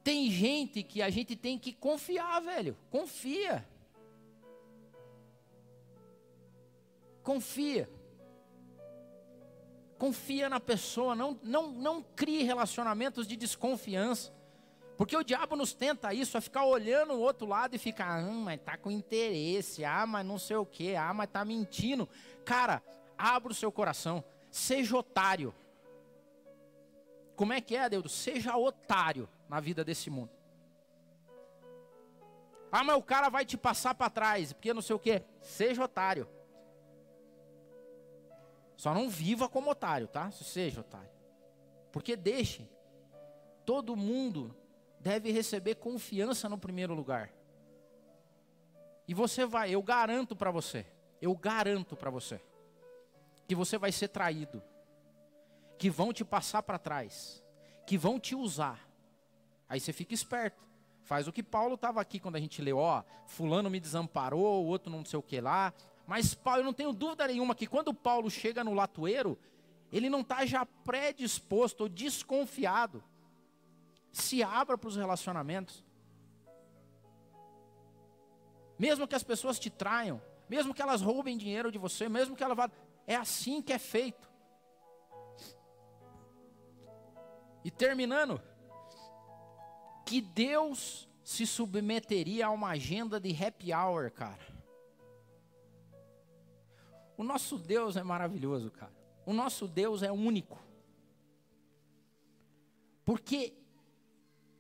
Tem 0.03 0.29
gente 0.29 0.83
que 0.83 1.01
a 1.01 1.09
gente 1.09 1.37
tem 1.37 1.57
que 1.57 1.72
confiar, 1.72 2.41
velho. 2.41 2.76
Confia. 2.91 3.64
Confia. 7.29 7.87
Confia 9.99 10.49
na 10.49 10.59
pessoa, 10.59 11.14
não, 11.14 11.39
não, 11.43 11.70
não 11.70 12.03
crie 12.03 12.43
relacionamentos 12.43 13.26
de 13.26 13.37
desconfiança. 13.37 14.33
Porque 14.97 15.14
o 15.14 15.22
diabo 15.22 15.55
nos 15.55 15.74
tenta 15.74 16.14
isso, 16.14 16.39
a 16.39 16.41
ficar 16.41 16.64
olhando 16.64 17.12
o 17.12 17.20
outro 17.20 17.47
lado 17.47 17.76
e 17.76 17.79
ficar, 17.79 18.18
ah, 18.18 18.22
mas 18.22 18.59
tá 18.62 18.79
com 18.79 18.91
interesse, 18.91 19.85
ah, 19.85 20.07
mas 20.07 20.24
não 20.24 20.39
sei 20.39 20.57
o 20.57 20.64
que, 20.64 20.97
ah, 20.97 21.12
mas 21.12 21.29
tá 21.29 21.45
mentindo. 21.45 22.09
Cara, 22.47 22.83
abra 23.18 23.53
o 23.53 23.55
seu 23.55 23.70
coração, 23.70 24.24
seja 24.51 24.97
otário. 24.97 25.55
Como 27.37 27.53
é 27.53 27.61
que 27.61 27.76
é, 27.76 27.91
Deus? 27.91 28.11
Seja 28.11 28.57
otário 28.57 29.29
na 29.51 29.61
vida 29.61 29.85
desse 29.85 30.09
mundo. 30.09 30.31
Ah, 32.72 32.83
mas 32.83 32.97
o 32.97 33.03
cara 33.03 33.29
vai 33.29 33.45
te 33.45 33.59
passar 33.59 33.95
para 33.95 34.09
trás, 34.09 34.55
porque 34.55 34.72
não 34.72 34.81
sei 34.81 34.97
o 34.97 34.99
que. 34.99 35.22
Seja 35.43 35.85
otário. 35.85 36.26
Só 38.79 38.95
não 38.95 39.11
viva 39.11 39.49
como 39.49 39.70
otário, 39.72 40.07
tá? 40.07 40.31
Seja 40.31 40.81
otário. 40.81 41.11
Porque 41.91 42.14
deixe. 42.14 42.70
Todo 43.66 43.97
mundo 43.97 44.57
deve 45.01 45.33
receber 45.33 45.74
confiança 45.74 46.49
no 46.49 46.57
primeiro 46.57 46.95
lugar. 46.95 47.31
E 49.07 49.12
você 49.12 49.45
vai, 49.45 49.74
eu 49.74 49.83
garanto 49.83 50.37
para 50.37 50.53
você, 50.53 50.87
eu 51.20 51.35
garanto 51.35 51.97
para 51.97 52.09
você, 52.09 52.41
que 53.49 53.55
você 53.55 53.76
vai 53.76 53.91
ser 53.91 54.09
traído, 54.09 54.62
que 55.76 55.91
vão 55.91 56.12
te 56.12 56.24
passar 56.24 56.62
para 56.62 56.79
trás, 56.79 57.43
que 57.85 57.99
vão 57.99 58.20
te 58.20 58.37
usar. 58.37 58.89
Aí 59.68 59.81
você 59.81 59.93
fica 59.93 60.14
esperto. 60.14 60.64
Faz 61.03 61.26
o 61.26 61.33
que 61.33 61.43
Paulo 61.43 61.74
estava 61.74 62.01
aqui 62.01 62.20
quando 62.20 62.37
a 62.37 62.41
gente 62.41 62.62
leu, 62.62 62.76
ó, 62.76 63.03
fulano 63.26 63.70
me 63.70 63.81
desamparou, 63.81 64.62
o 64.62 64.66
outro 64.66 64.93
não 64.93 65.05
sei 65.05 65.18
o 65.18 65.22
que 65.22 65.41
lá, 65.41 65.72
mas 66.09 66.33
Paulo, 66.33 66.61
eu 66.61 66.65
não 66.65 66.73
tenho 66.73 66.91
dúvida 66.91 67.27
nenhuma 67.27 67.55
que 67.55 67.67
quando 67.67 67.93
Paulo 67.93 68.31
chega 68.31 68.65
no 68.65 68.73
latoeiro, 68.73 69.39
ele 69.93 70.09
não 70.09 70.23
está 70.23 70.47
já 70.47 70.65
predisposto 70.65 71.83
ou 71.83 71.89
desconfiado. 71.89 73.05
Se 74.11 74.43
abra 74.43 74.79
para 74.79 74.89
os 74.89 74.97
relacionamentos. 74.97 75.85
Mesmo 78.79 79.07
que 79.07 79.15
as 79.15 79.23
pessoas 79.23 79.59
te 79.59 79.69
traiam, 79.69 80.19
mesmo 80.49 80.73
que 80.73 80.81
elas 80.81 81.03
roubem 81.03 81.37
dinheiro 81.37 81.71
de 81.71 81.77
você, 81.77 82.09
mesmo 82.09 82.35
que 82.35 82.43
ela 82.43 82.55
vá. 82.55 82.71
É 83.07 83.15
assim 83.15 83.61
que 83.61 83.75
é 83.75 83.79
feito. 83.79 84.27
E 87.63 87.71
terminando, 87.71 88.41
que 90.07 90.23
Deus 90.23 91.07
se 91.23 91.47
submeteria 91.47 92.47
a 92.47 92.51
uma 92.51 92.71
agenda 92.71 93.21
de 93.21 93.31
happy 93.45 93.75
hour, 93.75 94.11
cara. 94.11 94.58
O 97.19 97.25
nosso 97.25 97.59
Deus 97.59 97.97
é 97.97 98.03
maravilhoso, 98.05 98.71
cara. 98.71 98.93
O 99.27 99.33
nosso 99.33 99.66
Deus 99.66 100.05
é 100.05 100.12
único. 100.12 100.57
Porque 103.05 103.55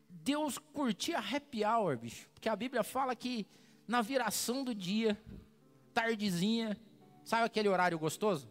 Deus 0.08 0.58
curtia 0.58 1.20
happy 1.20 1.64
hour, 1.64 1.96
bicho. 1.96 2.28
Porque 2.34 2.48
a 2.48 2.56
Bíblia 2.56 2.82
fala 2.82 3.14
que 3.14 3.46
na 3.86 4.02
viração 4.02 4.64
do 4.64 4.74
dia, 4.74 5.16
tardezinha, 5.94 6.76
sabe 7.24 7.44
aquele 7.44 7.68
horário 7.68 7.96
gostoso? 7.96 8.48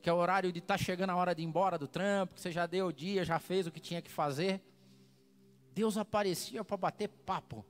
Que 0.00 0.08
é 0.08 0.12
o 0.12 0.16
horário 0.16 0.50
de 0.50 0.60
estar 0.60 0.78
tá 0.78 0.82
chegando 0.82 1.10
a 1.10 1.16
hora 1.16 1.34
de 1.34 1.42
ir 1.42 1.44
embora 1.44 1.76
do 1.76 1.86
trampo, 1.86 2.34
que 2.34 2.40
você 2.40 2.50
já 2.50 2.64
deu 2.64 2.86
o 2.86 2.92
dia, 2.92 3.26
já 3.26 3.38
fez 3.38 3.66
o 3.66 3.70
que 3.70 3.78
tinha 3.78 4.00
que 4.00 4.10
fazer. 4.10 4.62
Deus 5.74 5.98
aparecia 5.98 6.64
para 6.64 6.78
bater 6.78 7.08
papo. 7.08 7.62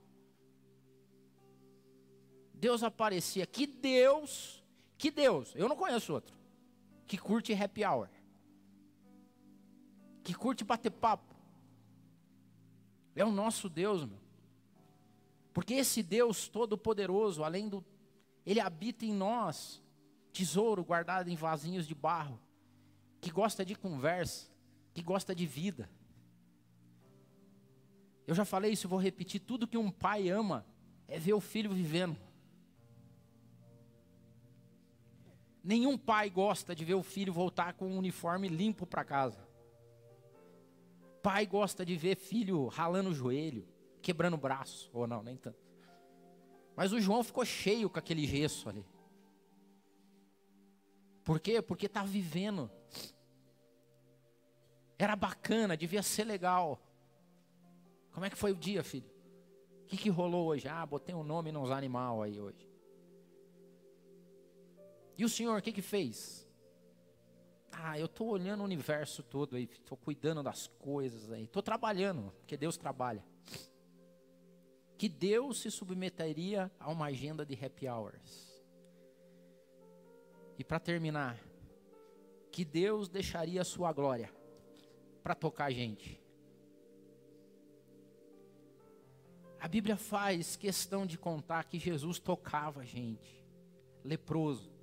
Deus 2.53 2.81
aparecia. 2.81 3.45
Que 3.45 3.67
Deus 3.67 4.60
que 5.01 5.09
Deus, 5.09 5.51
eu 5.55 5.67
não 5.67 5.75
conheço 5.75 6.13
outro, 6.13 6.37
que 7.07 7.17
curte 7.17 7.51
happy 7.51 7.83
hour, 7.83 8.07
que 10.23 10.31
curte 10.31 10.63
bater 10.63 10.91
papo. 10.91 11.33
É 13.15 13.25
o 13.25 13.31
nosso 13.31 13.67
Deus, 13.67 14.05
meu. 14.05 14.19
Porque 15.55 15.73
esse 15.73 16.03
Deus 16.03 16.47
todo-poderoso, 16.47 17.43
além 17.43 17.67
do. 17.67 17.83
Ele 18.45 18.59
habita 18.59 19.03
em 19.03 19.11
nós, 19.11 19.81
tesouro 20.31 20.85
guardado 20.85 21.31
em 21.31 21.35
vasinhos 21.35 21.87
de 21.87 21.95
barro, 21.95 22.39
que 23.19 23.31
gosta 23.31 23.65
de 23.65 23.73
conversa, 23.73 24.51
que 24.93 25.01
gosta 25.01 25.33
de 25.33 25.47
vida. 25.47 25.89
Eu 28.27 28.35
já 28.35 28.45
falei 28.45 28.73
isso, 28.73 28.87
vou 28.87 28.99
repetir: 28.99 29.39
tudo 29.39 29.67
que 29.67 29.79
um 29.79 29.89
pai 29.89 30.29
ama 30.29 30.63
é 31.07 31.17
ver 31.17 31.33
o 31.33 31.41
filho 31.41 31.71
vivendo. 31.71 32.30
Nenhum 35.63 35.97
pai 35.97 36.29
gosta 36.29 36.75
de 36.75 36.83
ver 36.83 36.95
o 36.95 37.03
filho 37.03 37.31
voltar 37.31 37.73
com 37.73 37.87
um 37.87 37.97
uniforme 37.97 38.47
limpo 38.47 38.85
para 38.85 39.03
casa. 39.03 39.47
Pai 41.21 41.45
gosta 41.45 41.85
de 41.85 41.95
ver 41.95 42.15
filho 42.15 42.67
ralando 42.67 43.09
o 43.09 43.13
joelho, 43.13 43.67
quebrando 44.01 44.33
o 44.33 44.37
braço, 44.37 44.89
ou 44.91 45.05
não, 45.05 45.21
nem 45.21 45.37
tanto. 45.37 45.59
Mas 46.75 46.91
o 46.91 46.99
João 46.99 47.23
ficou 47.23 47.45
cheio 47.45 47.89
com 47.89 47.99
aquele 47.99 48.25
gesso 48.25 48.67
ali. 48.67 48.83
Por 51.23 51.39
quê? 51.39 51.61
Porque 51.61 51.85
está 51.85 52.03
vivendo. 52.03 52.71
Era 54.97 55.15
bacana, 55.15 55.77
devia 55.77 56.01
ser 56.01 56.23
legal. 56.23 56.81
Como 58.11 58.25
é 58.25 58.29
que 58.29 58.35
foi 58.37 58.51
o 58.51 58.55
dia, 58.55 58.83
filho? 58.83 59.09
O 59.83 59.85
que, 59.85 59.97
que 59.97 60.09
rolou 60.09 60.47
hoje? 60.47 60.67
Ah, 60.67 60.85
botei 60.85 61.13
um 61.13 61.23
nome 61.23 61.51
nos 61.51 61.69
animais 61.69 62.21
aí 62.21 62.39
hoje. 62.39 62.70
E 65.21 65.23
o 65.23 65.29
Senhor, 65.29 65.59
o 65.59 65.61
que 65.61 65.71
que 65.71 65.83
fez? 65.83 66.47
Ah, 67.71 67.99
eu 67.99 68.07
estou 68.07 68.27
olhando 68.27 68.61
o 68.61 68.63
universo 68.63 69.21
todo 69.21 69.55
aí, 69.55 69.69
estou 69.71 69.95
cuidando 69.95 70.41
das 70.41 70.65
coisas 70.65 71.31
aí, 71.31 71.43
estou 71.43 71.61
trabalhando, 71.61 72.31
porque 72.39 72.57
Deus 72.57 72.75
trabalha. 72.75 73.23
Que 74.97 75.07
Deus 75.07 75.61
se 75.61 75.69
submeteria 75.69 76.71
a 76.79 76.89
uma 76.89 77.05
agenda 77.05 77.45
de 77.45 77.53
happy 77.53 77.87
hours. 77.87 78.63
E 80.57 80.63
para 80.63 80.79
terminar, 80.79 81.39
que 82.51 82.65
Deus 82.65 83.07
deixaria 83.07 83.61
a 83.61 83.63
sua 83.63 83.93
glória 83.93 84.33
para 85.21 85.35
tocar 85.35 85.65
a 85.65 85.71
gente. 85.71 86.19
A 89.59 89.67
Bíblia 89.67 89.97
faz 89.97 90.55
questão 90.55 91.05
de 91.05 91.15
contar 91.15 91.65
que 91.65 91.77
Jesus 91.77 92.17
tocava 92.17 92.81
a 92.81 92.85
gente, 92.85 93.45
leproso, 94.03 94.80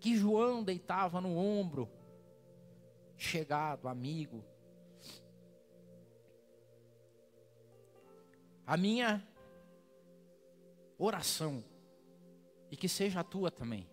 que 0.00 0.16
João 0.16 0.64
deitava 0.64 1.20
no 1.20 1.36
ombro, 1.36 1.88
chegado, 3.16 3.86
amigo. 3.86 4.42
A 8.66 8.76
minha 8.76 9.22
oração, 10.98 11.62
e 12.70 12.76
que 12.76 12.88
seja 12.88 13.20
a 13.20 13.24
tua 13.24 13.50
também, 13.50 13.86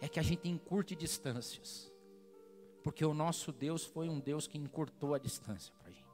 é 0.00 0.08
que 0.08 0.20
a 0.20 0.22
gente 0.22 0.48
encurte 0.48 0.94
distâncias, 0.94 1.90
porque 2.82 3.04
o 3.04 3.14
nosso 3.14 3.52
Deus 3.52 3.84
foi 3.84 4.08
um 4.08 4.20
Deus 4.20 4.46
que 4.46 4.58
encurtou 4.58 5.14
a 5.14 5.18
distância 5.18 5.72
para 5.78 5.88
a 5.88 5.92
gente. 5.92 6.04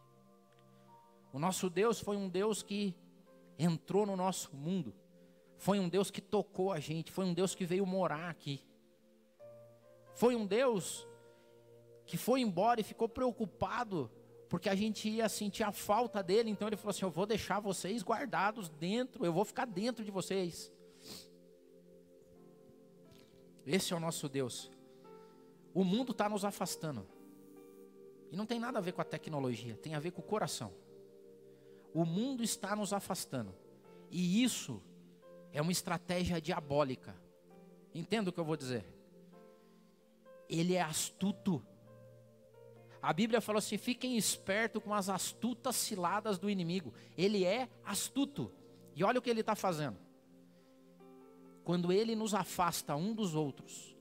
O 1.32 1.38
nosso 1.38 1.68
Deus 1.68 1.98
foi 1.98 2.16
um 2.16 2.28
Deus 2.28 2.62
que 2.62 2.94
entrou 3.58 4.06
no 4.06 4.16
nosso 4.16 4.54
mundo, 4.54 4.94
foi 5.56 5.80
um 5.80 5.88
Deus 5.88 6.10
que 6.10 6.20
tocou 6.20 6.72
a 6.72 6.78
gente, 6.78 7.10
foi 7.10 7.24
um 7.24 7.34
Deus 7.34 7.54
que 7.54 7.64
veio 7.64 7.86
morar 7.86 8.28
aqui, 8.28 8.62
foi 10.16 10.34
um 10.34 10.46
Deus 10.46 11.06
que 12.06 12.16
foi 12.16 12.40
embora 12.40 12.80
e 12.80 12.84
ficou 12.84 13.08
preocupado 13.08 14.10
porque 14.48 14.68
a 14.68 14.74
gente 14.74 15.08
ia 15.08 15.28
sentir 15.28 15.62
a 15.62 15.72
falta 15.72 16.22
dele, 16.22 16.50
então 16.50 16.68
ele 16.68 16.76
falou 16.76 16.90
assim: 16.90 17.04
Eu 17.04 17.10
vou 17.10 17.26
deixar 17.26 17.60
vocês 17.60 18.02
guardados 18.02 18.68
dentro, 18.68 19.24
eu 19.24 19.32
vou 19.32 19.44
ficar 19.44 19.66
dentro 19.66 20.04
de 20.04 20.10
vocês. 20.10 20.72
Esse 23.66 23.92
é 23.92 23.96
o 23.96 24.00
nosso 24.00 24.28
Deus. 24.28 24.70
O 25.74 25.84
mundo 25.84 26.12
está 26.12 26.28
nos 26.28 26.44
afastando. 26.44 27.06
E 28.30 28.36
não 28.36 28.46
tem 28.46 28.58
nada 28.58 28.78
a 28.78 28.82
ver 28.82 28.92
com 28.92 29.02
a 29.02 29.04
tecnologia, 29.04 29.76
tem 29.76 29.94
a 29.94 30.00
ver 30.00 30.12
com 30.12 30.22
o 30.22 30.24
coração. 30.24 30.72
O 31.92 32.04
mundo 32.04 32.42
está 32.42 32.74
nos 32.74 32.92
afastando. 32.92 33.54
E 34.10 34.42
isso 34.42 34.82
é 35.52 35.60
uma 35.60 35.72
estratégia 35.72 36.40
diabólica. 36.40 37.14
Entenda 37.94 38.30
o 38.30 38.32
que 38.32 38.40
eu 38.40 38.44
vou 38.44 38.56
dizer? 38.56 38.95
Ele 40.48 40.74
é 40.74 40.82
astuto. 40.82 41.64
A 43.02 43.12
Bíblia 43.12 43.40
falou 43.40 43.58
assim: 43.58 43.78
fiquem 43.78 44.16
espertos 44.16 44.82
com 44.82 44.92
as 44.92 45.08
astutas 45.08 45.76
ciladas 45.76 46.38
do 46.38 46.50
inimigo. 46.50 46.92
Ele 47.16 47.44
é 47.44 47.68
astuto. 47.84 48.52
E 48.94 49.04
olha 49.04 49.18
o 49.18 49.22
que 49.22 49.30
ele 49.30 49.40
está 49.40 49.54
fazendo 49.54 50.06
quando 51.66 51.92
ele 51.92 52.14
nos 52.14 52.32
afasta 52.32 52.94
um 52.94 53.12
dos 53.12 53.34
outros, 53.34 53.96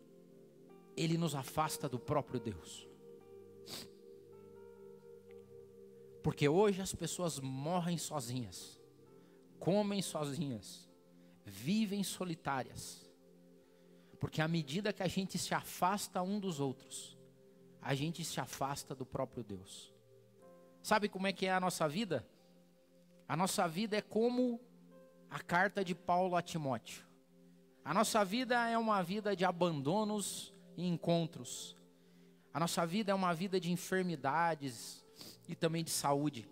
ele 0.96 1.18
nos 1.18 1.34
afasta 1.34 1.90
do 1.90 1.98
próprio 1.98 2.40
Deus. 2.40 2.88
Porque 6.22 6.48
hoje 6.48 6.80
as 6.80 6.94
pessoas 6.94 7.40
morrem 7.40 7.98
sozinhas, 7.98 8.80
comem 9.58 10.00
sozinhas, 10.00 10.88
vivem 11.44 12.04
solitárias. 12.04 13.05
Porque 14.26 14.42
à 14.42 14.48
medida 14.48 14.92
que 14.92 15.04
a 15.04 15.08
gente 15.08 15.38
se 15.38 15.54
afasta 15.54 16.20
um 16.24 16.40
dos 16.40 16.60
outros, 16.60 17.16
a 17.80 17.94
gente 17.94 18.26
se 18.26 18.40
afasta 18.40 18.96
do 18.96 19.06
próprio 19.06 19.44
Deus. 19.44 19.94
Sabe 20.82 21.08
como 21.08 21.28
é 21.28 21.32
que 21.32 21.46
é 21.46 21.54
a 21.54 21.60
nossa 21.60 21.88
vida? 21.88 22.28
A 23.28 23.38
nossa 23.38 23.68
vida 23.68 23.96
é 23.98 24.02
como 24.02 24.60
a 25.30 25.40
carta 25.40 25.86
de 25.86 25.94
Paulo 25.94 26.36
a 26.36 26.42
Timóteo. 26.42 27.06
A 27.84 27.94
nossa 27.94 28.26
vida 28.26 28.68
é 28.68 28.76
uma 28.76 29.04
vida 29.04 29.36
de 29.36 29.46
abandonos 29.46 30.52
e 30.76 30.88
encontros. 30.88 31.78
A 32.52 32.60
nossa 32.60 32.84
vida 32.84 33.12
é 33.12 33.14
uma 33.14 33.32
vida 33.32 33.60
de 33.60 33.72
enfermidades 33.72 35.06
e 35.48 35.54
também 35.54 35.84
de 35.84 35.92
saúde. 35.92 36.50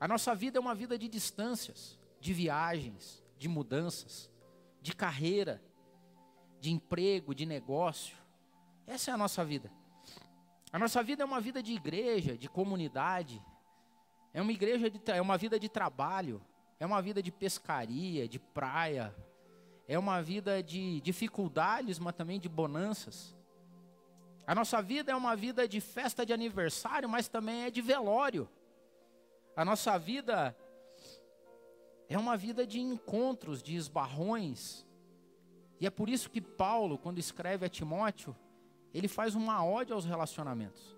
A 0.00 0.08
nossa 0.08 0.34
vida 0.34 0.58
é 0.58 0.60
uma 0.60 0.74
vida 0.74 0.98
de 0.98 1.06
distâncias, 1.06 1.96
de 2.18 2.32
viagens, 2.32 3.22
de 3.38 3.46
mudanças, 3.46 4.28
de 4.82 4.92
carreira, 4.92 5.62
de 6.64 6.70
emprego, 6.70 7.34
de 7.34 7.44
negócio. 7.44 8.16
Essa 8.86 9.10
é 9.10 9.14
a 9.14 9.18
nossa 9.18 9.44
vida. 9.44 9.70
A 10.72 10.78
nossa 10.78 11.02
vida 11.02 11.22
é 11.22 11.26
uma 11.26 11.38
vida 11.38 11.62
de 11.62 11.74
igreja, 11.74 12.38
de 12.38 12.48
comunidade. 12.48 13.44
É 14.32 14.40
uma 14.40 14.50
igreja 14.50 14.88
de, 14.88 14.98
é 15.10 15.20
uma 15.20 15.36
vida 15.36 15.60
de 15.60 15.68
trabalho, 15.68 16.42
é 16.80 16.86
uma 16.86 17.02
vida 17.02 17.22
de 17.22 17.30
pescaria, 17.30 18.26
de 18.26 18.38
praia, 18.38 19.14
é 19.86 19.98
uma 19.98 20.22
vida 20.22 20.62
de 20.62 21.02
dificuldades, 21.02 21.98
mas 21.98 22.14
também 22.14 22.40
de 22.40 22.48
bonanças. 22.48 23.36
A 24.46 24.54
nossa 24.54 24.80
vida 24.80 25.12
é 25.12 25.14
uma 25.14 25.36
vida 25.36 25.68
de 25.68 25.82
festa 25.82 26.24
de 26.24 26.32
aniversário, 26.32 27.10
mas 27.10 27.28
também 27.28 27.64
é 27.64 27.70
de 27.70 27.82
velório. 27.82 28.48
A 29.54 29.66
nossa 29.66 29.98
vida 29.98 30.56
é 32.08 32.16
uma 32.16 32.38
vida 32.38 32.66
de 32.66 32.80
encontros, 32.80 33.62
de 33.62 33.76
esbarrões. 33.76 34.86
E 35.84 35.86
é 35.86 35.90
por 35.90 36.08
isso 36.08 36.30
que 36.30 36.40
Paulo, 36.40 36.96
quando 36.96 37.18
escreve 37.18 37.66
a 37.66 37.68
Timóteo, 37.68 38.34
ele 38.94 39.06
faz 39.06 39.34
uma 39.34 39.62
ódio 39.62 39.94
aos 39.94 40.06
relacionamentos. 40.06 40.96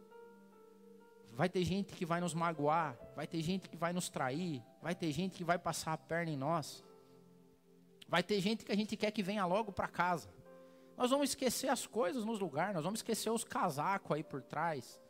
Vai 1.32 1.48
ter 1.48 1.64
gente 1.64 1.92
que 1.92 2.06
vai 2.06 2.20
nos 2.20 2.32
magoar, 2.32 2.96
vai 3.16 3.26
ter 3.26 3.42
gente 3.42 3.68
que 3.68 3.76
vai 3.76 3.92
nos 3.92 4.08
trair, 4.08 4.62
vai 4.80 4.94
ter 4.94 5.10
gente 5.10 5.38
que 5.38 5.42
vai 5.42 5.58
passar 5.58 5.92
a 5.94 5.98
perna 5.98 6.30
em 6.30 6.36
nós. 6.36 6.84
Vai 8.06 8.22
ter 8.22 8.40
gente 8.40 8.64
que 8.64 8.70
a 8.70 8.76
gente 8.76 8.96
quer 8.96 9.10
que 9.10 9.24
venha 9.24 9.44
logo 9.44 9.72
para 9.72 9.88
casa. 9.88 10.32
Nós 10.96 11.10
vamos 11.10 11.30
esquecer 11.30 11.68
as 11.68 11.84
coisas 11.84 12.24
nos 12.24 12.38
lugares, 12.38 12.76
nós 12.76 12.84
vamos 12.84 13.00
esquecer 13.00 13.30
os 13.30 13.42
casacos 13.42 14.12
aí 14.12 14.22
por 14.22 14.40
trás. 14.40 15.02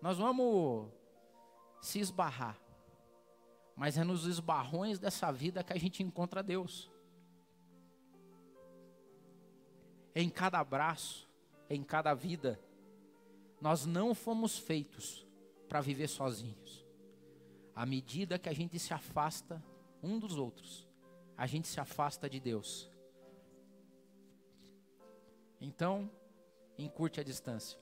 Nós 0.00 0.18
vamos 0.18 0.88
se 1.80 1.98
esbarrar. 1.98 2.56
Mas 3.74 3.98
é 3.98 4.04
nos 4.04 4.24
esbarrões 4.24 5.00
dessa 5.00 5.32
vida 5.32 5.64
que 5.64 5.72
a 5.72 5.80
gente 5.80 6.00
encontra 6.00 6.44
Deus. 6.44 6.88
Em 10.14 10.28
cada 10.28 10.58
abraço, 10.58 11.28
em 11.68 11.82
cada 11.82 12.14
vida, 12.14 12.60
nós 13.60 13.86
não 13.86 14.14
fomos 14.14 14.58
feitos 14.58 15.26
para 15.68 15.80
viver 15.80 16.08
sozinhos. 16.08 16.84
À 17.74 17.86
medida 17.86 18.38
que 18.38 18.48
a 18.48 18.52
gente 18.52 18.78
se 18.78 18.92
afasta 18.92 19.62
um 20.02 20.18
dos 20.18 20.36
outros, 20.36 20.88
a 21.36 21.46
gente 21.46 21.68
se 21.68 21.78
afasta 21.78 22.28
de 22.28 22.40
Deus. 22.40 22.90
Então, 25.60 26.10
encurte 26.76 27.20
a 27.20 27.24
distância. 27.24 27.78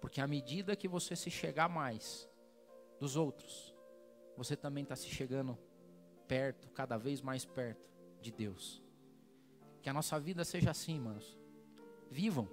Porque 0.00 0.20
à 0.20 0.26
medida 0.26 0.74
que 0.74 0.88
você 0.88 1.14
se 1.14 1.30
chegar 1.30 1.68
mais 1.68 2.28
dos 2.98 3.16
outros, 3.16 3.74
você 4.36 4.56
também 4.56 4.84
está 4.84 4.96
se 4.96 5.08
chegando 5.08 5.58
perto, 6.26 6.70
cada 6.70 6.96
vez 6.96 7.20
mais 7.20 7.44
perto 7.44 7.90
de 8.20 8.30
Deus. 8.30 8.82
Que 9.82 9.88
a 9.88 9.92
nossa 9.92 10.18
vida 10.18 10.44
seja 10.44 10.70
assim, 10.70 10.98
manos. 10.98 11.38
Vivam. 12.10 12.48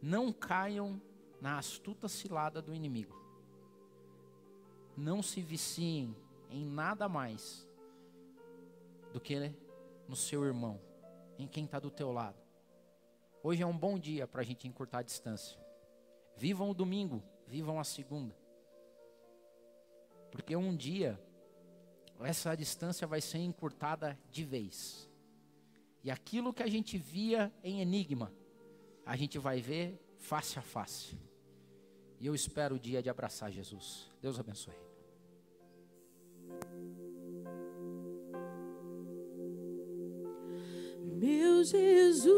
Não 0.00 0.32
caiam 0.32 1.00
na 1.40 1.58
astuta 1.58 2.08
cilada 2.08 2.62
do 2.62 2.74
inimigo. 2.74 3.14
Não 4.96 5.22
se 5.22 5.40
viciem 5.40 6.16
em 6.50 6.64
nada 6.64 7.08
mais 7.08 7.68
do 9.12 9.20
que 9.20 9.54
no 10.08 10.16
seu 10.16 10.44
irmão, 10.44 10.80
em 11.38 11.46
quem 11.46 11.64
está 11.64 11.78
do 11.78 11.90
teu 11.90 12.12
lado. 12.12 12.38
Hoje 13.42 13.62
é 13.62 13.66
um 13.66 13.76
bom 13.76 13.98
dia 13.98 14.26
para 14.26 14.40
a 14.40 14.44
gente 14.44 14.66
encurtar 14.66 14.98
a 14.98 15.02
distância. 15.02 15.58
Vivam 16.36 16.70
o 16.70 16.74
domingo, 16.74 17.22
vivam 17.46 17.78
a 17.78 17.84
segunda. 17.84 18.34
Porque 20.30 20.56
um 20.56 20.74
dia 20.74 21.20
essa 22.20 22.54
distância 22.56 23.06
vai 23.06 23.20
ser 23.20 23.38
encurtada 23.38 24.18
de 24.30 24.44
vez. 24.44 25.10
E 26.04 26.10
aquilo 26.10 26.52
que 26.52 26.62
a 26.62 26.68
gente 26.68 26.98
via 26.98 27.50
em 27.62 27.80
enigma, 27.80 28.30
a 29.06 29.16
gente 29.16 29.38
vai 29.38 29.60
ver 29.60 29.98
face 30.18 30.58
a 30.58 30.62
face. 30.62 31.18
E 32.20 32.26
eu 32.26 32.34
espero 32.34 32.76
o 32.76 32.78
dia 32.78 33.02
de 33.02 33.08
abraçar 33.08 33.50
Jesus. 33.50 34.10
Deus 34.20 34.38
abençoe. 34.38 34.74
Meu 41.16 41.64
Jesus, 41.64 42.32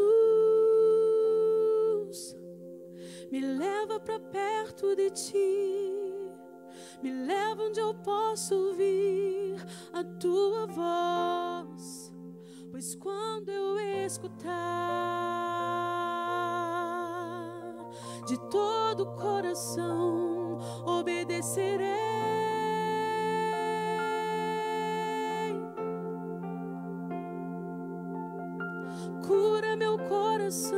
me 3.29 3.41
leva 3.41 3.99
para 3.99 4.17
perto 4.19 4.95
de 4.95 5.09
ti, 5.11 5.93
me 7.03 7.11
leva 7.11 7.63
onde 7.63 7.81
eu 7.81 7.93
posso 7.95 8.55
ouvir 8.55 9.55
a 9.91 10.03
tua 10.03 10.67
voz, 10.67 12.06
Pois 12.77 12.93
quando 12.93 13.49
eu 13.49 14.05
escutar 14.05 14.51
de 18.27 18.37
todo 18.51 19.01
o 19.01 19.15
coração, 19.15 20.59
obedecerei. 20.85 21.87
Cura 29.25 29.75
meu 29.75 29.97
coração, 30.07 30.75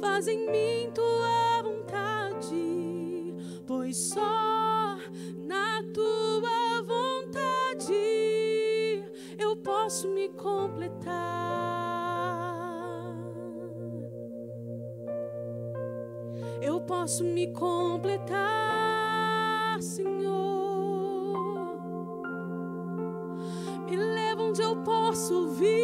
faz 0.00 0.28
em 0.28 0.48
mim 0.52 0.92
tua 0.94 1.62
vontade, 1.64 3.34
pois 3.66 3.96
só 3.96 4.37
completar. 10.48 11.48
Eu 16.60 16.80
posso 16.80 17.24
me 17.24 17.52
completar, 17.52 18.36
Senhor. 19.80 20.18
Me 23.86 23.96
leva 23.96 24.42
onde 24.42 24.62
eu 24.62 24.76
posso 24.82 25.48
vir. 25.50 25.77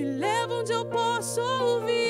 me 0.00 0.18
leva 0.18 0.54
onde 0.54 0.72
eu 0.72 0.84
posso 0.86 1.40
ouvir. 1.40 2.09